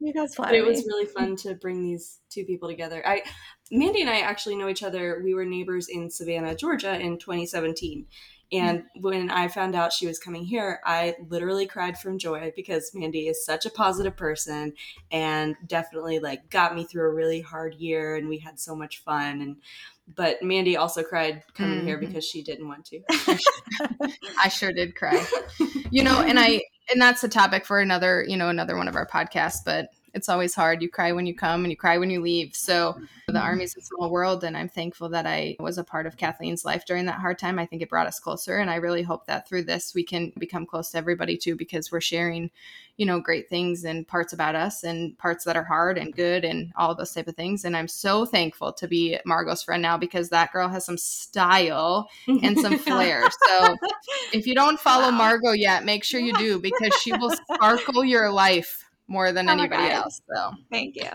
You 0.00 0.12
guys 0.12 0.34
flatter 0.34 0.54
It 0.54 0.64
was 0.64 0.84
really 0.86 1.06
fun 1.06 1.34
to 1.36 1.54
bring 1.54 1.82
these 1.82 2.20
two 2.30 2.44
people 2.44 2.68
together. 2.68 3.06
I 3.06 3.22
Mandi 3.70 4.00
and 4.00 4.10
I 4.10 4.20
actually 4.20 4.56
know 4.56 4.68
each 4.68 4.82
other. 4.82 5.20
We 5.22 5.34
were 5.34 5.44
neighbors 5.44 5.88
in 5.88 6.10
Savannah, 6.10 6.54
Georgia 6.54 6.98
in 6.98 7.18
2017. 7.18 8.06
And 8.50 8.84
when 9.00 9.30
I 9.30 9.48
found 9.48 9.74
out 9.74 9.92
she 9.92 10.06
was 10.06 10.18
coming 10.18 10.42
here, 10.42 10.80
I 10.84 11.16
literally 11.28 11.66
cried 11.66 11.98
from 11.98 12.18
joy 12.18 12.50
because 12.56 12.92
Mandi 12.94 13.28
is 13.28 13.44
such 13.44 13.66
a 13.66 13.70
positive 13.70 14.16
person 14.16 14.72
and 15.10 15.54
definitely 15.66 16.18
like 16.18 16.48
got 16.48 16.74
me 16.74 16.84
through 16.84 17.10
a 17.10 17.14
really 17.14 17.42
hard 17.42 17.74
year 17.74 18.16
and 18.16 18.26
we 18.26 18.38
had 18.38 18.58
so 18.58 18.74
much 18.74 19.02
fun 19.02 19.42
and 19.42 19.56
but 20.16 20.42
Mandi 20.42 20.74
also 20.76 21.02
cried 21.02 21.42
coming 21.52 21.78
mm-hmm. 21.78 21.86
here 21.86 21.98
because 21.98 22.24
she 22.24 22.42
didn't 22.42 22.66
want 22.66 22.86
to. 22.86 23.00
I 24.42 24.48
sure 24.48 24.72
did 24.72 24.96
cry. 24.96 25.22
You 25.90 26.02
know, 26.02 26.22
and 26.22 26.38
I 26.38 26.62
and 26.90 27.00
that's 27.00 27.22
a 27.24 27.28
topic 27.28 27.66
for 27.66 27.80
another, 27.80 28.24
you 28.26 28.38
know, 28.38 28.48
another 28.48 28.76
one 28.76 28.88
of 28.88 28.96
our 28.96 29.06
podcasts, 29.06 29.58
but 29.64 29.90
it's 30.18 30.28
always 30.28 30.54
hard. 30.54 30.82
You 30.82 30.90
cry 30.90 31.12
when 31.12 31.26
you 31.26 31.34
come 31.34 31.64
and 31.64 31.70
you 31.70 31.76
cry 31.76 31.96
when 31.96 32.10
you 32.10 32.20
leave. 32.20 32.54
So 32.54 33.00
the 33.28 33.34
mm-hmm. 33.34 33.42
Army's 33.42 33.76
a 33.76 33.80
small 33.80 34.10
world, 34.10 34.42
and 34.42 34.56
I'm 34.56 34.68
thankful 34.68 35.08
that 35.10 35.26
I 35.26 35.56
was 35.60 35.78
a 35.78 35.84
part 35.84 36.06
of 36.06 36.16
Kathleen's 36.16 36.64
life 36.64 36.84
during 36.84 37.06
that 37.06 37.20
hard 37.20 37.38
time. 37.38 37.58
I 37.58 37.66
think 37.66 37.82
it 37.82 37.88
brought 37.88 38.08
us 38.08 38.18
closer, 38.18 38.58
and 38.58 38.68
I 38.68 38.76
really 38.76 39.02
hope 39.02 39.26
that 39.26 39.48
through 39.48 39.62
this 39.62 39.94
we 39.94 40.02
can 40.02 40.32
become 40.38 40.66
close 40.66 40.90
to 40.90 40.98
everybody 40.98 41.36
too, 41.36 41.54
because 41.54 41.92
we're 41.92 42.00
sharing, 42.00 42.50
you 42.96 43.06
know, 43.06 43.20
great 43.20 43.48
things 43.48 43.84
and 43.84 44.08
parts 44.08 44.32
about 44.32 44.56
us 44.56 44.82
and 44.82 45.16
parts 45.18 45.44
that 45.44 45.56
are 45.56 45.64
hard 45.64 45.98
and 45.98 46.16
good 46.16 46.44
and 46.44 46.72
all 46.76 46.94
those 46.96 47.14
type 47.14 47.28
of 47.28 47.36
things. 47.36 47.64
And 47.64 47.76
I'm 47.76 47.88
so 47.88 48.26
thankful 48.26 48.72
to 48.72 48.88
be 48.88 49.18
Margo's 49.24 49.62
friend 49.62 49.80
now 49.80 49.96
because 49.96 50.30
that 50.30 50.52
girl 50.52 50.68
has 50.68 50.84
some 50.84 50.98
style 50.98 52.10
and 52.26 52.58
some 52.58 52.76
flair. 52.88 53.22
So 53.46 53.76
if 54.32 54.48
you 54.48 54.54
don't 54.56 54.80
follow 54.80 55.10
wow. 55.10 55.18
Margo 55.18 55.52
yet, 55.52 55.84
make 55.84 56.02
sure 56.02 56.20
you 56.20 56.34
do 56.34 56.58
because 56.58 56.92
she 57.02 57.12
will 57.12 57.30
sparkle 57.30 58.04
your 58.04 58.32
life 58.32 58.87
more 59.08 59.32
than 59.32 59.48
oh 59.48 59.52
anybody 59.52 59.90
else. 59.90 60.20
So 60.32 60.52
thank 60.70 60.94
you. 60.94 61.08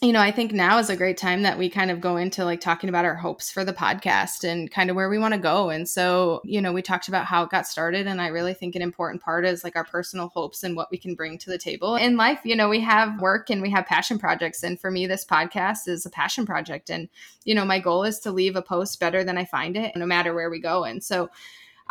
you 0.02 0.12
know, 0.12 0.20
I 0.20 0.30
think 0.30 0.52
now 0.52 0.78
is 0.78 0.88
a 0.88 0.96
great 0.96 1.18
time 1.18 1.42
that 1.42 1.58
we 1.58 1.68
kind 1.68 1.90
of 1.90 2.00
go 2.00 2.16
into 2.16 2.46
like 2.46 2.62
talking 2.62 2.88
about 2.88 3.04
our 3.04 3.14
hopes 3.14 3.50
for 3.50 3.62
the 3.62 3.74
podcast 3.74 4.42
and 4.42 4.70
kind 4.70 4.88
of 4.88 4.96
where 4.96 5.10
we 5.10 5.18
want 5.18 5.34
to 5.34 5.40
go. 5.40 5.68
And 5.68 5.86
so, 5.86 6.40
you 6.42 6.62
know, 6.62 6.72
we 6.72 6.80
talked 6.80 7.08
about 7.08 7.26
how 7.26 7.42
it 7.42 7.50
got 7.50 7.66
started. 7.66 8.06
And 8.06 8.22
I 8.22 8.28
really 8.28 8.54
think 8.54 8.74
an 8.74 8.80
important 8.80 9.22
part 9.22 9.44
is 9.44 9.62
like 9.62 9.76
our 9.76 9.84
personal 9.84 10.28
hopes 10.28 10.62
and 10.62 10.74
what 10.74 10.90
we 10.90 10.96
can 10.96 11.14
bring 11.14 11.36
to 11.38 11.50
the 11.50 11.58
table 11.58 11.96
in 11.96 12.16
life. 12.16 12.40
You 12.42 12.56
know, 12.56 12.70
we 12.70 12.80
have 12.80 13.20
work 13.20 13.50
and 13.50 13.60
we 13.60 13.70
have 13.70 13.84
passion 13.84 14.18
projects. 14.18 14.62
And 14.62 14.80
for 14.80 14.90
me, 14.90 15.06
this 15.06 15.26
podcast 15.26 15.88
is 15.88 16.06
a 16.06 16.10
passion 16.10 16.46
project. 16.46 16.88
And, 16.88 17.10
you 17.44 17.54
know, 17.54 17.66
my 17.66 17.78
goal 17.78 18.04
is 18.04 18.18
to 18.20 18.32
leave 18.32 18.56
a 18.56 18.62
post 18.62 18.98
better 18.98 19.22
than 19.24 19.36
I 19.36 19.44
find 19.44 19.76
it, 19.76 19.94
no 19.94 20.06
matter 20.06 20.32
where 20.32 20.48
we 20.48 20.58
go. 20.58 20.84
And 20.84 21.04
so, 21.04 21.28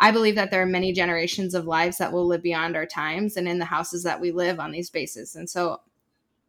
I 0.00 0.10
believe 0.10 0.34
that 0.36 0.50
there 0.50 0.62
are 0.62 0.66
many 0.66 0.92
generations 0.92 1.54
of 1.54 1.66
lives 1.66 1.98
that 1.98 2.12
will 2.12 2.26
live 2.26 2.42
beyond 2.42 2.74
our 2.74 2.86
times 2.86 3.36
and 3.36 3.46
in 3.46 3.58
the 3.58 3.66
houses 3.66 4.02
that 4.04 4.20
we 4.20 4.32
live 4.32 4.58
on 4.58 4.72
these 4.72 4.88
bases. 4.88 5.36
And 5.36 5.48
so 5.48 5.80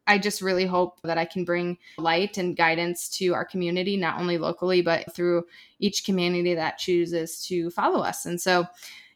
I 0.06 0.18
just 0.18 0.40
really 0.40 0.64
hope 0.64 1.00
that 1.02 1.18
I 1.18 1.26
can 1.26 1.44
bring 1.44 1.76
light 1.98 2.38
and 2.38 2.56
guidance 2.56 3.08
to 3.18 3.34
our 3.34 3.44
community, 3.44 3.96
not 3.98 4.18
only 4.18 4.38
locally, 4.38 4.80
but 4.80 5.14
through 5.14 5.44
each 5.78 6.04
community 6.04 6.54
that 6.54 6.78
chooses 6.78 7.46
to 7.46 7.70
follow 7.70 8.00
us. 8.02 8.24
And 8.24 8.40
so, 8.40 8.66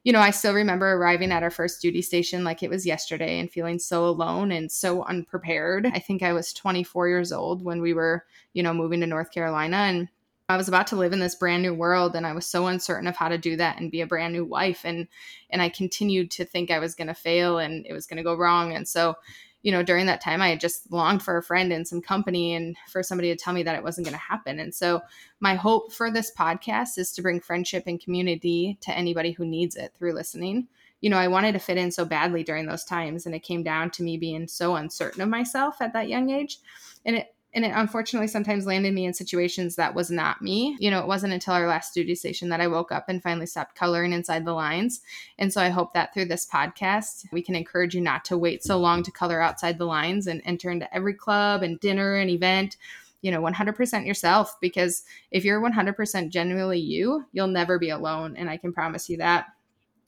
you 0.05 0.13
know, 0.13 0.21
I 0.21 0.31
still 0.31 0.53
remember 0.55 0.93
arriving 0.93 1.33
at 1.33 1.43
our 1.43 1.51
first 1.51 1.81
duty 1.81 2.03
station 2.03 2.45
like 2.45 2.63
it 2.63 2.71
was 2.71 2.87
yesterday 2.87 3.41
and 3.41 3.51
feeling 3.51 3.79
so 3.79 4.07
alone 4.07 4.53
and 4.53 4.71
so 4.71 5.03
unprepared. 5.05 5.87
I 5.87 5.99
think 5.99 6.23
I 6.23 6.35
was 6.35 6.53
24 6.53 7.09
years 7.09 7.33
old 7.33 7.65
when 7.65 7.81
we 7.81 7.95
were, 7.95 8.25
you 8.53 8.63
know, 8.63 8.75
moving 8.75 9.01
to 9.01 9.07
North 9.07 9.33
Carolina. 9.33 9.79
And 9.79 10.09
I 10.49 10.57
was 10.57 10.69
about 10.69 10.87
to 10.89 10.97
live 10.97 11.13
in 11.13 11.19
this 11.19 11.35
brand 11.35 11.63
new 11.63 11.75
world 11.75 12.15
and 12.15 12.25
I 12.27 12.33
was 12.33 12.47
so 12.47 12.67
uncertain 12.67 13.09
of 13.09 13.17
how 13.17 13.29
to 13.29 13.39
do 13.39 13.57
that 13.57 13.81
and 13.81 13.91
be 13.91 14.01
a 14.01 14.07
brand 14.07 14.33
new 14.33 14.45
wife 14.45 14.85
and 14.85 15.09
and 15.51 15.61
I 15.61 15.69
continued 15.69 16.31
to 16.33 16.45
think 16.45 16.71
I 16.71 16.79
was 16.79 16.95
going 16.95 17.09
to 17.09 17.15
fail 17.15 17.59
and 17.59 17.85
it 17.87 17.93
was 17.93 18.07
going 18.07 18.19
to 18.19 18.23
go 18.23 18.37
wrong 18.37 18.73
and 18.73 18.87
so 18.87 19.17
you 19.63 19.73
know 19.73 19.83
during 19.83 20.07
that 20.07 20.21
time 20.21 20.41
I 20.41 20.55
just 20.55 20.93
longed 20.93 21.25
for 21.25 21.37
a 21.37 21.43
friend 21.43 21.73
and 21.73 21.87
some 21.87 22.01
company 22.01 22.55
and 22.55 22.77
for 22.89 23.03
somebody 23.03 23.29
to 23.31 23.37
tell 23.37 23.55
me 23.55 23.65
that 23.65 23.75
it 23.75 23.83
wasn't 23.83 24.07
going 24.07 24.17
to 24.17 24.23
happen 24.23 24.61
and 24.61 24.73
so 24.73 25.01
my 25.41 25.57
hope 25.57 25.93
for 25.93 26.13
this 26.13 26.31
podcast 26.33 26.97
is 26.97 27.11
to 27.13 27.23
bring 27.23 27.41
friendship 27.41 27.85
and 27.87 28.01
community 28.01 28.79
to 28.83 28.97
anybody 28.97 29.33
who 29.33 29.45
needs 29.45 29.75
it 29.75 29.95
through 29.99 30.13
listening. 30.13 30.69
You 31.01 31.11
know 31.11 31.19
I 31.19 31.29
wanted 31.29 31.53
to 31.53 31.59
fit 31.59 31.77
in 31.77 31.91
so 31.91 32.05
badly 32.05 32.45
during 32.45 32.67
those 32.67 32.85
times 32.85 33.27
and 33.27 33.35
it 33.35 33.43
came 33.43 33.65
down 33.65 33.91
to 33.93 34.05
me 34.05 34.17
being 34.17 34.47
so 34.47 34.77
uncertain 34.77 35.23
of 35.23 35.29
myself 35.29 35.83
at 35.83 35.93
that 35.95 36.09
young 36.09 36.31
age 36.31 36.59
and 37.05 37.17
it 37.17 37.36
and 37.57 37.65
it 37.65 37.73
unfortunately 37.75 38.29
sometimes 38.29 38.67
landed 38.67 38.93
me 38.93 39.07
in 39.07 39.15
situations 39.15 39.77
that 39.77 39.95
was 39.95 40.11
not 40.11 40.43
me. 40.43 40.77
You 40.79 40.91
know, 40.91 41.01
it 41.01 41.07
wasn't 41.07 41.33
until 41.33 41.55
our 41.55 41.67
last 41.67 41.95
duty 41.95 42.15
station 42.15 42.51
that 42.51 42.61
I 42.61 42.67
woke 42.67 42.93
up 42.93 43.07
and 43.09 43.23
finally 43.23 43.47
stopped 43.47 43.75
coloring 43.75 44.13
inside 44.13 44.45
the 44.45 44.53
lines. 44.53 45.01
And 45.39 45.51
so 45.51 45.63
I 45.63 45.71
hope 45.71 45.95
that 45.95 46.13
through 46.13 46.27
this 46.27 46.47
podcast, 46.47 47.25
we 47.33 47.41
can 47.41 47.57
encourage 47.57 47.95
you 47.95 48.03
not 48.03 48.27
to 48.27 48.37
wait 48.37 48.63
so 48.63 48.77
long 48.77 49.03
to 49.05 49.11
color 49.11 49.41
outside 49.41 49.79
the 49.79 49.87
lines 49.87 50.27
and 50.27 50.43
enter 50.45 50.71
into 50.71 50.95
every 50.95 51.15
club 51.15 51.63
and 51.63 51.81
dinner 51.81 52.15
and 52.15 52.31
event 52.31 52.77
you 53.23 53.31
know 53.31 53.41
100% 53.41 54.07
yourself 54.07 54.57
because 54.61 55.03
if 55.31 55.43
you're 55.43 55.61
100% 55.61 56.29
genuinely 56.29 56.79
you 56.79 57.25
you'll 57.33 57.47
never 57.47 57.79
be 57.79 57.89
alone 57.89 58.37
and 58.37 58.51
i 58.51 58.59
can 58.59 58.75
promise 58.75 59.09
you 59.09 59.17
that 59.17 59.47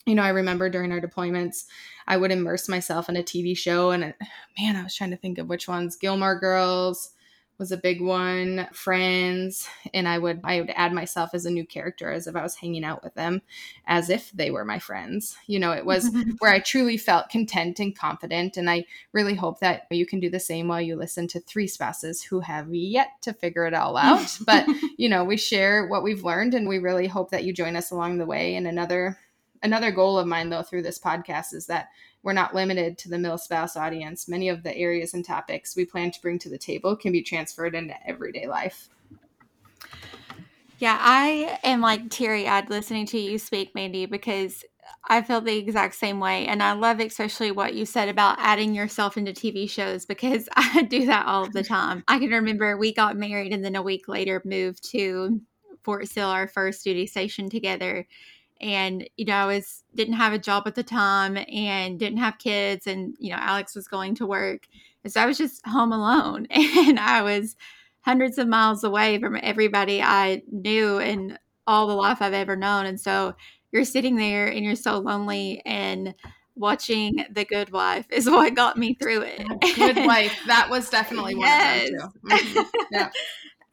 you 0.05 0.14
know 0.14 0.23
i 0.23 0.28
remember 0.28 0.69
during 0.69 0.93
our 0.93 1.00
deployments 1.00 1.64
i 2.07 2.19
would 2.19 2.31
immerse 2.31 2.69
myself 2.69 3.09
in 3.09 3.17
a 3.17 3.23
tv 3.23 3.57
show 3.57 3.90
and 3.90 4.14
man 4.61 4.76
i 4.76 4.83
was 4.83 4.95
trying 4.95 5.11
to 5.11 5.17
think 5.17 5.38
of 5.38 5.49
which 5.49 5.67
ones 5.67 5.97
gilmore 5.97 6.38
girls 6.38 7.12
was 7.59 7.73
a 7.73 7.77
big 7.77 8.00
one 8.00 8.69
friends 8.73 9.69
and 9.93 10.09
i 10.09 10.17
would 10.17 10.41
i 10.45 10.61
would 10.61 10.71
add 10.77 10.93
myself 10.93 11.31
as 11.35 11.45
a 11.45 11.50
new 11.50 11.67
character 11.67 12.12
as 12.12 12.27
if 12.27 12.37
i 12.37 12.43
was 12.43 12.57
hanging 12.57 12.85
out 12.85 13.03
with 13.03 13.15
them 13.15 13.43
as 13.87 14.11
if 14.11 14.31
they 14.33 14.50
were 14.50 14.65
my 14.65 14.79
friends. 14.79 15.37
You 15.47 15.59
know 15.59 15.73
it 15.73 15.85
was 15.85 16.11
where 16.38 16.53
i 16.53 16.61
truly 16.61 16.97
felt 16.97 17.29
content 17.29 17.81
and 17.81 17.97
confident 17.97 18.57
and 18.57 18.71
i 18.71 18.85
really 19.12 19.35
hope 19.35 19.61
that 19.61 19.87
you 19.91 20.07
can 20.07 20.21
do 20.21 20.31
the 20.31 20.41
same 20.41 20.69
while 20.69 20.81
you 20.81 20.97
listen 20.97 21.27
to 21.29 21.41
three 21.41 21.67
spouses 21.67 22.23
who 22.23 22.41
have 22.41 22.73
yet 22.73 23.09
to 23.23 23.33
figure 23.33 23.67
it 23.67 23.75
all 23.75 23.97
out. 23.97 24.38
But 24.47 24.67
you 24.97 25.09
know 25.09 25.25
we 25.25 25.37
share 25.37 25.87
what 25.87 26.03
we've 26.03 26.25
learned 26.25 26.55
and 26.55 26.69
we 26.69 26.79
really 26.79 27.07
hope 27.07 27.31
that 27.31 27.45
you 27.45 27.53
join 27.53 27.77
us 27.77 27.91
along 27.91 28.19
the 28.19 28.27
way 28.27 28.55
in 28.55 28.67
another 28.67 29.19
another 29.62 29.91
goal 29.91 30.19
of 30.19 30.27
mine 30.27 30.50
though 30.50 30.62
through 30.62 30.83
this 30.83 30.99
podcast 30.99 31.55
is 31.55 31.67
that 31.67 31.88
we're 32.23 32.33
not 32.33 32.55
limited 32.55 32.99
to 32.99 33.09
the 33.09 33.19
mil 33.19 33.38
spouse 33.38 33.77
audience. 33.77 34.29
Many 34.29 34.49
of 34.49 34.62
the 34.62 34.77
areas 34.77 35.15
and 35.15 35.25
topics 35.25 35.77
we 35.77 35.85
plan 35.85 36.11
to 36.11 36.21
bring 36.21 36.38
to 36.41 36.49
the 36.49 36.59
table 36.59 36.97
can 36.97 37.12
be 37.12 37.23
transferred 37.23 37.75
into 37.75 37.95
everyday 38.07 38.47
life. 38.47 38.88
Yeah, 40.79 40.97
I 41.00 41.59
am 41.65 41.81
like 41.81 42.09
teary 42.11 42.47
eyed 42.47 42.71
listening 42.71 43.07
to 43.07 43.19
you 43.19 43.38
speak, 43.38 43.75
Mandi, 43.75 44.07
because 44.07 44.65
I 45.09 45.23
feel 45.23 45.41
the 45.41 45.57
exact 45.57 45.95
same 45.95 46.21
way. 46.21 46.47
And 46.47 46.62
I 46.62 46.73
love 46.73 47.00
especially 47.00 47.50
what 47.50 47.75
you 47.75 47.85
said 47.85 48.09
about 48.09 48.38
adding 48.38 48.75
yourself 48.75 49.17
into 49.17 49.33
TV 49.33 49.69
shows 49.69 50.05
because 50.05 50.49
I 50.57 50.83
do 50.83 51.07
that 51.07 51.27
all 51.27 51.50
the 51.50 51.65
time. 51.65 52.05
I 52.09 52.19
can 52.19 52.31
remember 52.31 52.77
we 52.77 52.93
got 52.93 53.17
married 53.17 53.53
and 53.53 53.65
then 53.65 53.77
a 53.77 53.83
week 53.83 54.09
later 54.09 54.41
moved 54.45 54.88
to 54.91 55.41
Fort 55.83 56.09
Sill, 56.09 56.29
our 56.29 56.47
first 56.47 56.85
duty 56.85 57.07
station 57.07 57.49
together 57.49 58.07
and 58.61 59.09
you 59.17 59.25
know 59.25 59.35
i 59.35 59.47
was 59.47 59.85
didn't 59.95 60.15
have 60.15 60.33
a 60.33 60.38
job 60.38 60.65
at 60.67 60.75
the 60.75 60.83
time 60.83 61.38
and 61.53 61.99
didn't 61.99 62.19
have 62.19 62.38
kids 62.38 62.87
and 62.87 63.17
you 63.19 63.31
know 63.31 63.38
alex 63.38 63.75
was 63.75 63.88
going 63.88 64.15
to 64.15 64.27
work. 64.27 64.67
And 65.05 65.12
so 65.12 65.21
i 65.21 65.27
was 65.27 65.38
just 65.38 65.65
home 65.67 65.93
alone 65.93 66.47
and 66.50 66.99
i 66.99 67.23
was 67.23 67.57
hundreds 68.00 68.38
of 68.38 68.49
miles 68.49 68.85
away 68.85 69.19
from 69.19 69.38
everybody 69.43 70.03
i 70.03 70.43
knew 70.50 70.99
and 70.99 71.38
all 71.67 71.87
the 71.87 71.95
life 71.95 72.21
i've 72.21 72.33
ever 72.33 72.57
known. 72.57 72.87
And 72.87 73.00
so 73.00 73.35
you're 73.71 73.85
sitting 73.85 74.16
there 74.16 74.49
and 74.49 74.64
you're 74.64 74.75
so 74.75 74.99
lonely 74.99 75.62
and 75.64 76.14
watching 76.57 77.25
the 77.31 77.44
good 77.44 77.71
wife 77.71 78.07
is 78.11 78.29
what 78.29 78.55
got 78.55 78.77
me 78.77 78.94
through 78.94 79.23
it. 79.23 79.47
Good 79.77 80.05
wife. 80.07 80.37
That 80.47 80.68
was 80.71 80.90
definitely 80.90 81.35
one 81.35 81.47
yes. 81.47 81.90
of 81.90 81.90
them 81.90 82.11
too. 82.11 82.35
Mm-hmm. 82.35 82.81
yeah. 82.92 83.11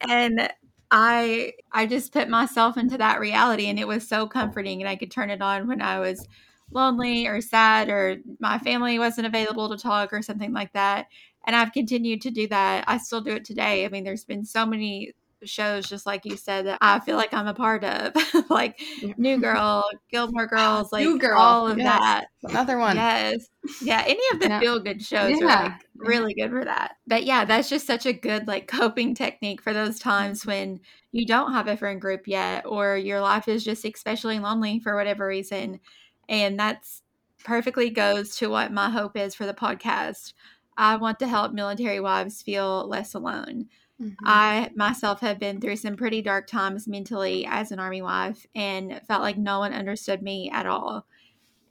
And 0.02 0.52
I 0.90 1.52
I 1.72 1.86
just 1.86 2.12
put 2.12 2.28
myself 2.28 2.76
into 2.76 2.98
that 2.98 3.20
reality 3.20 3.66
and 3.66 3.78
it 3.78 3.88
was 3.88 4.06
so 4.08 4.26
comforting 4.26 4.80
and 4.80 4.88
I 4.88 4.96
could 4.96 5.10
turn 5.10 5.30
it 5.30 5.42
on 5.42 5.66
when 5.66 5.82
I 5.82 5.98
was 6.00 6.26
lonely 6.70 7.26
or 7.26 7.40
sad 7.40 7.88
or 7.88 8.18
my 8.40 8.58
family 8.58 8.98
wasn't 8.98 9.26
available 9.26 9.68
to 9.68 9.76
talk 9.76 10.12
or 10.12 10.22
something 10.22 10.52
like 10.52 10.72
that. 10.72 11.06
And 11.46 11.54
I've 11.56 11.72
continued 11.72 12.22
to 12.22 12.30
do 12.30 12.48
that. 12.48 12.84
I 12.88 12.98
still 12.98 13.20
do 13.20 13.32
it 13.32 13.44
today. 13.44 13.84
I 13.84 13.88
mean, 13.88 14.04
there's 14.04 14.24
been 14.24 14.44
so 14.44 14.66
many 14.66 15.12
shows 15.44 15.88
just 15.88 16.06
like 16.06 16.24
you 16.24 16.36
said 16.36 16.66
that 16.66 16.78
I 16.80 17.00
feel 17.00 17.16
like 17.16 17.34
I'm 17.34 17.46
a 17.46 17.54
part 17.54 17.84
of, 17.84 18.14
like 18.50 18.80
New 19.16 19.38
Girl, 19.40 19.84
Gilmore 20.10 20.48
ah, 20.52 20.56
Girls, 20.56 20.92
like 20.92 21.04
New 21.04 21.18
Girl. 21.18 21.38
all 21.38 21.68
of 21.68 21.78
yes. 21.78 21.86
that. 21.86 22.26
Another 22.42 22.78
one. 22.78 22.96
Yes. 22.96 23.48
Yeah. 23.82 24.02
Any 24.06 24.22
of 24.32 24.40
the 24.40 24.48
yeah. 24.48 24.60
feel 24.60 24.80
good 24.80 25.02
shows 25.02 25.38
yeah. 25.38 25.44
are 25.44 25.62
like 25.64 25.72
really 25.96 26.34
good 26.34 26.50
for 26.50 26.64
that. 26.64 26.96
But 27.06 27.24
yeah, 27.24 27.44
that's 27.44 27.68
just 27.68 27.86
such 27.86 28.06
a 28.06 28.12
good 28.12 28.46
like 28.46 28.68
coping 28.68 29.14
technique 29.14 29.62
for 29.62 29.72
those 29.72 29.98
times 29.98 30.40
mm-hmm. 30.40 30.50
when 30.50 30.80
you 31.12 31.26
don't 31.26 31.52
have 31.52 31.68
a 31.68 31.76
friend 31.76 32.00
group 32.00 32.26
yet 32.26 32.64
or 32.66 32.96
your 32.96 33.20
life 33.20 33.48
is 33.48 33.64
just 33.64 33.84
especially 33.84 34.38
lonely 34.38 34.80
for 34.80 34.94
whatever 34.94 35.26
reason. 35.26 35.80
And 36.28 36.58
that's 36.58 37.02
perfectly 37.44 37.90
goes 37.90 38.36
to 38.36 38.48
what 38.48 38.72
my 38.72 38.90
hope 38.90 39.16
is 39.16 39.34
for 39.34 39.46
the 39.46 39.54
podcast. 39.54 40.32
I 40.76 40.96
want 40.96 41.18
to 41.20 41.28
help 41.28 41.52
military 41.52 42.00
wives 42.00 42.42
feel 42.42 42.86
less 42.88 43.14
alone. 43.14 43.68
Mm-hmm. 44.00 44.24
I 44.26 44.70
myself 44.74 45.20
have 45.20 45.38
been 45.38 45.60
through 45.60 45.76
some 45.76 45.96
pretty 45.96 46.20
dark 46.20 46.46
times 46.46 46.86
mentally 46.86 47.46
as 47.48 47.72
an 47.72 47.78
army 47.78 48.02
wife 48.02 48.46
and 48.54 49.00
felt 49.08 49.22
like 49.22 49.38
no 49.38 49.58
one 49.58 49.72
understood 49.72 50.22
me 50.22 50.50
at 50.52 50.66
all. 50.66 51.06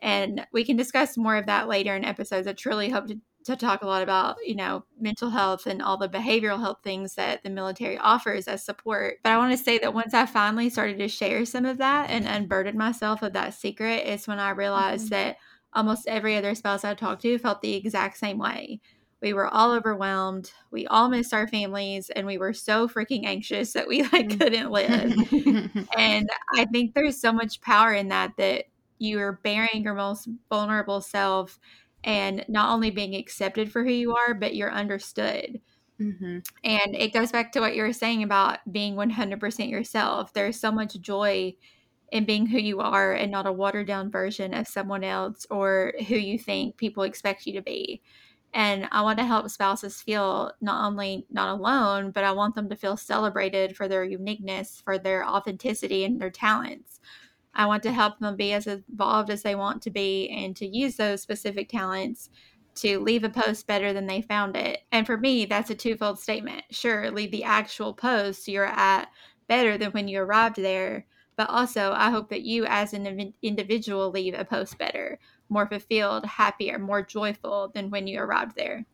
And 0.01 0.45
we 0.51 0.63
can 0.63 0.75
discuss 0.75 1.17
more 1.17 1.35
of 1.35 1.45
that 1.45 1.67
later 1.67 1.95
in 1.95 2.03
episodes. 2.03 2.47
I 2.47 2.53
truly 2.53 2.89
hope 2.89 3.07
to, 3.07 3.19
to 3.45 3.55
talk 3.55 3.83
a 3.83 3.87
lot 3.87 4.01
about, 4.01 4.37
you 4.43 4.55
know, 4.55 4.85
mental 4.99 5.29
health 5.29 5.67
and 5.67 5.81
all 5.81 5.97
the 5.97 6.09
behavioral 6.09 6.59
health 6.59 6.79
things 6.83 7.13
that 7.15 7.43
the 7.43 7.49
military 7.51 7.97
offers 7.97 8.47
as 8.47 8.65
support. 8.65 9.17
But 9.23 9.31
I 9.31 9.37
want 9.37 9.55
to 9.55 9.63
say 9.63 9.77
that 9.77 9.93
once 9.93 10.13
I 10.15 10.25
finally 10.25 10.69
started 10.69 10.97
to 10.97 11.07
share 11.07 11.45
some 11.45 11.65
of 11.65 11.77
that 11.77 12.09
and 12.09 12.27
unburden 12.27 12.77
myself 12.77 13.21
of 13.21 13.33
that 13.33 13.53
secret, 13.53 14.05
is 14.07 14.27
when 14.27 14.39
I 14.39 14.49
realized 14.49 15.05
mm-hmm. 15.05 15.27
that 15.27 15.37
almost 15.73 16.07
every 16.07 16.35
other 16.35 16.55
spouse 16.55 16.83
I 16.83 16.95
talked 16.95 17.21
to 17.21 17.37
felt 17.37 17.61
the 17.61 17.75
exact 17.75 18.17
same 18.17 18.39
way 18.39 18.79
we 19.25 19.33
were 19.33 19.47
all 19.47 19.71
overwhelmed. 19.71 20.51
We 20.69 20.85
all 20.85 21.09
missed 21.09 21.33
our 21.33 21.47
families 21.47 22.11
and 22.11 22.27
we 22.27 22.37
were 22.37 22.53
so 22.53 22.87
freaking 22.87 23.25
anxious 23.25 23.73
that 23.73 23.87
we 23.87 24.03
like 24.13 24.27
mm. 24.27 24.39
couldn't 24.39 24.69
live. 24.69 25.87
And 25.97 26.29
i 26.53 26.65
think 26.65 26.93
there's 26.93 27.19
so 27.19 27.33
much 27.33 27.59
power 27.61 27.93
in 27.93 28.09
that 28.09 28.33
that 28.37 28.65
you're 28.99 29.39
bearing 29.43 29.83
your 29.83 29.95
most 29.95 30.29
vulnerable 30.49 31.01
self 31.01 31.59
and 32.03 32.45
not 32.47 32.71
only 32.71 32.91
being 32.91 33.15
accepted 33.15 33.71
for 33.71 33.83
who 33.83 33.91
you 33.91 34.15
are 34.15 34.35
but 34.35 34.55
you're 34.55 34.71
understood. 34.71 35.59
Mm-hmm. 35.99 36.39
and 36.65 36.95
it 36.95 37.13
goes 37.13 37.31
back 37.31 37.53
to 37.53 37.61
what 37.61 37.73
you 37.73 37.81
were 37.81 37.93
saying 37.93 38.21
about 38.21 38.59
being 38.69 38.95
100% 38.95 39.69
yourself. 39.69 40.33
There's 40.33 40.59
so 40.59 40.69
much 40.69 40.99
joy 40.99 41.55
in 42.11 42.25
being 42.25 42.45
who 42.45 42.59
you 42.59 42.81
are 42.81 43.13
and 43.13 43.31
not 43.31 43.47
a 43.47 43.51
watered 43.51 43.87
down 43.87 44.11
version 44.11 44.53
of 44.53 44.67
someone 44.67 45.05
else 45.05 45.47
or 45.49 45.93
who 46.09 46.15
you 46.15 46.37
think 46.37 46.75
people 46.75 47.03
expect 47.03 47.47
you 47.47 47.53
to 47.53 47.61
be 47.61 48.01
and 48.55 48.87
I 48.91 49.01
want 49.01 49.19
to 49.19 49.25
help 49.25 49.49
spouses 49.49 50.01
feel 50.01 50.53
not 50.61 50.85
only 50.87 51.27
not 51.29 51.49
alone, 51.49 52.11
but 52.11 52.23
I 52.23 52.31
want 52.31 52.55
them 52.55 52.69
to 52.69 52.75
feel 52.77 52.97
celebrated 52.97 53.75
for 53.75 53.89
their 53.89 54.05
uniqueness, 54.05 54.81
for 54.83 54.97
their 54.97 55.27
authenticity, 55.27 56.05
and 56.05 56.21
their 56.21 56.31
talents. 56.31 57.01
I 57.53 57.65
want 57.65 57.83
to 57.83 57.91
help 57.91 58.19
them 58.19 58.35
be 58.37 58.53
as 58.53 58.67
involved 58.67 59.29
as 59.29 59.43
they 59.43 59.55
want 59.55 59.81
to 59.83 59.91
be 59.91 60.29
and 60.29 60.55
to 60.57 60.67
use 60.67 60.97
those 60.97 61.21
specific 61.21 61.69
talents 61.69 62.29
to 62.75 62.99
leave 62.99 63.23
a 63.23 63.29
post 63.29 63.67
better 63.67 63.93
than 63.93 64.07
they 64.07 64.21
found 64.21 64.55
it. 64.57 64.81
And 64.91 65.05
for 65.05 65.17
me, 65.17 65.45
that's 65.45 65.69
a 65.69 65.75
twofold 65.75 66.19
statement. 66.19 66.63
Sure, 66.71 67.11
leave 67.11 67.31
the 67.31 67.43
actual 67.45 67.93
post 67.93 68.47
you're 68.47 68.65
at 68.65 69.09
better 69.47 69.77
than 69.77 69.91
when 69.91 70.07
you 70.07 70.21
arrived 70.21 70.57
there, 70.57 71.05
but 71.37 71.49
also 71.49 71.93
I 71.93 72.09
hope 72.09 72.29
that 72.29 72.43
you 72.43 72.65
as 72.65 72.93
an 72.93 73.33
individual 73.41 74.11
leave 74.11 74.33
a 74.33 74.45
post 74.45 74.77
better 74.77 75.19
more 75.49 75.67
fulfilled, 75.67 76.25
happier, 76.25 76.79
more 76.79 77.01
joyful 77.01 77.71
than 77.73 77.89
when 77.89 78.07
you 78.07 78.19
arrived 78.19 78.55
there. 78.55 78.85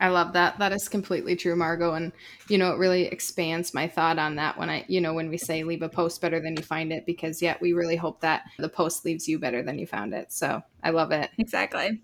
I 0.00 0.08
love 0.08 0.32
that. 0.32 0.58
That 0.58 0.72
is 0.72 0.88
completely 0.88 1.36
true, 1.36 1.54
Margo. 1.54 1.94
And, 1.94 2.12
you 2.48 2.58
know, 2.58 2.72
it 2.72 2.78
really 2.78 3.06
expands 3.06 3.72
my 3.72 3.86
thought 3.86 4.18
on 4.18 4.34
that 4.36 4.58
when 4.58 4.68
I, 4.68 4.84
you 4.88 5.00
know, 5.00 5.14
when 5.14 5.28
we 5.28 5.38
say 5.38 5.62
leave 5.62 5.82
a 5.82 5.88
post 5.88 6.20
better 6.20 6.40
than 6.40 6.56
you 6.56 6.64
find 6.64 6.92
it, 6.92 7.06
because, 7.06 7.40
yeah, 7.40 7.56
we 7.60 7.74
really 7.74 7.96
hope 7.96 8.20
that 8.20 8.42
the 8.58 8.68
post 8.68 9.04
leaves 9.04 9.28
you 9.28 9.38
better 9.38 9.62
than 9.62 9.78
you 9.78 9.86
found 9.86 10.12
it. 10.12 10.32
So 10.32 10.62
I 10.82 10.90
love 10.90 11.12
it. 11.12 11.30
Exactly. 11.38 12.02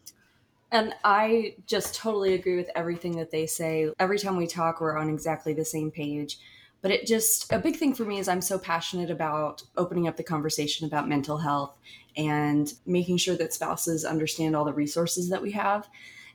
And 0.70 0.94
I 1.02 1.56
just 1.66 1.96
totally 1.96 2.34
agree 2.34 2.56
with 2.56 2.70
everything 2.76 3.16
that 3.16 3.32
they 3.32 3.46
say. 3.46 3.90
Every 3.98 4.20
time 4.20 4.36
we 4.36 4.46
talk, 4.46 4.80
we're 4.80 4.96
on 4.96 5.10
exactly 5.10 5.52
the 5.52 5.64
same 5.64 5.90
page. 5.90 6.38
But 6.82 6.92
it 6.92 7.06
just, 7.06 7.52
a 7.52 7.58
big 7.58 7.76
thing 7.76 7.92
for 7.92 8.04
me 8.04 8.20
is 8.20 8.28
I'm 8.28 8.40
so 8.40 8.56
passionate 8.56 9.10
about 9.10 9.64
opening 9.76 10.06
up 10.06 10.16
the 10.16 10.22
conversation 10.22 10.86
about 10.86 11.08
mental 11.08 11.38
health 11.38 11.76
and 12.16 12.72
making 12.86 13.16
sure 13.16 13.36
that 13.36 13.52
spouses 13.52 14.04
understand 14.04 14.56
all 14.56 14.64
the 14.64 14.72
resources 14.72 15.28
that 15.30 15.42
we 15.42 15.52
have. 15.52 15.88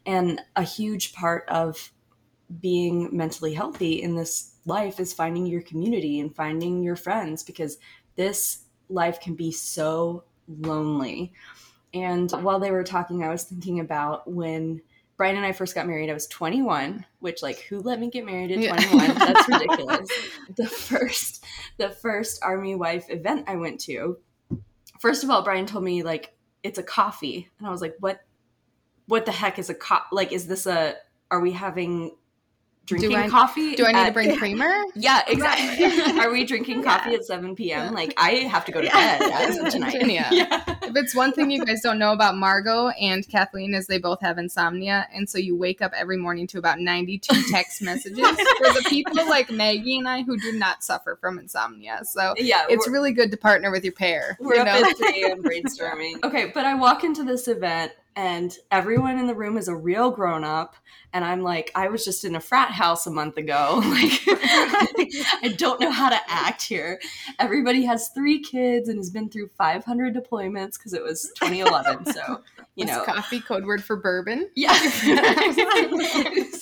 And 0.05 0.41
a 0.55 0.63
huge 0.63 1.13
part 1.13 1.47
of 1.49 1.91
being 2.59 3.09
mentally 3.15 3.53
healthy 3.53 4.01
in 4.01 4.15
this 4.15 4.55
life 4.65 4.99
is 4.99 5.13
finding 5.13 5.45
your 5.45 5.61
community 5.61 6.19
and 6.19 6.35
finding 6.35 6.83
your 6.83 6.95
friends 6.95 7.43
because 7.43 7.77
this 8.15 8.65
life 8.89 9.19
can 9.19 9.35
be 9.35 9.51
so 9.51 10.23
lonely. 10.47 11.33
And 11.93 12.29
while 12.31 12.59
they 12.59 12.71
were 12.71 12.83
talking, 12.83 13.23
I 13.23 13.29
was 13.29 13.43
thinking 13.43 13.79
about 13.79 14.29
when 14.29 14.81
Brian 15.17 15.37
and 15.37 15.45
I 15.45 15.53
first 15.53 15.75
got 15.75 15.87
married, 15.87 16.09
I 16.09 16.13
was 16.13 16.27
21, 16.27 17.05
which 17.19 17.41
like 17.41 17.59
who 17.61 17.79
let 17.79 17.99
me 17.99 18.09
get 18.09 18.25
married 18.25 18.51
at 18.51 18.87
21? 18.89 19.07
Yeah. 19.07 19.13
That's 19.13 19.47
ridiculous. 19.61 20.09
the 20.55 20.67
first 20.67 21.43
the 21.77 21.89
first 21.89 22.43
army 22.43 22.75
wife 22.75 23.05
event 23.09 23.45
I 23.47 23.55
went 23.55 23.79
to, 23.81 24.17
first 24.99 25.23
of 25.23 25.29
all, 25.29 25.43
Brian 25.43 25.65
told 25.65 25.83
me 25.83 26.03
like 26.03 26.33
it's 26.63 26.79
a 26.79 26.83
coffee. 26.83 27.49
And 27.59 27.67
I 27.67 27.71
was 27.71 27.81
like, 27.81 27.95
what 27.99 28.21
what 29.07 29.25
the 29.25 29.31
heck 29.31 29.59
is 29.59 29.69
a 29.69 29.75
co 29.75 29.99
like 30.11 30.31
is 30.31 30.47
this 30.47 30.65
a 30.65 30.95
are 31.31 31.39
we 31.39 31.51
having 31.51 32.15
drinking 32.85 33.09
do 33.09 33.15
I, 33.15 33.27
coffee. 33.27 33.75
Do 33.75 33.85
I 33.85 33.91
need 33.91 33.99
at, 33.99 34.07
to 34.07 34.13
bring 34.13 34.35
creamer? 34.37 34.73
Yeah, 34.95 35.21
exactly. 35.27 36.19
Are 36.19 36.31
we 36.31 36.45
drinking 36.45 36.83
coffee 36.83 37.11
yeah. 37.11 37.17
at 37.17 37.25
7 37.25 37.55
p.m.? 37.55 37.93
Like, 37.93 38.13
I 38.17 38.31
have 38.31 38.65
to 38.65 38.71
go 38.71 38.81
to 38.81 38.87
yeah. 38.87 39.19
bed 39.19 39.71
tonight. 39.71 39.95
Yeah. 40.05 40.63
If 40.83 40.95
it's 40.95 41.15
one 41.15 41.33
thing 41.33 41.49
you 41.51 41.65
guys 41.65 41.81
don't 41.81 41.97
know 41.97 42.11
about 42.11 42.35
Margo 42.35 42.89
and 42.89 43.27
Kathleen 43.27 43.73
is 43.73 43.87
they 43.87 43.97
both 43.97 44.21
have 44.21 44.37
insomnia. 44.37 45.07
And 45.13 45.29
so 45.29 45.37
you 45.37 45.55
wake 45.55 45.81
up 45.81 45.91
every 45.95 46.17
morning 46.17 46.47
to 46.47 46.57
about 46.57 46.79
92 46.79 47.43
text 47.49 47.81
messages 47.81 48.25
for 48.25 48.73
the 48.73 48.85
people 48.87 49.15
like 49.27 49.49
Maggie 49.49 49.97
and 49.97 50.07
I 50.07 50.23
who 50.23 50.37
do 50.37 50.53
not 50.53 50.83
suffer 50.83 51.17
from 51.19 51.39
insomnia. 51.39 52.01
So 52.05 52.33
yeah, 52.37 52.65
it's 52.69 52.87
really 52.87 53.13
good 53.13 53.31
to 53.31 53.37
partner 53.37 53.71
with 53.71 53.83
your 53.83 53.93
pair. 53.93 54.37
We're 54.39 54.59
up 54.59 54.67
know? 54.67 54.89
at 54.89 54.97
3 54.97 55.23
a.m. 55.23 55.43
brainstorming. 55.43 56.23
okay, 56.23 56.51
but 56.53 56.65
I 56.65 56.75
walk 56.75 57.03
into 57.03 57.23
this 57.23 57.47
event 57.47 57.91
and 58.15 58.57
everyone 58.71 59.19
in 59.19 59.27
the 59.27 59.35
room 59.35 59.57
is 59.57 59.67
a 59.67 59.75
real 59.75 60.09
grown 60.09 60.43
up 60.43 60.75
and 61.13 61.25
i'm 61.25 61.41
like 61.41 61.71
i 61.75 61.87
was 61.87 62.05
just 62.05 62.23
in 62.23 62.35
a 62.35 62.39
frat 62.39 62.71
house 62.71 63.07
a 63.07 63.11
month 63.11 63.37
ago. 63.37 63.81
Like 63.95 64.21
i 64.27 65.53
don't 65.57 65.79
know 65.79 65.91
how 65.91 66.09
to 66.09 66.19
act 66.27 66.63
here. 66.63 66.99
Everybody 67.39 67.85
has 67.85 68.09
three 68.09 68.39
kids 68.41 68.89
and 68.89 68.97
has 68.97 69.09
been 69.09 69.29
through 69.29 69.49
500 69.57 70.13
deployments 70.13 70.73
because 70.73 70.93
it 70.93 71.03
was 71.03 71.31
2011 71.35 72.13
so 72.13 72.41
you 72.75 72.85
know. 72.85 73.03
coffee 73.03 73.39
code 73.39 73.65
word 73.65 73.83
for 73.83 73.95
bourbon? 73.95 74.49
Yeah. 74.55 74.73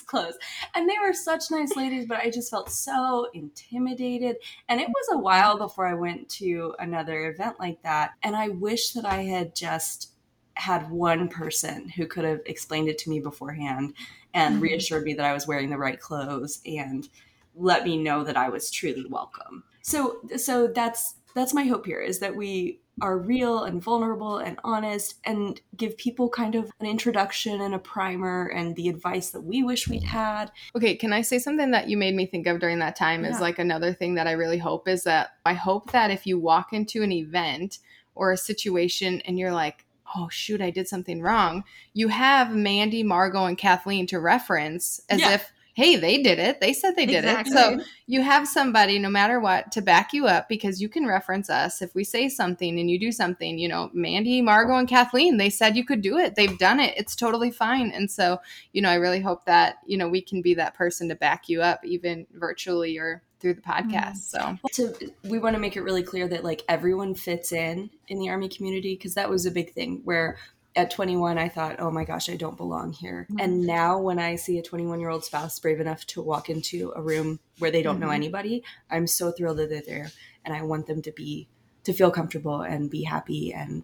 Close. 0.06 0.34
And 0.76 0.88
they 0.88 0.96
were 1.04 1.14
such 1.14 1.50
nice 1.50 1.76
ladies 1.76 2.06
but 2.06 2.20
i 2.20 2.30
just 2.30 2.52
felt 2.52 2.70
so 2.70 3.28
intimidated. 3.34 4.38
And 4.70 4.80
it 4.80 4.88
was 4.88 5.08
a 5.14 5.18
while 5.18 5.58
before 5.58 5.88
i 5.88 5.94
went 5.94 6.30
to 6.30 6.76
another 6.80 7.30
event 7.30 7.60
like 7.60 7.82
that 7.84 8.12
and 8.24 8.36
i 8.36 8.50
wish 8.50 8.92
that 8.92 9.06
i 9.06 9.24
had 9.24 9.56
just 9.56 10.13
had 10.56 10.90
one 10.92 11.28
person 11.28 11.90
who 11.90 12.06
could 12.06 12.26
have 12.26 12.42
explained 12.46 12.90
it 12.90 12.98
to 13.00 13.10
me 13.10 13.20
beforehand 13.20 13.94
and 14.34 14.56
mm-hmm. 14.56 14.64
reassured 14.64 15.04
me 15.04 15.14
that 15.14 15.26
I 15.26 15.34
was 15.34 15.48
wearing 15.48 15.70
the 15.70 15.78
right 15.78 16.00
clothes 16.00 16.62
and 16.66 17.08
let 17.56 17.84
me 17.84 17.98
know 17.98 18.24
that 18.24 18.38
I 18.38 18.50
was 18.50 18.72
truly 18.72 19.06
welcome. 19.10 19.64
So 19.82 20.20
so 20.38 20.68
that's 20.68 21.16
that's 21.36 21.54
my 21.54 21.66
hope 21.66 21.86
here 21.86 22.02
is 22.02 22.20
that 22.20 22.36
we 22.36 22.80
are 23.02 23.18
real 23.18 23.64
and 23.64 23.82
vulnerable 23.82 24.38
and 24.38 24.60
honest 24.64 25.16
and 25.26 25.60
give 25.76 25.98
people 25.98 26.30
kind 26.30 26.54
of 26.54 26.72
an 26.80 26.86
introduction 26.86 27.60
and 27.62 27.74
a 27.74 27.80
primer 27.80 28.48
and 28.50 28.76
the 28.76 28.88
advice 28.88 29.32
that 29.32 29.42
we 29.42 29.64
wish 29.64 29.88
we'd 29.88 30.04
had. 30.04 30.52
Okay, 30.76 30.96
can 30.96 31.12
I 31.12 31.22
say 31.22 31.40
something 31.40 31.72
that 31.72 31.90
you 31.90 31.98
made 31.98 32.14
me 32.14 32.28
think 32.28 32.46
of 32.46 32.60
during 32.60 32.80
that 32.80 32.96
time 32.96 33.24
yeah. 33.24 33.32
is 33.32 33.42
like 33.42 33.58
another 33.58 33.94
thing 33.94 34.14
that 34.16 34.28
I 34.28 34.34
really 34.34 34.60
hope 34.60 34.88
is 34.88 35.04
that 35.06 35.32
I 35.46 35.54
hope 35.54 35.92
that 35.92 36.12
if 36.12 36.28
you 36.28 36.38
walk 36.38 36.72
into 36.72 37.02
an 37.02 37.12
event 37.12 37.80
or 38.14 38.32
a 38.32 38.38
situation 38.38 39.22
and 39.26 39.40
you're 39.40 39.54
like 39.54 39.86
oh 40.16 40.30
shoot, 40.30 40.62
I 40.62 40.70
did 40.70 40.88
something 40.88 41.22
wrong. 41.22 41.64
You 41.94 42.10
have 42.10 42.56
Mandi, 42.56 43.04
Margo, 43.04 43.46
and 43.46 43.58
Kathleen 43.58 44.08
to 44.08 44.20
reference 44.20 45.02
as 45.10 45.20
yeah. 45.20 45.34
if, 45.34 45.52
hey, 45.74 45.96
they 45.96 46.22
did 46.22 46.40
it. 46.40 46.62
They 46.62 46.72
said 46.72 46.96
they 46.96 47.06
did 47.06 47.26
exactly. 47.26 47.52
it. 47.52 47.56
So 47.56 47.86
you 48.06 48.22
have 48.22 48.48
somebody, 48.48 49.00
no 49.00 49.10
matter 49.10 49.40
what, 49.40 49.72
to 49.74 49.82
back 49.82 50.14
you 50.14 50.28
up 50.28 50.48
because 50.48 50.82
you 50.82 50.88
can 50.88 51.06
reference 51.08 51.50
us. 51.50 51.82
If 51.82 51.96
we 51.96 52.04
say 52.04 52.30
something 52.30 52.80
and 52.80 52.90
you 52.90 53.00
do 53.00 53.12
something, 53.12 53.58
you 53.58 53.68
know, 53.68 53.90
Mandi, 53.94 54.42
Margo, 54.42 54.76
and 54.78 54.88
Kathleen, 54.88 55.38
they 55.38 55.50
said 55.50 55.76
you 55.76 55.84
could 55.84 56.02
do 56.02 56.18
it. 56.18 56.36
They've 56.36 56.58
done 56.58 56.80
it. 56.80 56.94
It's 56.96 57.16
totally 57.16 57.50
fine. 57.50 57.90
And 57.90 58.10
so, 58.10 58.40
you 58.72 58.82
know, 58.82 58.90
I 58.90 58.96
really 58.96 59.22
hope 59.22 59.46
that, 59.46 59.78
you 59.86 59.98
know, 59.98 60.08
we 60.08 60.22
can 60.22 60.42
be 60.42 60.54
that 60.56 60.76
person 60.76 61.10
to 61.10 61.16
back 61.16 61.50
you 61.50 61.62
up, 61.62 61.84
even 61.84 62.28
virtually 62.34 63.00
or 63.00 63.24
through 63.40 63.56
the 63.56 63.62
podcast. 63.62 64.34
Mm. 64.36 64.60
So 64.74 64.96
to, 64.96 65.12
we 65.24 65.40
want 65.40 65.56
to 65.56 65.60
make 65.60 65.76
it 65.76 65.82
really 65.82 66.04
clear 66.04 66.28
that 66.28 66.44
like 66.44 66.64
everyone 66.70 67.14
fits 67.14 67.52
in 67.52 67.90
in 68.08 68.20
the 68.20 68.30
army 68.30 68.48
community 68.48 68.96
because 68.96 69.16
that 69.16 69.30
was 69.30 69.46
a 69.46 69.52
big 69.52 69.74
thing 69.74 70.02
where 70.06 70.38
at 70.76 70.92
21 70.92 71.38
I 71.38 71.50
thought, 71.50 71.76
"Oh 71.80 71.92
my 71.92 72.04
gosh, 72.04 72.30
I 72.30 72.36
don't 72.36 72.58
belong 72.58 72.94
here." 72.94 73.28
Mm-hmm. 73.30 73.40
And 73.40 73.62
now 73.62 74.00
when 74.00 74.20
I 74.20 74.36
see 74.36 74.58
a 74.58 74.64
21-year-old 74.64 75.24
spouse 75.24 75.60
brave 75.60 75.80
enough 75.80 76.06
to 76.08 76.22
walk 76.22 76.50
into 76.50 76.92
a 76.96 77.02
room 77.02 77.40
where 77.60 77.72
they 77.72 77.82
don't 77.82 77.96
mm-hmm. 77.96 78.06
know 78.06 78.12
anybody, 78.12 78.64
I'm 78.90 79.08
so 79.08 79.32
thrilled 79.32 79.58
that 79.58 79.70
they're 79.70 79.82
there 79.82 80.12
and 80.46 80.54
I 80.54 80.62
want 80.64 80.88
them 80.88 81.02
to 81.04 81.12
be 81.12 81.48
to 81.84 81.94
feel 81.94 82.12
comfortable 82.12 82.62
and 82.62 82.90
be 82.90 83.04
happy 83.04 83.54
and 83.54 83.84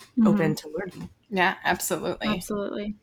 mm-hmm. 0.00 0.26
open 0.26 0.54
to 0.56 0.68
learning. 0.68 1.10
Yeah, 1.30 1.56
absolutely. 1.64 2.28
Absolutely. 2.28 2.96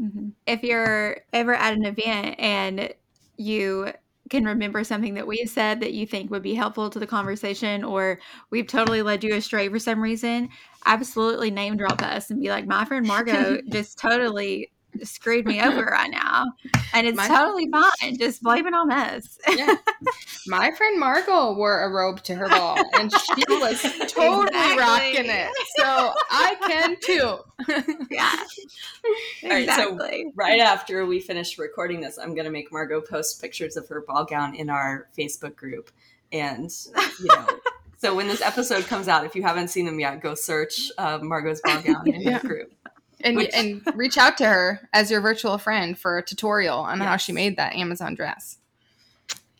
Mm-hmm. 0.00 0.30
If 0.46 0.62
you're 0.62 1.18
ever 1.32 1.54
at 1.54 1.74
an 1.74 1.84
event 1.84 2.36
and 2.38 2.94
you 3.36 3.92
can 4.30 4.44
remember 4.44 4.82
something 4.84 5.14
that 5.14 5.26
we 5.26 5.44
said 5.44 5.80
that 5.80 5.92
you 5.92 6.06
think 6.06 6.30
would 6.30 6.42
be 6.42 6.54
helpful 6.54 6.88
to 6.88 6.98
the 6.98 7.06
conversation, 7.06 7.84
or 7.84 8.18
we've 8.50 8.66
totally 8.66 9.02
led 9.02 9.22
you 9.22 9.34
astray 9.34 9.68
for 9.68 9.78
some 9.78 10.00
reason, 10.00 10.48
absolutely 10.86 11.50
name 11.50 11.76
drop 11.76 12.00
us 12.02 12.30
and 12.30 12.40
be 12.40 12.48
like, 12.48 12.66
my 12.66 12.84
friend 12.84 13.06
Margo 13.06 13.58
just 13.70 13.98
totally 13.98 14.70
screwed 15.02 15.46
me 15.46 15.60
over 15.62 15.84
right 15.84 16.10
now. 16.10 16.46
And 16.92 17.06
it's 17.06 17.16
My, 17.16 17.28
totally 17.28 17.68
fine. 17.70 18.18
Just 18.18 18.42
blame 18.42 18.66
it 18.66 18.74
on 18.74 18.90
us. 18.90 19.38
yeah. 19.48 19.76
My 20.46 20.70
friend 20.72 20.98
Margo 20.98 21.54
wore 21.54 21.82
a 21.82 21.88
robe 21.90 22.22
to 22.24 22.34
her 22.34 22.48
ball 22.48 22.78
and 22.94 23.12
she 23.12 23.44
was 23.48 23.82
totally 24.08 24.46
exactly. 24.46 24.78
rocking 24.78 25.30
it. 25.30 25.48
So 25.76 26.14
I 26.30 26.56
can 26.66 26.96
too. 27.00 27.38
yeah. 28.10 28.36
All 29.44 29.50
right. 29.50 29.62
Exactly. 29.62 30.24
So 30.26 30.32
right 30.34 30.60
after 30.60 31.06
we 31.06 31.20
finish 31.20 31.58
recording 31.58 32.00
this, 32.00 32.18
I'm 32.18 32.34
gonna 32.34 32.50
make 32.50 32.72
Margo 32.72 33.00
post 33.00 33.40
pictures 33.40 33.76
of 33.76 33.88
her 33.88 34.02
ball 34.02 34.24
gown 34.24 34.54
in 34.54 34.70
our 34.70 35.08
Facebook 35.16 35.56
group. 35.56 35.90
And 36.32 36.70
you 37.20 37.26
know 37.26 37.46
So 37.98 38.14
when 38.14 38.28
this 38.28 38.40
episode 38.40 38.86
comes 38.86 39.08
out, 39.08 39.26
if 39.26 39.34
you 39.34 39.42
haven't 39.42 39.68
seen 39.68 39.84
them 39.84 40.00
yet, 40.00 40.22
go 40.22 40.34
search 40.34 40.90
uh, 40.96 41.18
Margo's 41.20 41.60
ball 41.60 41.82
gown 41.82 42.08
in 42.08 42.22
yeah. 42.22 42.38
the 42.38 42.48
group 42.48 42.72
and 43.22 43.36
Which, 43.36 43.50
and 43.54 43.82
reach 43.94 44.18
out 44.18 44.38
to 44.38 44.46
her 44.46 44.88
as 44.92 45.10
your 45.10 45.20
virtual 45.20 45.58
friend 45.58 45.98
for 45.98 46.18
a 46.18 46.22
tutorial 46.22 46.78
on 46.78 46.98
yes. 46.98 47.08
how 47.08 47.16
she 47.16 47.32
made 47.32 47.56
that 47.56 47.74
Amazon 47.74 48.14
dress. 48.14 48.58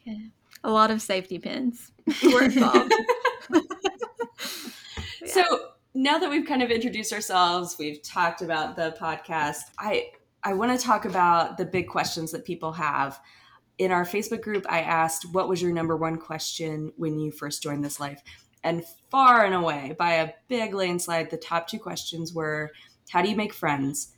Yeah. 0.04 0.16
A 0.62 0.70
lot 0.70 0.90
of 0.90 1.00
safety 1.00 1.38
pins 1.38 1.92
were 2.32 2.44
involved. 2.44 2.92
yeah. 3.52 3.60
So 5.26 5.42
now 5.94 6.18
that 6.18 6.30
we've 6.30 6.46
kind 6.46 6.62
of 6.62 6.70
introduced 6.70 7.12
ourselves, 7.12 7.76
we've 7.78 8.02
talked 8.02 8.42
about 8.42 8.76
the 8.76 8.96
podcast. 9.00 9.62
I 9.78 10.10
I 10.42 10.54
want 10.54 10.78
to 10.78 10.84
talk 10.84 11.04
about 11.04 11.58
the 11.58 11.66
big 11.66 11.88
questions 11.88 12.32
that 12.32 12.44
people 12.44 12.72
have. 12.72 13.20
In 13.78 13.92
our 13.92 14.04
Facebook 14.04 14.42
group, 14.42 14.66
I 14.68 14.80
asked, 14.82 15.26
"What 15.32 15.48
was 15.48 15.60
your 15.62 15.72
number 15.72 15.96
one 15.96 16.16
question 16.16 16.92
when 16.96 17.18
you 17.18 17.32
first 17.32 17.62
joined 17.62 17.84
this 17.84 18.00
life?" 18.00 18.22
And 18.62 18.84
far 19.10 19.44
and 19.44 19.54
away, 19.54 19.94
by 19.98 20.14
a 20.14 20.32
big 20.48 20.74
landslide, 20.74 21.30
the 21.30 21.38
top 21.38 21.66
two 21.66 21.78
questions 21.78 22.34
were 22.34 22.72
how 23.10 23.22
do 23.22 23.28
you 23.28 23.36
make 23.36 23.52
friends? 23.52 24.12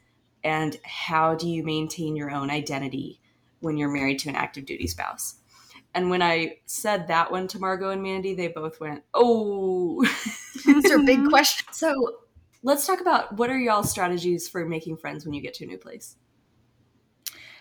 And 0.44 0.76
how 0.84 1.34
do 1.34 1.48
you 1.48 1.62
maintain 1.62 2.16
your 2.16 2.30
own 2.30 2.50
identity 2.50 3.20
when 3.60 3.76
you're 3.76 3.92
married 3.92 4.18
to 4.20 4.28
an 4.28 4.36
active 4.36 4.66
duty 4.66 4.86
spouse? 4.86 5.36
And 5.94 6.10
when 6.10 6.22
I 6.22 6.56
said 6.66 7.08
that 7.08 7.30
one 7.30 7.48
to 7.48 7.58
Margo 7.58 7.90
and 7.90 8.02
Mandi, 8.02 8.34
they 8.34 8.48
both 8.48 8.80
went, 8.80 9.04
Oh, 9.14 10.04
those 10.66 10.90
are 10.90 10.98
big 10.98 11.24
questions. 11.28 11.76
So 11.76 11.94
let's 12.62 12.86
talk 12.86 13.00
about 13.00 13.36
what 13.36 13.50
are 13.50 13.58
y'all 13.58 13.82
strategies 13.82 14.48
for 14.48 14.64
making 14.64 14.96
friends 14.96 15.24
when 15.24 15.34
you 15.34 15.42
get 15.42 15.54
to 15.54 15.64
a 15.64 15.68
new 15.68 15.78
place? 15.78 16.16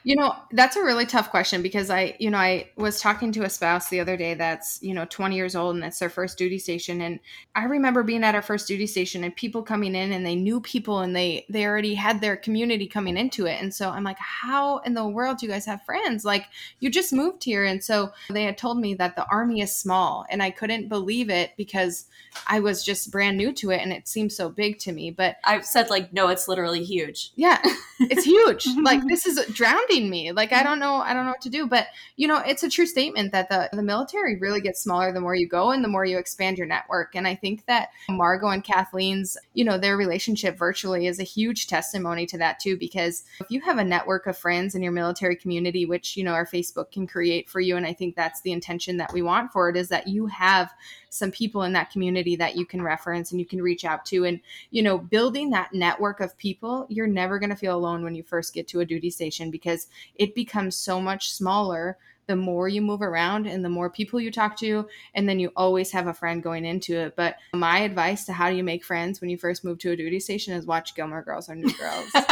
You 0.04 0.16
know, 0.16 0.36
that's 0.52 0.76
a 0.76 0.84
really 0.84 1.06
tough 1.06 1.30
question 1.30 1.62
because 1.62 1.90
I, 1.90 2.16
you 2.20 2.30
know, 2.30 2.38
I 2.38 2.70
was 2.76 3.00
talking 3.00 3.32
to 3.34 3.44
a 3.44 3.50
spouse 3.50 3.90
the 3.90 4.00
other 4.00 4.18
day 4.18 4.34
that's, 4.34 4.82
you 4.82 4.94
know, 4.94 5.06
20 5.06 5.36
years 5.36 5.56
old 5.56 5.76
and 5.76 5.84
it's 5.84 6.00
their 6.00 6.10
first 6.10 6.38
duty 6.38 6.58
station 6.58 7.02
and 7.02 7.20
I 7.54 7.66
remember 7.66 8.02
being 8.02 8.24
at 8.24 8.34
our 8.34 8.42
first 8.42 8.68
duty 8.68 8.88
station 8.88 9.24
and 9.24 9.36
people 9.36 9.62
coming 9.62 9.94
in 9.94 10.14
and 10.14 10.26
they 10.26 10.36
knew 10.36 10.62
people 10.62 11.00
and 11.00 11.16
they 11.16 11.46
they 11.50 11.66
already 11.66 11.96
had 11.96 12.22
their 12.22 12.38
community 12.38 12.88
coming 12.88 13.18
into 13.18 13.46
it. 13.46 13.62
And 13.62 13.74
so 13.74 13.90
I'm 13.90 14.04
like, 14.04 14.18
"How 14.20 14.78
in 14.80 14.94
the 14.94 15.08
world 15.08 15.38
do 15.38 15.46
you 15.46 15.52
guys 15.52 15.66
have 15.66 15.84
friends? 15.84 16.24
Like 16.24 16.46
you 16.80 16.90
just 16.90 17.12
moved 17.12 17.44
here." 17.44 17.66
And 17.66 17.84
so 17.84 18.12
they 18.30 18.44
had 18.44 18.58
told 18.58 18.80
me 18.80 18.94
that 18.96 19.16
the 19.16 19.28
army 19.28 19.62
is 19.62 19.76
small 19.76 20.26
and 20.30 20.42
I 20.42 20.50
couldn't 20.50 20.88
believe 20.88 21.30
it 21.30 21.52
because 21.58 22.06
I 22.48 22.62
was 22.62 22.84
just 22.84 23.12
brand 23.12 23.38
new 23.38 23.52
to 23.54 23.72
it 23.72 23.82
and 23.82 23.92
it 23.92 24.08
seemed 24.08 24.32
so 24.32 24.50
big 24.50 24.80
to 24.80 24.94
me. 24.94 25.12
But 25.12 25.36
I've 25.44 25.66
said 25.66 25.90
like, 25.90 26.14
"No, 26.14 26.30
it's 26.30 26.48
literally 26.48 26.84
huge." 26.84 27.32
Yeah. 27.36 27.62
It's 28.10 28.24
huge. 28.24 28.68
like 28.82 29.06
this 29.08 29.26
is 29.26 29.46
drowning 29.92 30.10
me. 30.10 30.32
Like 30.32 30.52
I 30.52 30.58
mm-hmm. 30.58 30.66
don't 30.66 30.80
know, 30.80 30.96
I 30.96 31.14
don't 31.14 31.26
know 31.26 31.32
what 31.32 31.42
to 31.42 31.50
do. 31.50 31.68
But 31.68 31.88
you 32.16 32.28
know, 32.28 32.38
it's 32.38 32.64
a 32.64 32.70
true 32.70 32.86
statement 32.86 33.32
that 33.32 33.50
the 33.50 33.70
the 33.74 33.84
military 33.84 34.38
really 34.38 34.62
gets 34.62 34.82
smaller 34.82 35.12
the 35.12 35.22
more 35.22 35.36
you 35.36 35.48
go 35.48 35.72
and 35.72 35.84
the 35.84 35.90
more 35.90 36.06
you 36.06 36.18
expand 36.18 36.58
your 36.58 36.68
network. 36.68 37.16
And 37.16 37.28
I 37.28 37.36
think 37.36 37.66
that 37.66 37.90
Margo 38.10 38.48
and 38.48 38.64
Kathleen's, 38.64 39.38
you 39.54 39.64
know, 39.64 39.78
their 39.78 39.98
relationship 39.98 40.58
virtually 40.58 41.08
is 41.08 41.20
a 41.20 41.24
huge 41.24 41.68
testimony 41.68 42.26
to 42.28 42.38
that 42.38 42.60
too. 42.60 42.78
Because 42.78 43.24
if 43.40 43.50
you 43.50 43.62
have 43.62 43.78
a 43.78 43.84
network 43.84 44.28
of 44.28 44.38
friends 44.38 44.76
in 44.76 44.82
your 44.82 44.92
military 44.92 45.36
community, 45.36 45.86
which 45.86 46.18
you 46.18 46.24
know 46.24 46.34
our 46.34 46.46
Facebook 46.46 46.92
can 46.92 47.08
create 47.08 47.50
for 47.50 47.60
you, 47.60 47.78
and 47.78 47.86
I 47.86 47.94
think 47.94 48.16
that's 48.16 48.42
the 48.42 48.52
intention 48.52 48.98
that 48.98 49.14
we 49.14 49.22
want 49.22 49.52
for 49.52 49.70
it, 49.70 49.78
is 49.78 49.90
that 49.90 50.08
you 50.08 50.28
have 50.28 50.72
some 51.12 51.30
people 51.30 51.64
in 51.64 51.74
that 51.74 51.92
community 51.92 52.38
that 52.38 52.56
you 52.56 52.66
can 52.66 52.82
reference 52.82 53.32
and 53.32 53.40
you 53.40 53.46
can 53.46 53.62
reach 53.62 53.84
out 53.84 54.06
to 54.06 54.24
and 54.24 54.40
you 54.72 54.82
know 54.82 54.98
building 54.98 55.50
that 55.50 55.74
network 55.74 56.22
of 56.22 56.38
people 56.38 56.88
you're 56.90 57.06
never 57.06 57.38
going 57.38 57.50
to 57.50 57.56
feel 57.56 57.76
alone 57.76 58.02
when 58.02 58.16
you 58.16 58.24
first 58.24 58.54
get 58.54 58.68
to 58.68 58.80
a 58.80 58.86
duty 58.86 59.10
station 59.10 59.52
because 59.52 59.81
it 60.16 60.36
becomes 60.36 60.76
so 60.76 61.02
much 61.02 61.32
smaller 61.32 61.98
the 62.32 62.36
more 62.38 62.70
you 62.70 62.82
move 62.82 63.02
around 63.02 63.46
and 63.46 63.64
the 63.64 63.68
more 63.68 63.90
people 63.90 64.18
you 64.18 64.32
talk 64.32 64.56
to 64.56 64.88
and 65.16 65.28
then 65.28 65.38
you 65.38 65.52
always 65.58 65.92
have 65.92 66.08
a 66.08 66.14
friend 66.14 66.42
going 66.42 66.64
into 66.64 66.96
it. 66.98 67.14
But 67.18 67.36
my 67.54 67.80
advice 67.80 68.24
to 68.26 68.32
how 68.32 68.50
do 68.50 68.56
you 68.56 68.64
make 68.64 68.86
friends 68.86 69.20
when 69.20 69.30
you 69.30 69.38
first 69.38 69.66
move 69.66 69.80
to 69.80 69.92
a 69.92 69.98
duty 69.98 70.22
station 70.22 70.54
is 70.54 70.66
watch 70.66 70.96
gilmore 70.96 71.24
girls 71.24 71.50
or 71.50 71.56
new 71.56 71.74
girls. 71.74 72.06
That's 72.14 72.30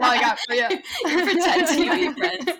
all 0.00 0.10
i 0.10 0.20
got 0.20 0.40
for 0.40 0.54
you 0.54 0.68
you 1.06 1.22
pretend 1.22 1.68
to 1.68 1.94
be 1.94 2.12
friends. 2.12 2.50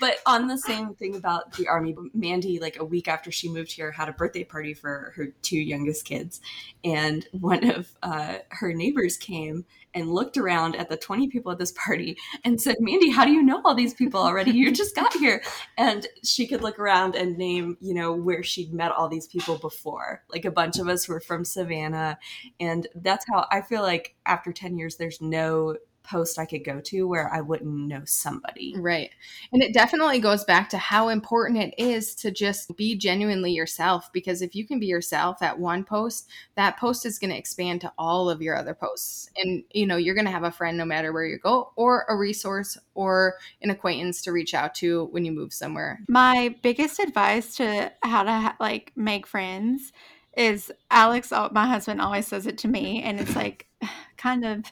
But 0.00 0.20
on 0.24 0.48
the 0.48 0.56
same 0.56 0.94
thing 0.94 1.16
about 1.16 1.52
the 1.52 1.68
army 1.68 1.94
mandi 2.14 2.58
like 2.58 2.78
a 2.78 2.84
week 2.84 3.06
after 3.06 3.30
she 3.30 3.50
moved 3.50 3.72
here 3.72 3.92
had 3.92 4.08
a 4.08 4.12
birthday 4.12 4.42
party 4.42 4.72
for 4.72 5.12
her 5.16 5.34
two 5.42 5.58
youngest 5.58 6.06
kids. 6.06 6.40
And 6.82 7.26
one 7.32 7.68
of 7.68 7.92
uh, 8.02 8.38
her 8.48 8.72
neighbors 8.72 9.18
came 9.18 9.66
and 9.94 10.12
looked 10.12 10.36
around 10.36 10.76
at 10.76 10.88
the 10.88 10.96
20 10.96 11.28
people 11.28 11.52
at 11.52 11.58
this 11.58 11.72
party 11.72 12.18
and 12.44 12.60
said, 12.60 12.76
Mandi, 12.80 13.10
how 13.10 13.24
do 13.24 13.30
you 13.30 13.42
know 13.42 13.62
all 13.64 13.74
these 13.74 13.94
people 13.94 14.20
already? 14.20 14.50
You 14.50 14.72
just 14.72 14.94
got 14.94 15.12
here. 15.14 15.42
And 15.76 16.06
she 16.22 16.46
could 16.46 16.62
look 16.62 16.78
around 16.78 17.14
and 17.14 17.36
name, 17.36 17.76
you 17.80 17.94
know, 17.94 18.12
where 18.12 18.42
she'd 18.42 18.72
met 18.72 18.92
all 18.92 19.08
these 19.08 19.26
people 19.26 19.58
before. 19.58 20.22
Like 20.30 20.44
a 20.44 20.50
bunch 20.50 20.78
of 20.78 20.88
us 20.88 21.08
were 21.08 21.20
from 21.20 21.44
Savannah. 21.44 22.18
And 22.60 22.86
that's 22.94 23.24
how 23.28 23.46
I 23.50 23.60
feel 23.60 23.82
like 23.82 24.14
after 24.26 24.52
10 24.52 24.78
years, 24.78 24.96
there's 24.96 25.20
no 25.20 25.76
post 26.04 26.38
I 26.38 26.44
could 26.44 26.64
go 26.64 26.80
to 26.80 27.08
where 27.08 27.32
I 27.32 27.40
wouldn't 27.40 27.88
know 27.88 28.02
somebody. 28.04 28.74
Right. 28.76 29.10
And 29.52 29.62
it 29.62 29.74
definitely 29.74 30.20
goes 30.20 30.44
back 30.44 30.68
to 30.68 30.78
how 30.78 31.08
important 31.08 31.58
it 31.58 31.74
is 31.78 32.14
to 32.16 32.30
just 32.30 32.76
be 32.76 32.94
genuinely 32.96 33.52
yourself 33.52 34.12
because 34.12 34.42
if 34.42 34.54
you 34.54 34.66
can 34.66 34.78
be 34.78 34.86
yourself 34.86 35.42
at 35.42 35.58
one 35.58 35.82
post, 35.82 36.28
that 36.54 36.78
post 36.78 37.06
is 37.06 37.18
going 37.18 37.30
to 37.30 37.38
expand 37.38 37.80
to 37.80 37.92
all 37.98 38.30
of 38.30 38.42
your 38.42 38.56
other 38.56 38.74
posts. 38.74 39.30
And 39.36 39.64
you 39.72 39.86
know, 39.86 39.96
you're 39.96 40.14
going 40.14 40.26
to 40.26 40.30
have 40.30 40.44
a 40.44 40.52
friend 40.52 40.76
no 40.76 40.84
matter 40.84 41.12
where 41.12 41.26
you 41.26 41.38
go 41.38 41.72
or 41.74 42.04
a 42.08 42.16
resource 42.16 42.78
or 42.94 43.36
an 43.62 43.70
acquaintance 43.70 44.22
to 44.22 44.32
reach 44.32 44.54
out 44.54 44.74
to 44.76 45.06
when 45.06 45.24
you 45.24 45.32
move 45.32 45.52
somewhere. 45.52 46.00
My 46.08 46.54
biggest 46.62 47.00
advice 47.00 47.56
to 47.56 47.90
how 48.02 48.22
to 48.24 48.54
like 48.60 48.92
make 48.94 49.26
friends 49.26 49.92
is 50.36 50.72
Alex 50.90 51.30
my 51.52 51.66
husband 51.66 52.00
always 52.00 52.26
says 52.26 52.46
it 52.46 52.58
to 52.58 52.68
me 52.68 53.02
and 53.02 53.20
it's 53.20 53.36
like 53.36 53.66
kind 54.16 54.44
of 54.44 54.64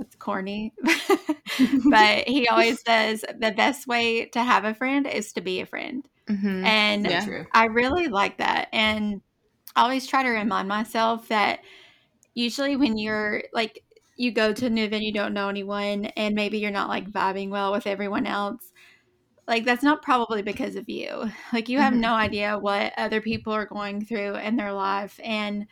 it's 0.00 0.16
corny, 0.16 0.72
but 1.90 2.26
he 2.26 2.48
always 2.48 2.82
says 2.86 3.24
the 3.38 3.52
best 3.52 3.86
way 3.86 4.26
to 4.26 4.42
have 4.42 4.64
a 4.64 4.74
friend 4.74 5.06
is 5.06 5.32
to 5.34 5.40
be 5.40 5.60
a 5.60 5.66
friend. 5.66 6.06
Mm-hmm. 6.28 6.64
And 6.64 7.06
yeah. 7.06 7.44
I 7.52 7.66
really 7.66 8.08
like 8.08 8.38
that. 8.38 8.68
And 8.72 9.20
I 9.76 9.82
always 9.82 10.06
try 10.06 10.22
to 10.22 10.28
remind 10.28 10.68
myself 10.68 11.28
that 11.28 11.60
usually 12.34 12.76
when 12.76 12.98
you're 12.98 13.42
like, 13.52 13.82
you 14.16 14.30
go 14.30 14.52
to 14.52 14.66
a 14.66 14.70
new 14.70 14.84
event, 14.84 15.02
you 15.02 15.12
don't 15.12 15.32
know 15.32 15.48
anyone, 15.48 16.04
and 16.04 16.34
maybe 16.34 16.58
you're 16.58 16.70
not 16.70 16.88
like 16.88 17.10
vibing 17.10 17.48
well 17.48 17.72
with 17.72 17.86
everyone 17.86 18.26
else. 18.26 18.72
Like, 19.48 19.64
that's 19.64 19.82
not 19.82 20.02
probably 20.02 20.42
because 20.42 20.76
of 20.76 20.88
you. 20.88 21.30
Like, 21.52 21.68
you 21.68 21.78
have 21.78 21.92
mm-hmm. 21.92 22.02
no 22.02 22.12
idea 22.12 22.58
what 22.58 22.92
other 22.96 23.20
people 23.20 23.52
are 23.52 23.64
going 23.66 24.04
through 24.04 24.36
in 24.36 24.56
their 24.56 24.72
life. 24.72 25.18
And 25.24 25.66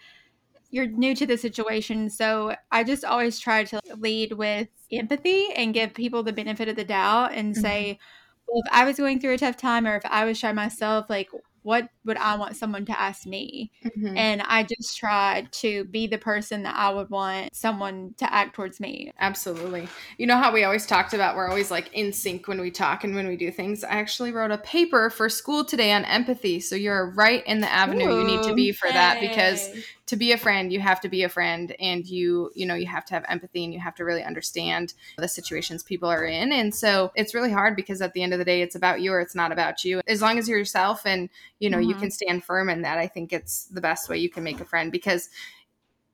you're 0.70 0.86
new 0.86 1.14
to 1.14 1.26
the 1.26 1.38
situation. 1.38 2.10
So 2.10 2.54
I 2.70 2.84
just 2.84 3.04
always 3.04 3.38
try 3.38 3.64
to 3.64 3.80
lead 3.96 4.32
with 4.32 4.68
empathy 4.92 5.48
and 5.54 5.74
give 5.74 5.94
people 5.94 6.22
the 6.22 6.32
benefit 6.32 6.68
of 6.68 6.76
the 6.76 6.84
doubt 6.84 7.32
and 7.32 7.52
mm-hmm. 7.52 7.62
say, 7.62 7.98
well, 8.46 8.62
if 8.64 8.72
I 8.72 8.84
was 8.84 8.96
going 8.96 9.20
through 9.20 9.34
a 9.34 9.38
tough 9.38 9.56
time 9.56 9.86
or 9.86 9.96
if 9.96 10.04
I 10.06 10.24
was 10.24 10.38
shy 10.38 10.52
myself, 10.52 11.08
like 11.08 11.28
what 11.62 11.88
would 12.06 12.16
I 12.16 12.34
want 12.36 12.56
someone 12.56 12.86
to 12.86 12.98
ask 12.98 13.26
me? 13.26 13.70
Mm-hmm. 13.84 14.16
And 14.16 14.42
I 14.42 14.62
just 14.62 14.96
try 14.96 15.46
to 15.50 15.84
be 15.84 16.06
the 16.06 16.16
person 16.16 16.62
that 16.62 16.74
I 16.74 16.88
would 16.88 17.10
want 17.10 17.54
someone 17.54 18.14
to 18.16 18.32
act 18.32 18.54
towards 18.54 18.80
me. 18.80 19.12
Absolutely. 19.18 19.86
You 20.16 20.26
know 20.26 20.38
how 20.38 20.50
we 20.50 20.64
always 20.64 20.86
talked 20.86 21.12
about 21.12 21.36
we're 21.36 21.48
always 21.48 21.70
like 21.70 21.92
in 21.92 22.12
sync 22.12 22.48
when 22.48 22.58
we 22.58 22.70
talk 22.70 23.04
and 23.04 23.14
when 23.14 23.28
we 23.28 23.36
do 23.36 23.50
things. 23.50 23.84
I 23.84 23.96
actually 23.96 24.32
wrote 24.32 24.50
a 24.50 24.56
paper 24.56 25.10
for 25.10 25.28
school 25.28 25.62
today 25.62 25.92
on 25.92 26.06
empathy. 26.06 26.58
So 26.60 26.74
you're 26.74 27.10
right 27.10 27.44
in 27.46 27.60
the 27.60 27.70
avenue 27.70 28.08
Ooh, 28.08 28.20
you 28.20 28.24
need 28.24 28.44
to 28.44 28.54
be 28.54 28.72
for 28.72 28.88
that 28.88 29.20
because 29.20 29.68
to 30.08 30.16
be 30.16 30.32
a 30.32 30.38
friend 30.38 30.72
you 30.72 30.80
have 30.80 31.00
to 31.00 31.08
be 31.08 31.22
a 31.22 31.28
friend 31.28 31.76
and 31.78 32.06
you 32.06 32.50
you 32.54 32.66
know 32.66 32.74
you 32.74 32.86
have 32.86 33.04
to 33.04 33.14
have 33.14 33.24
empathy 33.28 33.62
and 33.62 33.72
you 33.72 33.80
have 33.80 33.94
to 33.94 34.04
really 34.04 34.24
understand 34.24 34.94
the 35.18 35.28
situations 35.28 35.82
people 35.82 36.08
are 36.08 36.24
in 36.24 36.50
and 36.50 36.74
so 36.74 37.12
it's 37.14 37.34
really 37.34 37.52
hard 37.52 37.76
because 37.76 38.00
at 38.00 38.14
the 38.14 38.22
end 38.22 38.32
of 38.32 38.38
the 38.38 38.44
day 38.44 38.62
it's 38.62 38.74
about 38.74 39.00
you 39.00 39.12
or 39.12 39.20
it's 39.20 39.34
not 39.34 39.52
about 39.52 39.84
you 39.84 40.00
as 40.08 40.22
long 40.22 40.38
as 40.38 40.48
you're 40.48 40.58
yourself 40.58 41.04
and 41.04 41.28
you 41.60 41.68
know 41.68 41.78
mm-hmm. 41.78 41.90
you 41.90 41.94
can 41.94 42.10
stand 42.10 42.42
firm 42.42 42.68
in 42.68 42.82
that 42.82 42.98
i 42.98 43.06
think 43.06 43.32
it's 43.32 43.66
the 43.66 43.80
best 43.80 44.08
way 44.08 44.18
you 44.18 44.30
can 44.30 44.42
make 44.42 44.60
a 44.60 44.64
friend 44.64 44.90
because 44.90 45.28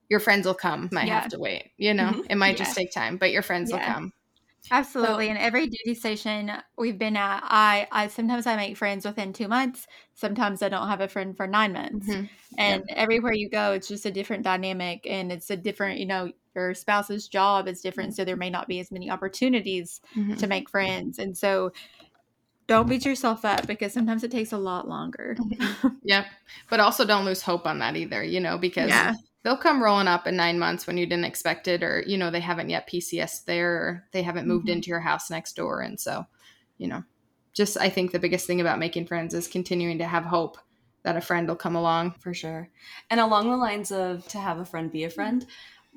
your 0.08 0.20
friends 0.20 0.44
will 0.44 0.54
come 0.54 0.88
might 0.92 1.06
yeah. 1.06 1.20
have 1.20 1.30
to 1.30 1.38
wait 1.38 1.70
you 1.76 1.94
know 1.94 2.10
mm-hmm. 2.10 2.30
it 2.30 2.36
might 2.36 2.58
yeah. 2.58 2.64
just 2.64 2.76
take 2.76 2.92
time 2.92 3.16
but 3.16 3.30
your 3.30 3.42
friends 3.42 3.70
yeah. 3.70 3.76
will 3.76 3.94
come 3.94 4.12
Absolutely. 4.70 5.26
So, 5.26 5.30
and 5.30 5.38
every 5.38 5.66
duty 5.66 5.94
station 5.94 6.50
we've 6.78 6.98
been 6.98 7.16
at, 7.16 7.42
I, 7.44 7.86
I 7.92 8.08
sometimes 8.08 8.46
I 8.46 8.56
make 8.56 8.76
friends 8.76 9.04
within 9.04 9.32
two 9.32 9.48
months. 9.48 9.86
Sometimes 10.14 10.62
I 10.62 10.68
don't 10.68 10.88
have 10.88 11.00
a 11.00 11.08
friend 11.08 11.36
for 11.36 11.46
nine 11.46 11.72
months. 11.72 12.08
Mm-hmm. 12.08 12.24
And 12.56 12.84
yeah. 12.88 12.94
everywhere 12.96 13.32
you 13.32 13.50
go, 13.50 13.72
it's 13.72 13.88
just 13.88 14.06
a 14.06 14.10
different 14.10 14.42
dynamic 14.42 15.06
and 15.08 15.30
it's 15.30 15.50
a 15.50 15.56
different, 15.56 15.98
you 15.98 16.06
know, 16.06 16.32
your 16.54 16.72
spouse's 16.74 17.28
job 17.28 17.68
is 17.68 17.80
different. 17.80 18.14
So 18.14 18.24
there 18.24 18.36
may 18.36 18.50
not 18.50 18.68
be 18.68 18.80
as 18.80 18.90
many 18.90 19.10
opportunities 19.10 20.00
mm-hmm. 20.16 20.34
to 20.34 20.46
make 20.46 20.70
friends. 20.70 21.18
And 21.18 21.36
so 21.36 21.72
don't 22.66 22.88
beat 22.88 23.04
yourself 23.04 23.44
up 23.44 23.66
because 23.66 23.92
sometimes 23.92 24.24
it 24.24 24.30
takes 24.30 24.52
a 24.52 24.58
lot 24.58 24.88
longer. 24.88 25.36
yeah. 26.02 26.26
But 26.70 26.80
also 26.80 27.04
don't 27.04 27.24
lose 27.24 27.42
hope 27.42 27.66
on 27.66 27.80
that 27.80 27.96
either, 27.96 28.22
you 28.22 28.40
know, 28.40 28.56
because 28.56 28.88
yeah 28.88 29.14
they'll 29.44 29.56
come 29.56 29.82
rolling 29.82 30.08
up 30.08 30.26
in 30.26 30.34
nine 30.34 30.58
months 30.58 30.86
when 30.86 30.96
you 30.96 31.06
didn't 31.06 31.26
expect 31.26 31.68
it 31.68 31.84
or 31.84 32.02
you 32.06 32.18
know 32.18 32.30
they 32.30 32.40
haven't 32.40 32.70
yet 32.70 32.88
pcs 32.88 33.44
there 33.44 33.72
or 33.72 34.04
they 34.12 34.22
haven't 34.22 34.48
moved 34.48 34.66
mm-hmm. 34.66 34.78
into 34.78 34.88
your 34.88 35.00
house 35.00 35.30
next 35.30 35.54
door. 35.54 35.82
And 35.82 36.00
so 36.00 36.24
you 36.78 36.88
know 36.88 37.04
just 37.52 37.78
i 37.78 37.88
think 37.88 38.10
the 38.10 38.18
biggest 38.18 38.48
thing 38.48 38.60
about 38.60 38.80
making 38.80 39.06
friends 39.06 39.32
is 39.32 39.46
continuing 39.46 39.98
to 39.98 40.06
have 40.06 40.24
hope 40.24 40.58
that 41.04 41.16
a 41.16 41.20
friend 41.20 41.46
will 41.46 41.54
come 41.54 41.76
along. 41.76 42.14
For 42.18 42.34
sure. 42.34 42.68
And 43.10 43.20
along 43.20 43.50
the 43.50 43.56
lines 43.56 43.92
of 43.92 44.26
to 44.28 44.38
have 44.38 44.58
a 44.58 44.64
friend 44.64 44.90
be 44.90 45.04
a 45.04 45.10
friend 45.10 45.46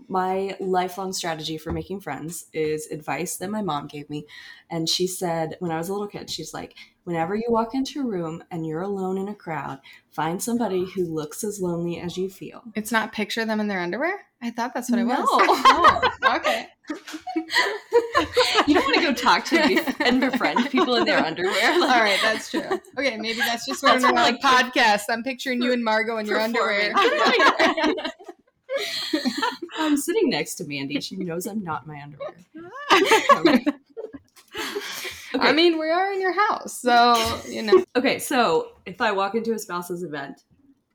my 0.08 0.56
lifelong 0.60 1.14
strategy 1.14 1.58
for 1.58 1.72
making 1.72 2.00
friends 2.00 2.46
is 2.54 2.88
advice 2.88 3.38
that 3.38 3.50
my 3.50 3.62
mom 3.62 3.88
gave 3.88 4.10
me. 4.10 4.26
And 4.70 4.88
she 4.88 5.08
said, 5.08 5.56
when 5.60 5.72
I 5.72 5.78
was 5.78 5.90
a 5.90 5.94
little 5.94 6.08
kid, 6.08 6.30
she's 6.30 6.54
like, 6.54 6.76
whenever 7.04 7.36
you 7.36 7.46
walk 7.50 7.74
into 7.74 8.02
a 8.02 8.06
room 8.06 8.44
and 8.52 8.66
you're 8.66 8.82
alone 8.82 9.18
in 9.18 9.30
a 9.30 9.36
crowd, 9.36 9.80
find 10.12 10.42
somebody 10.42 10.86
who 10.86 11.06
looks 11.06 11.44
as 11.44 11.62
lonely 11.62 12.00
as 12.00 12.18
you 12.18 12.30
feel. 12.30 12.64
It's 12.76 12.92
not 12.92 13.14
picture 13.14 13.46
them 13.46 13.60
in 13.60 13.68
their 13.68 13.80
underwear? 13.80 14.28
I 14.42 14.52
thought 14.52 14.74
that's 14.74 14.90
what 14.90 15.00
it 15.00 15.06
no. 15.06 15.16
was. 15.16 15.28
oh, 16.24 16.36
okay. 16.36 16.68
you 18.68 18.74
don't 18.74 18.84
want 18.84 18.96
to 18.96 19.02
go 19.02 19.14
talk 19.14 19.46
to 19.46 19.96
and 20.06 20.22
befriend 20.22 20.70
people 20.70 20.96
in 20.96 21.06
their 21.06 21.26
underwear. 21.26 21.80
Like, 21.80 21.90
All 21.96 22.02
right, 22.02 22.20
that's 22.22 22.52
true. 22.52 22.80
Okay, 22.98 23.18
maybe 23.18 23.40
that's 23.40 23.66
just 23.66 23.82
what 23.84 24.04
I'm 24.04 24.14
like 24.14 24.40
podcast. 24.42 25.04
I'm 25.10 25.24
picturing 25.24 25.62
you 25.62 25.74
and 25.74 25.84
Margo 25.84 26.18
in 26.18 26.26
your 26.26 26.40
underwear. 26.40 26.94
I'm 29.78 29.98
sitting 29.98 30.30
next 30.30 30.56
to 30.56 30.66
Mandi. 30.68 31.00
She 31.02 31.16
knows 31.18 31.46
I'm 31.46 31.64
not 31.64 31.84
in 31.84 31.88
my 31.90 32.02
underwear. 32.02 33.74
Okay. 35.36 35.50
I 35.50 35.52
mean, 35.52 35.78
we 35.78 35.90
are 35.90 36.12
in 36.14 36.22
your 36.22 36.34
house, 36.34 36.80
so 36.80 37.42
you 37.48 37.62
know. 37.62 37.84
okay, 37.96 38.18
so 38.18 38.70
if 38.86 39.02
I 39.02 39.12
walk 39.12 39.36
into 39.36 39.54
a 39.54 39.60
spouse's 39.60 40.02
event 40.02 40.44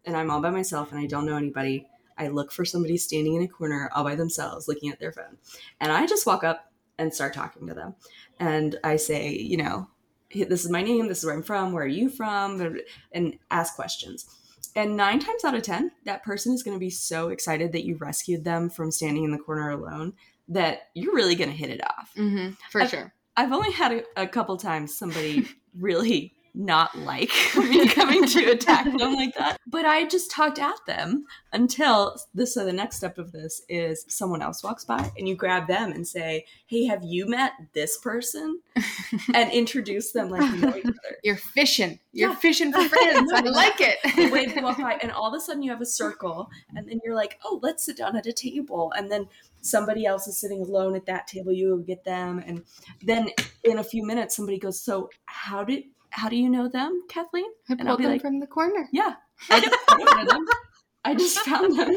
and 0.06 0.16
I'm 0.16 0.30
all 0.30 0.40
by 0.40 0.50
myself 0.50 0.90
and 0.90 0.98
I 0.98 1.06
don't 1.06 1.26
know 1.26 1.36
anybody, 1.36 1.86
I 2.16 2.28
look 2.28 2.50
for 2.50 2.64
somebody 2.64 2.96
standing 2.96 3.34
in 3.34 3.42
a 3.42 3.48
corner 3.48 3.90
all 3.94 4.04
by 4.04 4.14
themselves 4.14 4.68
looking 4.68 4.90
at 4.90 4.98
their 4.98 5.12
phone. 5.12 5.36
And 5.80 5.92
I 5.92 6.06
just 6.06 6.26
walk 6.26 6.44
up 6.44 6.72
and 6.98 7.12
start 7.12 7.34
talking 7.34 7.66
to 7.66 7.74
them. 7.74 7.94
And 8.40 8.78
I 8.82 8.96
say, 8.96 9.30
you 9.32 9.58
know, 9.58 9.88
this 10.34 10.64
is 10.64 10.70
my 10.70 10.82
name, 10.82 11.08
this 11.08 11.18
is 11.18 11.26
where 11.26 11.34
I'm 11.34 11.42
from, 11.42 11.72
where 11.72 11.84
are 11.84 11.86
you 11.86 12.08
from, 12.08 12.78
and 13.12 13.38
ask 13.50 13.74
questions. 13.74 14.26
And 14.74 14.96
nine 14.96 15.18
times 15.18 15.44
out 15.44 15.54
of 15.54 15.62
10, 15.62 15.92
that 16.04 16.22
person 16.22 16.54
is 16.54 16.62
going 16.62 16.76
to 16.76 16.80
be 16.80 16.90
so 16.90 17.28
excited 17.28 17.72
that 17.72 17.84
you 17.84 17.96
rescued 17.96 18.44
them 18.44 18.70
from 18.70 18.90
standing 18.90 19.24
in 19.24 19.30
the 19.30 19.38
corner 19.38 19.70
alone 19.70 20.14
that 20.48 20.88
you're 20.94 21.14
really 21.14 21.34
going 21.34 21.50
to 21.50 21.56
hit 21.56 21.70
it 21.70 21.80
off. 21.84 22.12
Mm-hmm, 22.16 22.52
for 22.70 22.82
I've, 22.82 22.90
sure. 22.90 23.12
I've 23.36 23.52
only 23.52 23.72
had 23.72 23.92
a, 23.92 24.22
a 24.22 24.26
couple 24.26 24.56
times 24.56 24.96
somebody 24.96 25.46
really 25.78 26.34
not 26.54 26.96
like 26.98 27.30
me 27.56 27.88
coming 27.88 28.26
to 28.26 28.50
attack 28.50 28.84
them 28.98 29.14
like 29.14 29.34
that. 29.36 29.58
But 29.66 29.84
I 29.86 30.04
just 30.06 30.30
talked 30.30 30.58
at 30.58 30.76
them 30.86 31.24
until 31.52 32.16
this. 32.34 32.54
So 32.54 32.64
the 32.64 32.72
next 32.72 32.96
step 32.96 33.18
of 33.18 33.32
this 33.32 33.62
is 33.68 34.04
someone 34.08 34.42
else 34.42 34.62
walks 34.62 34.84
by 34.84 35.10
and 35.16 35.26
you 35.28 35.34
grab 35.34 35.66
them 35.66 35.92
and 35.92 36.06
say, 36.06 36.44
"Hey, 36.66 36.84
have 36.84 37.02
you 37.04 37.26
met 37.26 37.52
this 37.72 37.96
person?" 37.98 38.60
and 39.34 39.50
introduce 39.52 40.12
them 40.12 40.28
like 40.28 40.42
you 40.52 40.58
know 40.58 40.76
each 40.76 40.84
other. 40.84 41.16
You're 41.22 41.36
fishing. 41.36 41.98
You're 42.12 42.30
Yeah. 42.30 42.36
fishing 42.36 42.72
for 42.72 42.86
friends. 42.88 43.32
I 43.32 43.40
like 43.40 43.78
The 43.78 44.28
way 44.30 44.42
it. 44.44 44.54
they 44.54 44.60
walk 44.60 44.78
by, 44.78 44.98
and 45.02 45.10
all 45.10 45.28
of 45.28 45.34
a 45.34 45.40
sudden 45.40 45.62
you 45.62 45.70
have 45.70 45.80
a 45.80 45.86
circle, 45.86 46.50
and 46.76 46.86
then 46.88 47.00
you're 47.04 47.14
like, 47.14 47.38
"Oh, 47.44 47.60
let's 47.62 47.84
sit 47.84 47.96
down 47.96 48.16
at 48.16 48.26
a 48.26 48.32
table," 48.32 48.92
and 48.96 49.10
then 49.10 49.26
somebody 49.62 50.04
else 50.04 50.26
is 50.26 50.36
sitting 50.36 50.60
alone 50.60 50.94
at 50.96 51.06
that 51.06 51.26
table. 51.26 51.52
You 51.52 51.82
get 51.86 52.04
them, 52.04 52.42
and 52.46 52.64
then 53.02 53.30
in 53.64 53.78
a 53.78 53.84
few 53.84 54.04
minutes, 54.04 54.36
somebody 54.36 54.58
goes, 54.58 54.80
"So 54.80 55.08
how 55.24 55.64
did?" 55.64 55.84
How 56.12 56.28
do 56.28 56.36
you 56.36 56.48
know 56.50 56.68
them, 56.68 57.02
Kathleen? 57.08 57.46
I 57.68 57.72
And 57.78 57.82
I'll 57.82 57.96
pulled 57.96 57.98
be 57.98 58.04
them 58.04 58.12
like- 58.12 58.20
from 58.20 58.40
the 58.40 58.46
corner. 58.46 58.88
Yeah, 58.92 59.14
I 59.50 59.60
don't, 59.60 59.74
I 59.88 59.96
don't 59.98 60.24
know 60.26 60.32
them. 60.34 60.46
I 61.04 61.14
just 61.16 61.38
found 61.46 61.76
them. 61.78 61.96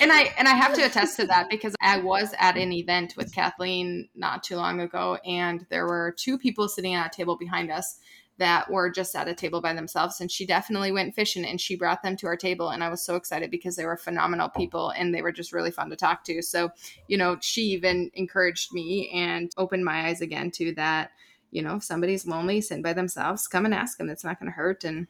and 0.00 0.12
I 0.12 0.34
and 0.38 0.48
I 0.48 0.54
have 0.54 0.74
to 0.74 0.82
attest 0.84 1.16
to 1.16 1.26
that 1.26 1.48
because 1.50 1.74
I 1.80 1.98
was 1.98 2.34
at 2.38 2.56
an 2.56 2.72
event 2.72 3.14
with 3.16 3.34
Kathleen 3.34 4.08
not 4.14 4.42
too 4.42 4.56
long 4.56 4.80
ago, 4.80 5.18
and 5.24 5.64
there 5.70 5.86
were 5.86 6.14
two 6.18 6.38
people 6.38 6.68
sitting 6.68 6.94
at 6.94 7.06
a 7.14 7.16
table 7.16 7.36
behind 7.36 7.70
us 7.70 7.98
that 8.38 8.70
were 8.70 8.90
just 8.90 9.14
at 9.16 9.28
a 9.28 9.34
table 9.34 9.60
by 9.62 9.72
themselves, 9.72 10.20
and 10.20 10.30
she 10.30 10.44
definitely 10.44 10.92
went 10.92 11.14
fishing 11.14 11.44
and 11.46 11.58
she 11.60 11.76
brought 11.76 12.02
them 12.02 12.16
to 12.16 12.26
our 12.26 12.36
table, 12.36 12.70
and 12.70 12.82
I 12.84 12.88
was 12.90 13.02
so 13.02 13.14
excited 13.16 13.50
because 13.50 13.76
they 13.76 13.86
were 13.86 13.96
phenomenal 13.96 14.48
people 14.50 14.90
and 14.90 15.14
they 15.14 15.22
were 15.22 15.32
just 15.32 15.52
really 15.52 15.70
fun 15.70 15.88
to 15.90 15.96
talk 15.96 16.24
to. 16.24 16.42
So, 16.42 16.70
you 17.08 17.16
know, 17.16 17.38
she 17.40 17.62
even 17.62 18.10
encouraged 18.14 18.72
me 18.74 19.10
and 19.14 19.50
opened 19.56 19.84
my 19.84 20.06
eyes 20.08 20.20
again 20.20 20.50
to 20.52 20.74
that. 20.74 21.12
You 21.56 21.62
know, 21.62 21.76
if 21.76 21.84
somebody's 21.84 22.26
lonely, 22.26 22.60
sitting 22.60 22.82
by 22.82 22.92
themselves, 22.92 23.48
come 23.48 23.64
and 23.64 23.72
ask 23.72 23.96
them. 23.96 24.10
It's 24.10 24.24
not 24.24 24.38
going 24.38 24.52
to 24.52 24.56
hurt, 24.56 24.84
and 24.84 25.06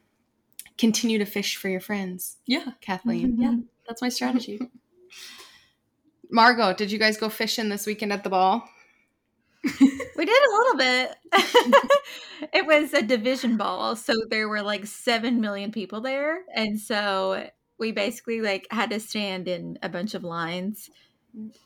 continue 0.79 1.19
to 1.19 1.25
fish 1.25 1.57
for 1.57 1.69
your 1.69 1.81
friends, 1.81 2.37
Yeah, 2.47 2.67
Kathleen. 2.81 3.33
Mm-hmm. 3.33 3.43
yeah, 3.43 3.57
that's 3.89 4.01
my 4.01 4.09
strategy. 4.09 4.61
Margo, 6.31 6.73
did 6.73 6.93
you 6.93 6.99
guys 6.99 7.17
go 7.17 7.29
fishing 7.29 7.69
this 7.69 7.85
weekend 7.85 8.13
at 8.13 8.23
the 8.23 8.31
ball? 8.31 8.69
We 10.17 10.25
did 10.25 10.43
a 10.43 10.57
little 10.57 10.77
bit. 10.77 11.17
it 12.53 12.65
was 12.65 12.95
a 12.95 13.03
division 13.03 13.57
ball, 13.57 13.97
so 13.97 14.13
there 14.31 14.49
were 14.49 14.63
like 14.63 14.87
7 14.87 15.41
million 15.41 15.73
people 15.73 16.01
there, 16.01 16.45
and 16.55 16.79
so 16.79 17.51
we 17.79 17.91
basically 17.91 18.41
like 18.41 18.69
had 18.71 18.91
to 18.91 19.01
stand 19.01 19.49
in 19.49 19.79
a 19.83 19.89
bunch 19.89 20.15
of 20.15 20.23
lines. 20.23 20.91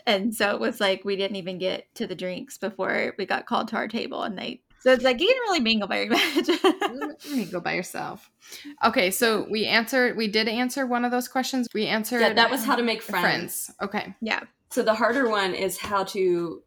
And 0.06 0.34
so 0.34 0.50
it 0.50 0.60
was 0.60 0.80
like 0.80 1.04
we 1.04 1.16
didn't 1.16 1.36
even 1.36 1.58
get 1.58 1.94
to 1.96 2.06
the 2.06 2.16
drinks 2.16 2.58
before 2.58 3.14
we 3.18 3.26
got 3.26 3.46
called 3.46 3.68
to 3.68 3.76
our 3.76 3.86
table 3.86 4.24
and 4.24 4.36
they 4.36 4.62
so 4.80 4.92
it's 4.92 5.04
like 5.04 5.20
you 5.20 5.26
didn't 5.26 5.42
really 5.42 5.60
mingle 5.60 5.88
very 5.88 6.08
much. 6.08 7.26
You 7.26 7.46
go 7.46 7.60
by 7.60 7.74
yourself. 7.74 8.30
Okay, 8.84 9.10
so 9.10 9.46
we 9.50 9.66
answered. 9.66 10.16
We 10.16 10.28
did 10.28 10.48
answer 10.48 10.86
one 10.86 11.04
of 11.04 11.10
those 11.10 11.28
questions. 11.28 11.68
We 11.72 11.86
answered. 11.86 12.20
Yeah, 12.20 12.32
that 12.32 12.50
was 12.50 12.64
how 12.64 12.76
to 12.76 12.82
make 12.82 13.02
friends. 13.02 13.66
friends. 13.66 13.70
Okay. 13.82 14.14
yeah. 14.20 14.40
So 14.70 14.82
the 14.82 14.94
harder 14.94 15.28
one 15.28 15.54
is 15.54 15.78
how 15.78 16.04
to 16.04 16.62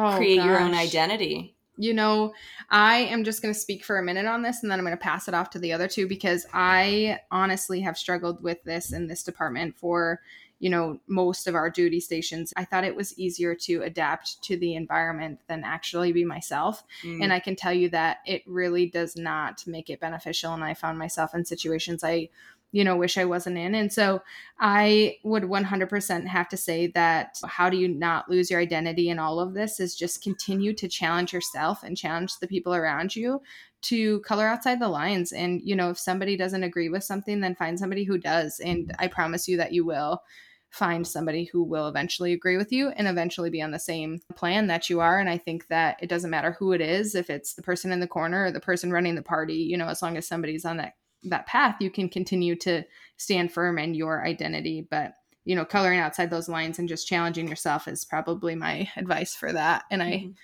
Oh, 0.00 0.16
create 0.16 0.36
your 0.36 0.60
own 0.60 0.74
identity. 0.74 1.56
You 1.76 1.92
know, 1.92 2.32
I 2.70 2.98
am 2.98 3.24
just 3.24 3.42
going 3.42 3.52
to 3.52 3.58
speak 3.58 3.84
for 3.84 3.98
a 3.98 4.02
minute 4.02 4.26
on 4.26 4.42
this, 4.42 4.62
and 4.62 4.70
then 4.70 4.78
I'm 4.78 4.84
going 4.84 4.96
to 4.96 5.02
pass 5.02 5.26
it 5.26 5.34
off 5.34 5.50
to 5.50 5.58
the 5.58 5.72
other 5.72 5.88
two 5.88 6.06
because 6.06 6.46
I 6.52 7.18
honestly 7.32 7.80
have 7.80 7.98
struggled 7.98 8.42
with 8.42 8.62
this 8.62 8.92
in 8.92 9.08
this 9.08 9.24
department 9.24 9.76
for 9.76 10.20
you 10.58 10.70
know 10.70 10.98
most 11.06 11.46
of 11.46 11.54
our 11.54 11.70
duty 11.70 12.00
stations 12.00 12.52
i 12.56 12.64
thought 12.64 12.84
it 12.84 12.96
was 12.96 13.18
easier 13.18 13.54
to 13.54 13.82
adapt 13.82 14.42
to 14.42 14.56
the 14.56 14.74
environment 14.74 15.38
than 15.48 15.62
actually 15.64 16.12
be 16.12 16.24
myself 16.24 16.84
Mm. 17.04 17.22
And 17.22 17.32
I 17.32 17.40
can 17.40 17.56
tell 17.56 17.72
you 17.72 17.88
that 17.90 18.18
it 18.26 18.42
really 18.46 18.86
does 18.86 19.16
not 19.16 19.66
make 19.66 19.90
it 19.90 20.00
beneficial. 20.00 20.52
And 20.54 20.64
I 20.64 20.74
found 20.74 20.98
myself 20.98 21.34
in 21.34 21.44
situations 21.44 22.02
I, 22.02 22.28
you 22.72 22.84
know, 22.84 22.96
wish 22.96 23.16
I 23.16 23.24
wasn't 23.24 23.56
in. 23.56 23.74
And 23.74 23.92
so 23.92 24.20
I 24.58 25.16
would 25.24 25.44
100% 25.44 26.26
have 26.26 26.48
to 26.50 26.56
say 26.56 26.88
that 26.88 27.38
how 27.46 27.70
do 27.70 27.76
you 27.76 27.88
not 27.88 28.28
lose 28.28 28.50
your 28.50 28.60
identity 28.60 29.08
in 29.08 29.18
all 29.18 29.40
of 29.40 29.54
this 29.54 29.80
is 29.80 29.96
just 29.96 30.22
continue 30.22 30.74
to 30.74 30.88
challenge 30.88 31.32
yourself 31.32 31.82
and 31.82 31.96
challenge 31.96 32.38
the 32.38 32.48
people 32.48 32.74
around 32.74 33.16
you 33.16 33.40
to 33.80 34.20
color 34.20 34.46
outside 34.46 34.80
the 34.80 34.88
lines. 34.88 35.32
And, 35.32 35.62
you 35.62 35.76
know, 35.76 35.90
if 35.90 35.98
somebody 35.98 36.36
doesn't 36.36 36.64
agree 36.64 36.88
with 36.88 37.04
something, 37.04 37.40
then 37.40 37.54
find 37.54 37.78
somebody 37.78 38.04
who 38.04 38.18
does. 38.18 38.60
And 38.60 38.94
I 38.98 39.06
promise 39.06 39.48
you 39.48 39.56
that 39.58 39.72
you 39.72 39.86
will 39.86 40.22
find 40.70 41.06
somebody 41.06 41.44
who 41.44 41.62
will 41.62 41.88
eventually 41.88 42.32
agree 42.32 42.56
with 42.56 42.72
you 42.72 42.90
and 42.90 43.08
eventually 43.08 43.50
be 43.50 43.62
on 43.62 43.70
the 43.70 43.78
same 43.78 44.20
plan 44.34 44.66
that 44.66 44.90
you 44.90 45.00
are. 45.00 45.18
And 45.18 45.28
I 45.28 45.38
think 45.38 45.68
that 45.68 45.96
it 46.02 46.08
doesn't 46.08 46.30
matter 46.30 46.52
who 46.52 46.72
it 46.72 46.80
is, 46.80 47.14
if 47.14 47.30
it's 47.30 47.54
the 47.54 47.62
person 47.62 47.90
in 47.90 48.00
the 48.00 48.06
corner 48.06 48.44
or 48.44 48.52
the 48.52 48.60
person 48.60 48.92
running 48.92 49.14
the 49.14 49.22
party, 49.22 49.54
you 49.54 49.76
know, 49.76 49.88
as 49.88 50.02
long 50.02 50.16
as 50.16 50.26
somebody's 50.26 50.64
on 50.64 50.76
that 50.76 50.94
that 51.24 51.46
path, 51.46 51.76
you 51.80 51.90
can 51.90 52.08
continue 52.08 52.54
to 52.54 52.84
stand 53.16 53.50
firm 53.52 53.76
in 53.78 53.94
your 53.94 54.24
identity. 54.24 54.86
But 54.88 55.14
you 55.44 55.56
know, 55.56 55.64
coloring 55.64 55.98
outside 55.98 56.28
those 56.30 56.48
lines 56.48 56.78
and 56.78 56.88
just 56.88 57.08
challenging 57.08 57.48
yourself 57.48 57.88
is 57.88 58.04
probably 58.04 58.54
my 58.54 58.88
advice 58.96 59.34
for 59.34 59.50
that. 59.50 59.84
And 59.90 60.02
I, 60.02 60.10
Mhm. 60.10 60.34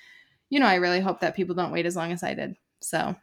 you 0.48 0.58
know, 0.58 0.66
I 0.66 0.76
really 0.76 1.00
hope 1.00 1.20
that 1.20 1.36
people 1.36 1.54
don't 1.54 1.72
wait 1.72 1.84
as 1.84 1.94
long 1.94 2.10
as 2.10 2.22
I 2.22 2.32
did. 2.32 2.56
So 2.80 3.14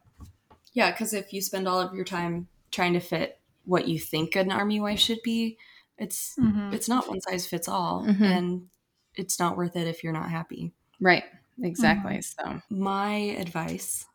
Yeah, 0.74 0.92
because 0.92 1.14
if 1.14 1.34
you 1.34 1.42
spend 1.42 1.68
all 1.68 1.82
of 1.82 1.94
your 1.94 2.06
time 2.06 2.48
trying 2.72 2.94
to 2.94 3.00
fit 3.00 3.40
what 3.66 3.88
you 3.88 4.00
think 4.00 4.36
an 4.36 4.52
army 4.52 4.80
wife 4.80 5.00
should 5.00 5.22
be, 5.24 5.58
it's 6.02 6.36
Mhm. 6.38 6.74
it's 6.74 6.90
not 6.90 7.08
one 7.08 7.22
size 7.22 7.48
fits 7.48 7.68
all, 7.68 8.06
Mhm. 8.06 8.22
and 8.22 8.70
it's 9.16 9.40
not 9.40 9.58
worth 9.58 9.76
it 9.76 9.88
if 9.88 10.04
you're 10.04 10.14
not 10.14 10.30
happy. 10.30 10.74
right, 11.00 11.24
exactly. 11.62 12.22
So 12.22 12.62
My 12.70 13.14
advice, 13.44 14.06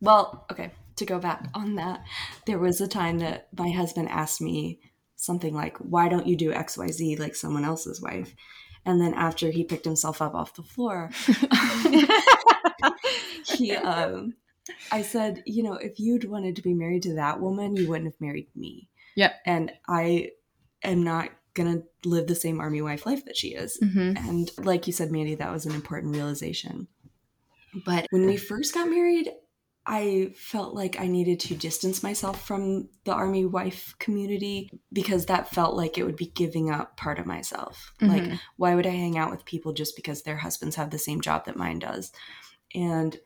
well, 0.00 0.46
okay, 0.50 0.70
to 0.96 1.04
go 1.04 1.18
back 1.18 1.48
on 1.54 1.76
that, 1.76 2.04
there 2.46 2.58
was 2.58 2.80
a 2.80 2.88
time 2.88 3.18
that 3.20 3.48
my 3.56 3.70
husband 3.70 4.08
asked 4.08 4.40
me 4.40 4.80
something 5.16 5.54
like, 5.54 5.76
"Why 5.78 6.08
don't 6.08 6.26
you 6.26 6.36
do 6.36 6.52
X, 6.52 6.76
Y, 6.76 6.88
Z 6.88 7.16
like 7.16 7.34
someone 7.36 7.64
else's 7.64 8.00
wife?" 8.00 8.34
And 8.84 9.00
then 9.00 9.14
after 9.14 9.50
he 9.50 9.62
picked 9.64 9.84
himself 9.84 10.20
up 10.20 10.34
off 10.34 10.54
the 10.54 10.62
floor, 10.64 11.10
he 13.56 13.72
um 13.76 14.34
I 14.92 15.02
said, 15.02 15.42
you 15.46 15.62
know, 15.62 15.74
if 15.74 15.98
you'd 15.98 16.24
wanted 16.24 16.56
to 16.56 16.62
be 16.62 16.74
married 16.74 17.02
to 17.04 17.14
that 17.14 17.40
woman, 17.40 17.76
you 17.76 17.88
wouldn't 17.88 18.06
have 18.12 18.20
married 18.20 18.48
me. 18.54 18.88
Yep. 19.16 19.34
And 19.46 19.72
I 19.88 20.30
am 20.88 21.02
not 21.02 21.30
gonna 21.54 21.82
live 22.04 22.26
the 22.26 22.34
same 22.34 22.60
army 22.60 22.80
wife 22.82 23.04
life 23.06 23.24
that 23.26 23.36
she 23.36 23.48
is. 23.48 23.78
mhm. 23.82 24.16
And 24.16 24.50
like 24.64 24.86
you 24.86 24.92
said, 24.92 25.12
Mandi, 25.12 25.34
that 25.36 25.52
was 25.52 25.66
an 25.66 25.74
important 25.74 26.14
realization. 26.14 26.88
But 27.84 28.06
when 28.10 28.26
we 28.26 28.36
first 28.36 28.74
got 28.74 28.88
married, 28.88 29.30
I 29.84 30.32
felt 30.36 30.74
like 30.74 31.00
I 31.00 31.08
needed 31.08 31.40
to 31.40 31.56
distance 31.56 32.02
myself 32.02 32.46
from 32.46 32.88
the 33.04 33.12
army 33.12 33.44
wife 33.44 33.94
community 33.98 34.70
because 34.92 35.26
that 35.26 35.50
felt 35.52 35.74
like 35.74 35.98
it 35.98 36.04
would 36.04 36.16
be 36.16 36.26
giving 36.34 36.70
up 36.70 36.96
part 36.96 37.18
of 37.18 37.26
myself. 37.26 37.92
Like, 38.00 38.22
Mhm. 38.22 38.38
why 38.56 38.74
would 38.76 38.86
I 38.86 38.90
hang 38.90 39.18
out 39.18 39.30
with 39.32 39.44
people 39.44 39.72
just 39.72 39.96
because 39.96 40.22
their 40.22 40.36
husbands 40.36 40.76
have 40.76 40.90
the 40.90 40.98
same 40.98 41.20
job 41.20 41.46
that 41.46 41.56
mine 41.56 41.80
does? 41.80 42.12
And 42.74 43.18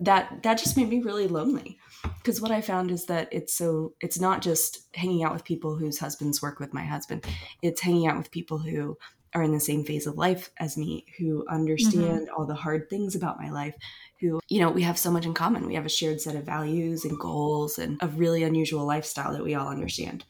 that 0.00 0.42
that 0.44 0.56
just 0.58 0.76
made 0.78 0.88
me 0.88 1.00
really 1.00 1.28
lonely 1.28 1.78
because 2.02 2.40
what 2.40 2.50
i 2.50 2.60
found 2.60 2.90
is 2.90 3.06
that 3.06 3.28
it's 3.32 3.54
so 3.54 3.94
it's 4.00 4.20
not 4.20 4.42
just 4.42 4.86
hanging 4.94 5.22
out 5.22 5.32
with 5.32 5.44
people 5.44 5.76
whose 5.76 5.98
husbands 5.98 6.42
work 6.42 6.60
with 6.60 6.74
my 6.74 6.84
husband. 6.84 7.24
It's 7.62 7.80
hanging 7.80 8.06
out 8.06 8.18
with 8.18 8.30
people 8.30 8.58
who 8.58 8.98
are 9.34 9.42
in 9.42 9.52
the 9.52 9.60
same 9.60 9.84
phase 9.84 10.06
of 10.06 10.16
life 10.16 10.50
as 10.58 10.76
me 10.76 11.04
who 11.18 11.40
mm-hmm. 11.40 11.54
understand 11.54 12.28
all 12.30 12.46
the 12.46 12.54
hard 12.54 12.90
things 12.90 13.14
about 13.14 13.40
my 13.40 13.50
life 13.50 13.74
who 14.20 14.40
you 14.48 14.60
know 14.60 14.70
we 14.70 14.82
have 14.82 14.98
so 14.98 15.10
much 15.10 15.26
in 15.26 15.34
common. 15.34 15.66
We 15.66 15.74
have 15.74 15.86
a 15.86 15.90
shared 15.90 16.20
set 16.20 16.36
of 16.36 16.44
values 16.44 17.04
and 17.04 17.18
goals 17.18 17.78
and 17.78 17.98
a 18.02 18.08
really 18.08 18.42
unusual 18.42 18.84
lifestyle 18.84 19.32
that 19.32 19.44
we 19.44 19.54
all 19.54 19.68
understand. 19.68 20.24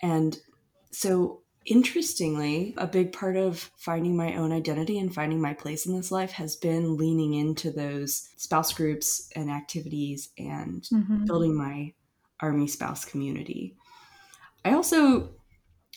And 0.00 0.38
so 0.90 1.42
interestingly 1.64 2.74
a 2.78 2.86
big 2.86 3.12
part 3.12 3.36
of 3.36 3.70
finding 3.76 4.16
my 4.16 4.36
own 4.36 4.52
identity 4.52 4.98
and 4.98 5.14
finding 5.14 5.40
my 5.40 5.52
place 5.52 5.86
in 5.86 5.94
this 5.94 6.10
life 6.10 6.32
has 6.32 6.56
been 6.56 6.96
leaning 6.96 7.34
into 7.34 7.70
those 7.70 8.28
spouse 8.36 8.72
groups 8.72 9.30
and 9.36 9.50
activities 9.50 10.30
and 10.38 10.88
Mhm. 10.92 11.26
building 11.26 11.54
my 11.54 11.92
army 12.40 12.66
spouse 12.66 13.04
community. 13.04 13.76
I 14.64 14.72
also 14.72 15.34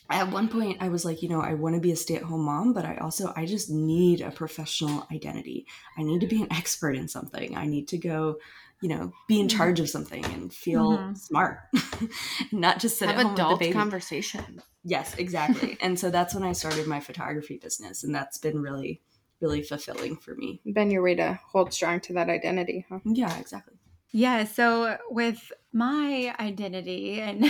at 0.09 0.31
one 0.31 0.49
point 0.49 0.81
I 0.81 0.89
was 0.89 1.05
like, 1.05 1.23
you 1.23 1.29
know, 1.29 1.39
I 1.39 1.53
want 1.53 1.75
to 1.75 1.81
be 1.81 1.91
a 1.91 1.95
stay-at-home 1.95 2.43
mom, 2.43 2.73
but 2.73 2.85
I 2.85 2.97
also 2.97 3.33
I 3.35 3.45
just 3.45 3.69
need 3.69 4.19
a 4.21 4.31
professional 4.31 5.07
identity. 5.11 5.65
I 5.97 6.03
need 6.03 6.19
to 6.21 6.27
be 6.27 6.41
an 6.41 6.51
expert 6.51 6.95
in 6.97 7.07
something. 7.07 7.55
I 7.55 7.65
need 7.65 7.87
to 7.89 7.97
go, 7.97 8.37
you 8.81 8.89
know, 8.89 9.11
be 9.27 9.39
in 9.39 9.47
charge 9.47 9.79
of 9.79 9.89
something 9.89 10.23
and 10.25 10.53
feel 10.53 10.89
Mhm. 10.89 11.17
smart. 11.17 11.59
Not 12.51 12.79
just 12.79 12.97
sit 12.97 13.09
have 13.09 13.17
at 13.17 13.23
home 13.23 13.31
with 13.33 13.39
adult 13.39 13.59
the 13.59 13.65
baby. 13.67 13.79
conversation. 13.79 14.61
Yes, 14.83 15.15
exactly. 15.17 15.77
and 15.81 15.99
so 15.99 16.09
that's 16.09 16.33
when 16.33 16.43
I 16.43 16.53
started 16.53 16.87
my 16.87 16.99
photography 16.99 17.57
business, 17.57 18.03
and 18.03 18.13
that's 18.13 18.37
been 18.37 18.61
really 18.61 19.01
really 19.39 19.63
fulfilling 19.63 20.15
for 20.17 20.35
me. 20.35 20.61
Been 20.71 20.91
your 20.91 21.01
way 21.01 21.15
to 21.15 21.39
hold 21.51 21.73
strong 21.73 21.99
to 22.01 22.13
that 22.13 22.29
identity, 22.29 22.85
huh? 22.89 22.99
Yeah, 23.05 23.35
exactly. 23.39 23.73
Yeah. 24.11 24.43
So 24.43 24.97
with 25.09 25.51
my 25.73 26.35
identity 26.39 27.19
and 27.21 27.45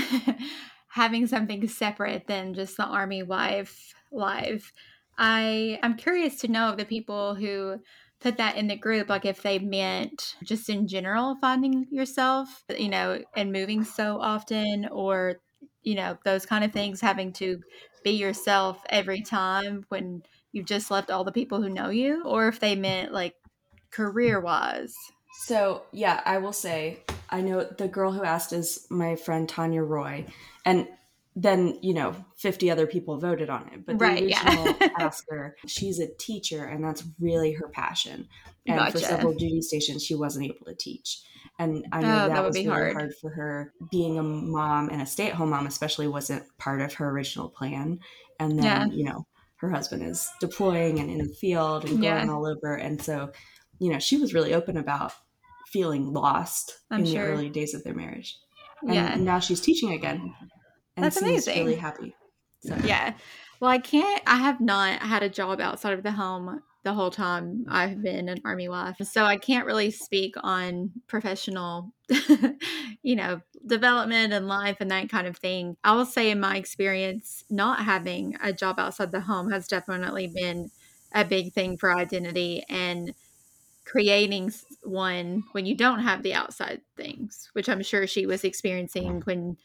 having 0.88 1.28
something 1.28 1.68
separate 1.68 2.28
than 2.28 2.54
just 2.54 2.78
the 2.78 2.86
army 2.86 3.24
wife 3.24 3.94
life, 4.12 4.72
I 5.18 5.80
I'm 5.84 5.98
curious 5.98 6.40
to 6.42 6.48
know 6.48 6.70
of 6.70 6.78
the 6.78 6.86
people 6.86 7.36
who 7.36 7.80
put 8.22 8.38
that 8.38 8.56
in 8.56 8.68
the 8.68 8.76
group, 8.76 9.10
like 9.10 9.26
if 9.26 9.42
they 9.42 9.60
meant 9.60 10.36
just 10.44 10.70
in 10.70 10.88
general 10.88 11.36
finding 11.42 11.88
yourself, 11.92 12.64
you 12.78 12.90
know, 12.90 13.22
and 13.36 13.52
moving 13.52 13.84
so 13.84 14.20
often, 14.22 14.88
or 14.92 15.38
you 15.84 15.96
know, 15.96 16.18
those 16.24 16.46
kind 16.46 16.64
of 16.64 16.72
things, 16.72 17.02
having 17.02 17.34
to 17.34 17.60
be 18.04 18.12
yourself 18.12 18.82
every 18.90 19.22
time 19.22 19.84
when 19.90 20.22
you've 20.52 20.68
just 20.68 20.92
left 20.92 21.10
all 21.10 21.24
the 21.24 21.32
people 21.32 21.62
who 21.62 21.70
know 21.70 21.90
you, 21.90 22.24
or 22.26 22.48
if 22.48 22.60
they 22.60 22.76
meant 22.76 23.12
like 23.12 23.36
career 23.90 24.40
wise. 24.40 24.96
So, 25.46 25.84
yeah, 25.92 26.22
I 26.26 26.38
will 26.38 26.54
say, 26.54 27.00
I 27.30 27.42
know 27.42 27.64
the 27.64 27.88
girl 27.88 28.12
who 28.12 28.24
asked 28.24 28.54
is 28.54 28.86
my 28.90 29.16
friend 29.16 29.50
Tanya 29.50 29.82
Roy. 29.82 30.26
And 30.66 30.88
then, 31.36 31.78
you 31.82 31.94
know, 31.94 32.14
50 32.38 32.70
other 32.70 32.86
people 32.86 33.18
voted 33.18 33.50
on 33.50 33.70
it. 33.74 33.86
But 33.86 33.98
the 34.00 34.06
Right, 34.06 34.28
yeah. 34.28 34.44
original 34.46 34.76
asker, 35.00 35.56
she's 35.66 36.00
a 36.00 36.08
teacher 36.20 36.66
and 36.66 36.84
that's 36.84 37.04
really 37.20 37.54
her 37.54 37.70
passion. 37.70 38.28
And 38.68 38.92
for 38.92 39.00
several 39.00 39.34
duty 39.34 39.62
stations, 39.62 40.04
she 40.04 40.14
wasn't 40.16 40.46
able 40.46 40.66
to 40.66 40.76
teach. 40.76 41.22
And 41.58 41.86
I 41.92 42.02
know 42.02 42.08
Oh, 42.08 42.28
that, 42.28 42.36
that 42.36 42.44
was 42.44 42.56
really 42.56 42.68
hard. 42.70 42.94
hard. 42.94 43.14
for 43.22 43.30
her. 43.32 43.74
Being 43.92 44.20
a 44.20 44.24
mom 44.24 44.90
and 44.90 45.02
a 45.02 45.06
stay 45.06 45.28
at 45.28 45.34
home 45.36 45.50
mom, 45.52 45.68
especially, 45.68 46.08
wasn't 46.08 46.44
part 46.58 46.82
of 46.82 46.94
her 46.96 47.10
original 47.10 47.50
plan. 47.50 48.00
And 48.40 48.52
then, 48.60 48.64
Yeah. 48.64 48.86
you 48.88 49.04
know, 49.06 49.26
her 49.58 49.70
husband 49.70 50.04
is 50.04 50.28
deploying 50.40 51.00
and 51.00 51.10
in 51.10 51.20
the 51.20 51.34
field 51.34 51.86
and 51.86 52.04
Yeah. 52.04 52.18
going 52.18 52.30
all 52.30 52.46
over. 52.48 52.76
And 52.76 53.02
so, 53.02 53.32
you 53.80 53.92
know, 53.92 54.00
she 54.00 54.18
was 54.18 54.34
really 54.34 54.54
open 54.54 54.76
about 54.78 55.14
feeling 55.68 56.12
lost 56.14 56.78
I'm 56.92 57.02
in 57.02 57.06
sure. 57.06 57.26
the 57.26 57.32
early 57.32 57.50
days 57.50 57.74
of 57.74 57.84
their 57.84 57.94
marriage. 57.96 58.38
And 58.82 58.94
Yeah. 58.94 59.16
now 59.16 59.40
she's 59.40 59.62
teaching 59.62 59.94
again. 59.94 60.34
And 60.98 61.06
That's 61.06 61.22
amazing. 61.22 61.66
really 61.66 61.76
happy. 61.76 62.16
So 62.62 62.78
Yeah. 62.84 63.14
Well, 63.60 63.72
I 63.72 63.80
can't, 63.80 64.22
I 64.26 64.38
have 64.38 64.60
not 64.60 65.02
had 65.02 65.24
a 65.24 65.30
job 65.30 65.60
outside 65.62 65.94
of 65.94 66.04
the 66.04 66.12
home 66.12 66.62
the 66.84 66.94
whole 66.94 67.12
time 67.12 67.66
I've 67.70 68.02
been 68.02 68.28
an 68.28 68.42
army 68.44 68.68
wife. 68.68 68.98
So 69.04 69.24
I 69.24 69.38
can't 69.38 69.68
really 69.68 69.92
speak 69.92 70.34
on 70.42 70.92
professional, 71.08 71.94
you 73.04 73.16
know, 73.16 73.42
development 73.68 74.34
and 74.34 74.48
life 74.48 74.78
and 74.80 74.90
that 74.90 75.10
kind 75.10 75.28
of 75.28 75.38
thing. 75.38 75.78
I 75.84 75.94
will 75.94 76.08
say, 76.08 76.32
in 76.32 76.40
my 76.40 76.58
experience, 76.58 77.44
not 77.52 77.84
having 77.86 78.36
a 78.42 78.52
job 78.52 78.80
outside 78.80 79.12
the 79.12 79.22
home 79.22 79.52
has 79.52 79.68
definitely 79.68 80.28
been 80.34 80.72
a 81.14 81.24
big 81.24 81.54
thing 81.54 81.78
for 81.78 81.96
identity 81.96 82.64
and 82.68 83.14
creating 83.86 84.52
one 84.84 85.44
when 85.52 85.66
you 85.66 85.76
don't 85.76 86.00
have 86.00 86.24
the 86.24 86.34
outside 86.34 86.82
things, 86.96 87.50
which 87.54 87.68
I'm 87.68 87.84
sure 87.84 88.08
she 88.08 88.26
was 88.26 88.44
experiencing 88.44 89.22
when 89.26 89.58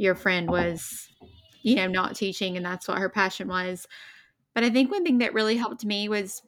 your 0.00 0.14
friend 0.14 0.48
was 0.48 1.10
you 1.62 1.76
know, 1.76 1.86
not 1.86 2.16
teaching, 2.16 2.56
and 2.56 2.64
that's 2.64 2.88
what 2.88 2.98
her 2.98 3.08
passion 3.08 3.48
was. 3.48 3.86
But 4.54 4.64
I 4.64 4.70
think 4.70 4.90
one 4.90 5.04
thing 5.04 5.18
that 5.18 5.34
really 5.34 5.56
helped 5.56 5.84
me 5.84 6.08
was, 6.08 6.42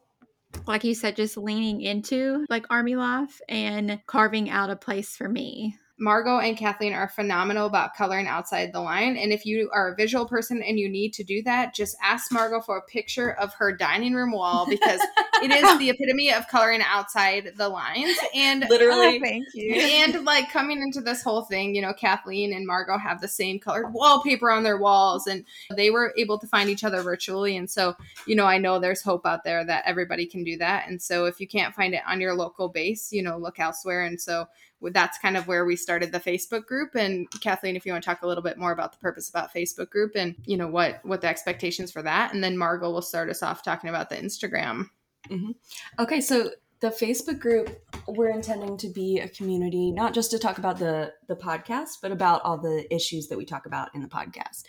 like 0.67 0.85
you 0.85 0.95
said, 0.95 1.17
just 1.17 1.37
leaning 1.37 1.81
into 1.81 2.47
like 2.49 2.67
army 2.71 2.97
life 2.97 3.41
and 3.49 4.01
carving 4.07 4.51
out 4.51 4.71
a 4.71 4.77
place 4.77 5.17
for 5.17 5.29
me. 5.29 5.77
Margo 6.03 6.41
and 6.41 6.57
Kathleen 6.57 6.95
are 6.95 7.09
phenomenal 7.09 7.65
about 7.65 7.95
coloring 7.95 8.27
outside 8.27 8.73
the 8.73 8.81
line. 8.81 9.17
And 9.17 9.33
if 9.33 9.47
you 9.47 9.71
are 9.73 9.93
a 9.93 9.95
visual 9.95 10.27
person 10.27 10.61
and 10.61 10.77
you 10.77 10.89
need 10.89 11.13
to 11.13 11.23
do 11.23 11.45
that, 11.45 11.75
just 11.75 11.97
ask 12.03 12.33
Margo 12.33 12.61
for 12.61 12.77
a 12.77 12.83
picture 12.83 13.35
of 13.35 13.55
her 13.55 13.71
dining 13.71 14.13
room 14.13 14.33
wall 14.33 14.67
because 14.69 15.01
it 15.43 15.53
is 15.53 15.79
the 15.79 15.91
epitome 15.91 16.33
of 16.33 16.49
coloring 16.49 16.83
outside 16.85 17.53
the 17.57 17.69
lines. 17.69 18.19
And 18.35 18.67
literally 18.69 19.19
uh, 19.19 19.21
thank 19.23 19.47
you. 19.55 19.75
and 19.77 20.25
like 20.25 20.51
coming 20.51 20.83
into 20.83 21.01
this 21.01 21.23
whole 21.23 21.43
thing, 21.43 21.73
you 21.73 21.83
know, 21.83 21.93
Kathleen 21.93 22.53
and 22.53 22.67
Margot 22.67 22.99
have 22.99 23.21
the 23.21 23.29
same 23.29 23.61
colored 23.61 23.93
wallpaper 23.93 24.51
on 24.51 24.65
their 24.65 24.79
walls, 24.79 25.29
and 25.29 25.45
they 25.77 25.91
were 25.91 26.13
able 26.19 26.37
to 26.41 26.49
find 26.49 26.69
each 26.69 26.83
other 26.83 27.03
virtually. 27.03 27.57
And 27.57 27.71
so, 27.71 27.95
you 28.27 28.35
know, 28.35 28.47
I 28.47 28.59
know 28.59 28.81
there's 28.81 29.03
hope 29.03 29.25
out 29.25 29.45
there 29.45 29.65
that 29.67 29.85
everybody 29.87 30.27
can 30.27 30.43
do 30.43 30.57
that. 30.57 30.89
And 30.89 31.01
so, 31.01 31.27
if 31.27 31.39
you 31.39 31.47
can't 31.47 31.77
find 31.77 31.95
it 31.95 32.03
on 32.09 32.21
your 32.21 32.35
local 32.35 32.69
base, 32.69 33.13
you 33.13 33.23
know, 33.23 33.39
look 33.39 33.61
elsewhere. 33.61 34.03
And 34.03 34.21
so, 34.21 34.47
that's 34.91 35.19
kind 35.19 35.37
of 35.37 35.47
where 35.47 35.65
we 35.65 35.77
started 35.77 36.13
the 36.13 36.21
Facebook 36.21 36.67
group. 36.67 36.95
And 36.95 37.29
Kathleen, 37.41 37.77
if 37.77 37.87
you 37.87 37.93
want 37.93 38.05
to 38.05 38.11
talk 38.11 38.23
a 38.23 38.27
little 38.27 38.43
bit 38.43 38.59
more 38.59 38.73
about 38.73 38.93
the 38.93 38.99
purpose 38.99 39.29
about 39.29 39.55
Facebook 39.55 39.91
group 39.91 40.13
and 40.17 40.35
you 40.45 40.57
know 40.57 40.69
what 40.69 41.01
what 41.05 41.21
the 41.21 41.29
expectations 41.29 41.93
for 41.93 42.03
that, 42.03 42.35
and 42.35 42.43
then 42.43 42.57
Margo 42.57 42.91
will 42.91 43.03
start 43.03 43.31
us 43.31 43.43
off 43.43 43.63
talking 43.63 43.91
about 43.91 44.09
the 44.09 44.17
Instagram. 44.17 44.89
Mm-hmm. 45.29 45.53
Okay, 45.99 46.21
so 46.21 46.51
the 46.81 46.89
Facebook 46.89 47.39
group, 47.39 47.81
we're 48.09 48.31
intending 48.31 48.77
to 48.79 48.89
be 48.89 49.21
a 49.21 49.29
community, 49.29 49.93
not 49.93 50.13
just 50.13 50.33
to 50.33 50.39
talk 50.39 50.59
about 50.59 50.79
the 50.79 51.13
the 51.29 51.37
podcast, 51.37 51.99
but 52.03 52.11
about 52.11 52.43
all 52.43 52.59
the 52.59 52.93
issues 52.93 53.29
that 53.29 53.39
we 53.39 53.45
talk 53.45 53.67
about 53.67 53.95
in 53.95 54.03
the 54.03 54.09
podcast. 54.09 54.65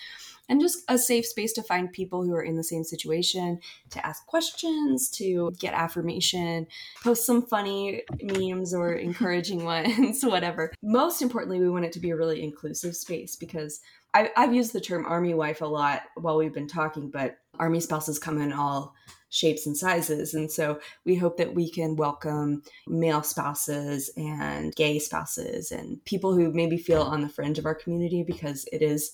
And 0.49 0.59
just 0.59 0.79
a 0.87 0.97
safe 0.97 1.25
space 1.25 1.53
to 1.53 1.63
find 1.63 1.91
people 1.91 2.23
who 2.23 2.33
are 2.33 2.43
in 2.43 2.57
the 2.57 2.63
same 2.63 2.83
situation, 2.83 3.59
to 3.91 4.05
ask 4.05 4.25
questions, 4.25 5.09
to 5.11 5.51
get 5.57 5.73
affirmation, 5.73 6.67
post 7.03 7.25
some 7.25 7.45
funny 7.45 8.03
memes 8.21 8.73
or 8.73 8.93
encouraging 8.93 9.63
ones, 9.63 10.19
whatever. 10.23 10.73
Most 10.81 11.21
importantly, 11.21 11.59
we 11.59 11.69
want 11.69 11.85
it 11.85 11.93
to 11.93 11.99
be 11.99 12.09
a 12.09 12.15
really 12.15 12.43
inclusive 12.43 12.95
space 12.95 13.35
because 13.35 13.79
I, 14.13 14.31
I've 14.37 14.53
used 14.53 14.73
the 14.73 14.81
term 14.81 15.05
army 15.05 15.33
wife 15.33 15.61
a 15.61 15.65
lot 15.65 16.03
while 16.15 16.37
we've 16.37 16.53
been 16.53 16.67
talking, 16.67 17.09
but 17.09 17.37
army 17.59 17.79
spouses 17.79 18.19
come 18.19 18.39
in 18.39 18.53
all 18.53 18.93
shapes 19.29 19.65
and 19.65 19.75
sizes. 19.75 20.35
And 20.35 20.51
so 20.51 20.79
we 21.05 21.15
hope 21.15 21.37
that 21.37 21.55
we 21.55 21.69
can 21.69 21.95
welcome 21.95 22.61
male 22.87 23.23
spouses 23.23 24.11
and 24.15 24.75
gay 24.75 24.99
spouses 24.99 25.71
and 25.71 26.03
people 26.05 26.35
who 26.35 26.53
maybe 26.53 26.77
feel 26.77 27.01
on 27.01 27.21
the 27.21 27.29
fringe 27.29 27.57
of 27.57 27.65
our 27.65 27.73
community 27.73 28.21
because 28.21 28.65
it 28.71 28.83
is 28.83 29.13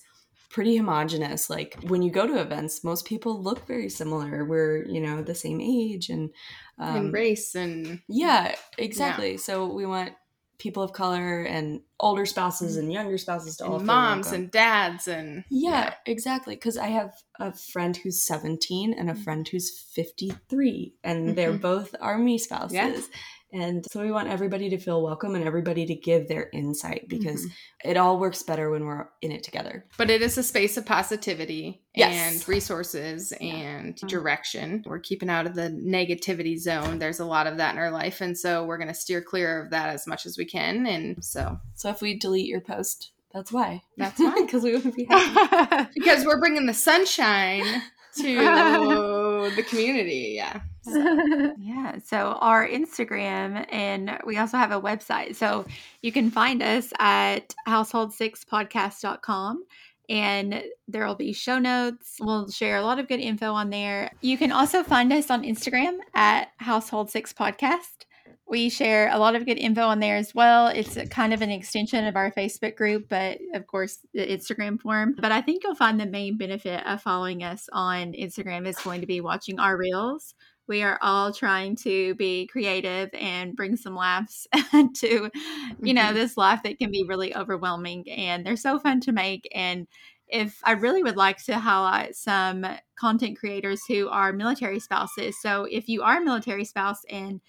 pretty 0.50 0.76
homogenous. 0.76 1.48
Like 1.48 1.76
when 1.86 2.02
you 2.02 2.10
go 2.10 2.26
to 2.26 2.40
events, 2.40 2.84
most 2.84 3.06
people 3.06 3.40
look 3.40 3.66
very 3.66 3.88
similar. 3.88 4.44
We're, 4.44 4.84
you 4.86 5.00
know, 5.00 5.22
the 5.22 5.34
same 5.34 5.60
age 5.60 6.10
and, 6.10 6.30
um, 6.78 6.96
and 6.96 7.12
race 7.12 7.54
and 7.54 8.00
yeah, 8.08 8.54
exactly. 8.76 9.36
So 9.36 9.72
we 9.72 9.86
want 9.86 10.12
people 10.58 10.82
of 10.82 10.92
color 10.92 11.42
and 11.44 11.80
older 11.98 12.26
spouses 12.26 12.76
and 12.76 12.92
younger 12.92 13.16
spouses 13.16 13.56
to 13.56 13.64
all 13.64 13.76
and 13.76 13.80
feel 13.80 13.86
moms 13.86 14.30
and 14.30 14.50
dads 14.50 15.08
and 15.08 15.44
Yeah, 15.48 15.94
exactly. 16.04 16.54
Because 16.54 16.76
I 16.76 16.88
have 16.88 17.14
a 17.38 17.52
friend 17.52 17.96
who's 17.96 18.22
17 18.22 18.92
and 18.92 19.08
a 19.08 19.14
friend 19.14 19.48
who's 19.48 19.70
53, 19.70 20.94
and 21.02 21.34
they're 21.36 21.54
Mhm. 21.54 21.62
both 21.62 21.94
Army 22.00 22.36
spouses. 22.38 22.74
Yeah. 22.74 23.00
And 23.52 23.84
so 23.90 24.00
we 24.00 24.12
want 24.12 24.28
everybody 24.28 24.68
to 24.70 24.78
feel 24.78 25.02
welcome 25.02 25.34
and 25.34 25.44
everybody 25.44 25.86
to 25.86 25.94
give 25.94 26.28
their 26.28 26.48
insight 26.52 27.06
because 27.08 27.44
Mhm. 27.44 27.50
it 27.84 27.96
all 27.96 28.18
works 28.18 28.42
better 28.42 28.70
when 28.70 28.84
we're 28.84 29.08
in 29.22 29.32
it 29.32 29.42
together. 29.42 29.84
But 29.98 30.10
it 30.10 30.22
is 30.22 30.38
a 30.38 30.42
space 30.42 30.76
of 30.76 30.86
positivity 30.86 31.82
Yes. 31.94 32.14
and 32.14 32.48
resources 32.48 33.32
Yeah. 33.40 33.54
and 33.54 33.96
Mhm. 33.96 34.08
direction. 34.08 34.82
We're 34.86 35.00
keeping 35.00 35.28
out 35.30 35.46
of 35.46 35.54
the 35.54 35.68
negativity 35.70 36.58
zone. 36.58 36.98
There's 36.98 37.20
a 37.20 37.24
lot 37.24 37.46
of 37.46 37.56
that 37.56 37.74
in 37.74 37.78
our 37.80 37.90
life. 37.90 38.20
And 38.20 38.38
so 38.38 38.64
we're 38.64 38.78
going 38.78 38.88
to 38.88 38.94
steer 38.94 39.20
clear 39.22 39.62
of 39.64 39.70
that 39.70 39.88
as 39.88 40.06
much 40.06 40.26
as 40.26 40.38
we 40.38 40.44
can. 40.44 40.86
And 40.86 41.24
so 41.24 41.58
So 41.74 41.88
if 41.90 42.00
we 42.02 42.16
delete 42.18 42.46
your 42.46 42.60
post, 42.60 43.10
that's 43.32 43.50
why. 43.52 43.82
That's 43.96 44.18
why. 44.20 44.34
Because 44.40 44.62
we 44.62 44.72
wouldn't 44.72 44.94
be 44.96 45.04
happy. 45.04 45.90
because 45.94 46.24
we're 46.24 46.38
bringing 46.40 46.66
the 46.66 46.74
sunshine 46.74 47.64
to 48.16 48.36
the 49.48 49.62
community. 49.62 50.32
Yeah. 50.34 50.60
yeah. 51.58 51.98
So 52.04 52.36
our 52.40 52.66
Instagram 52.68 53.64
and 53.70 54.18
we 54.26 54.36
also 54.36 54.56
have 54.56 54.72
a 54.72 54.80
website. 54.80 55.36
So 55.36 55.64
you 56.02 56.12
can 56.12 56.30
find 56.30 56.62
us 56.62 56.92
at 56.98 57.54
household6podcast.com 57.66 59.64
and 60.10 60.64
there 60.88 61.06
will 61.06 61.14
be 61.14 61.32
show 61.32 61.58
notes. 61.58 62.16
We'll 62.20 62.50
share 62.50 62.78
a 62.78 62.82
lot 62.82 62.98
of 62.98 63.06
good 63.08 63.20
info 63.20 63.52
on 63.52 63.70
there. 63.70 64.10
You 64.20 64.36
can 64.36 64.50
also 64.50 64.82
find 64.82 65.12
us 65.12 65.30
on 65.30 65.44
Instagram 65.44 65.98
at 66.14 66.48
household6podcast. 66.60 68.04
We 68.50 68.68
share 68.68 69.08
a 69.12 69.18
lot 69.18 69.36
of 69.36 69.46
good 69.46 69.58
info 69.58 69.82
on 69.82 70.00
there 70.00 70.16
as 70.16 70.34
well. 70.34 70.66
It's 70.66 70.96
a 70.96 71.06
kind 71.06 71.32
of 71.32 71.40
an 71.40 71.50
extension 71.50 72.04
of 72.06 72.16
our 72.16 72.32
Facebook 72.32 72.76
group, 72.76 73.08
but 73.08 73.38
of 73.54 73.68
course, 73.68 74.00
the 74.12 74.26
Instagram 74.26 74.80
form. 74.80 75.14
But 75.16 75.30
I 75.30 75.40
think 75.40 75.62
you'll 75.62 75.76
find 75.76 76.00
the 76.00 76.06
main 76.06 76.36
benefit 76.36 76.84
of 76.84 77.00
following 77.00 77.44
us 77.44 77.68
on 77.72 78.12
Instagram 78.12 78.66
is 78.66 78.76
going 78.76 79.02
to 79.02 79.06
be 79.06 79.20
watching 79.20 79.60
our 79.60 79.76
reels. 79.76 80.34
We 80.66 80.82
are 80.82 80.98
all 81.00 81.32
trying 81.32 81.76
to 81.76 82.16
be 82.16 82.48
creative 82.48 83.10
and 83.14 83.54
bring 83.54 83.76
some 83.76 83.94
laughs 83.94 84.48
to, 84.96 85.30
you 85.82 85.94
know, 85.94 86.02
Mhm. 86.10 86.14
this 86.14 86.36
life 86.36 86.62
that 86.64 86.78
can 86.78 86.90
be 86.90 87.04
really 87.08 87.34
overwhelming. 87.34 88.10
And 88.10 88.44
they're 88.44 88.56
so 88.56 88.80
fun 88.80 89.00
to 89.02 89.12
make. 89.12 89.48
And 89.54 89.86
if 90.28 90.58
I 90.64 90.72
really 90.72 91.02
would 91.04 91.16
like 91.16 91.42
to 91.44 91.58
highlight 91.58 92.16
some 92.16 92.66
content 92.98 93.38
creators 93.38 93.82
who 93.88 94.08
are 94.08 94.32
military 94.32 94.80
spouses. 94.80 95.40
So 95.40 95.64
if 95.70 95.88
you 95.88 96.02
are 96.02 96.18
a 96.18 96.24
military 96.24 96.64
spouse 96.64 97.02
and 97.08 97.40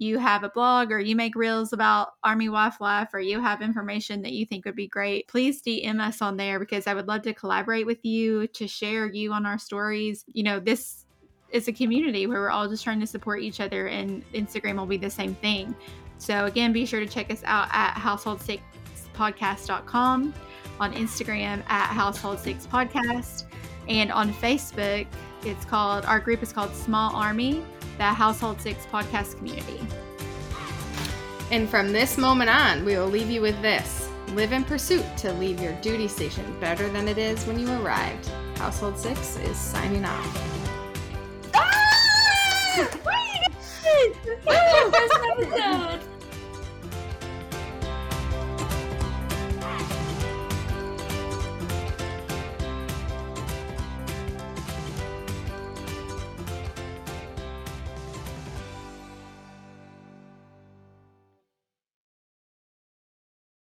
you 0.00 0.18
have 0.18 0.42
a 0.44 0.48
blog 0.48 0.90
or 0.90 0.98
you 0.98 1.14
make 1.14 1.36
reels 1.36 1.74
about 1.74 2.14
Army 2.24 2.48
Wife 2.48 2.80
Life 2.80 3.10
or 3.12 3.20
you 3.20 3.38
have 3.38 3.60
information 3.60 4.22
that 4.22 4.32
you 4.32 4.46
think 4.46 4.64
would 4.64 4.74
be 4.74 4.88
great, 4.88 5.28
please 5.28 5.60
DM 5.60 6.00
us 6.00 6.22
on 6.22 6.38
there 6.38 6.58
because 6.58 6.86
I 6.86 6.94
would 6.94 7.06
love 7.06 7.20
to 7.22 7.34
collaborate 7.34 7.84
with 7.84 8.02
you 8.02 8.46
to 8.46 8.66
share 8.66 9.12
you 9.12 9.34
on 9.34 9.44
our 9.44 9.58
stories. 9.58 10.24
You 10.26 10.44
know, 10.44 10.58
this 10.58 11.04
is 11.50 11.68
a 11.68 11.72
community 11.72 12.26
where 12.26 12.40
we're 12.40 12.48
all 12.48 12.66
just 12.66 12.82
trying 12.82 13.00
to 13.00 13.06
support 13.06 13.42
each 13.42 13.60
other, 13.60 13.88
and 13.88 14.24
Instagram 14.32 14.78
will 14.78 14.86
be 14.86 14.96
the 14.96 15.10
same 15.10 15.34
thing. 15.34 15.76
So 16.16 16.46
again, 16.46 16.72
be 16.72 16.86
sure 16.86 17.00
to 17.00 17.06
check 17.06 17.30
us 17.30 17.42
out 17.44 17.68
at 17.70 17.92
household6podcast.com, 17.94 20.34
on 20.80 20.94
Instagram 20.94 21.62
at 21.68 21.90
household6podcast, 21.90 23.44
and 23.86 24.10
on 24.10 24.32
Facebook, 24.32 25.06
it's 25.42 25.66
called 25.66 26.06
our 26.06 26.20
group 26.20 26.42
is 26.42 26.54
called 26.54 26.74
Small 26.74 27.14
Army, 27.14 27.62
the 27.98 28.04
Household 28.04 28.60
Six 28.60 28.86
Podcast 28.86 29.36
Community. 29.36 29.80
And 31.50 31.68
from 31.68 31.92
this 31.92 32.16
moment 32.16 32.50
on, 32.50 32.84
we 32.84 32.96
will 32.96 33.08
leave 33.08 33.30
you 33.30 33.40
with 33.40 33.60
this. 33.60 34.08
Live 34.28 34.52
in 34.52 34.62
pursuit 34.62 35.04
to 35.18 35.32
leave 35.32 35.60
your 35.60 35.72
duty 35.80 36.06
station 36.06 36.44
better 36.60 36.88
than 36.88 37.08
it 37.08 37.18
is 37.18 37.44
when 37.46 37.58
you 37.58 37.68
arrived. 37.82 38.28
Household 38.56 38.96
6 38.96 39.38
is 39.38 39.56
signing 39.56 40.04
off. 40.04 41.52
Ah! 41.54 42.88
Wait! 43.04 44.14
First 44.92 45.14
episode! 45.32 46.19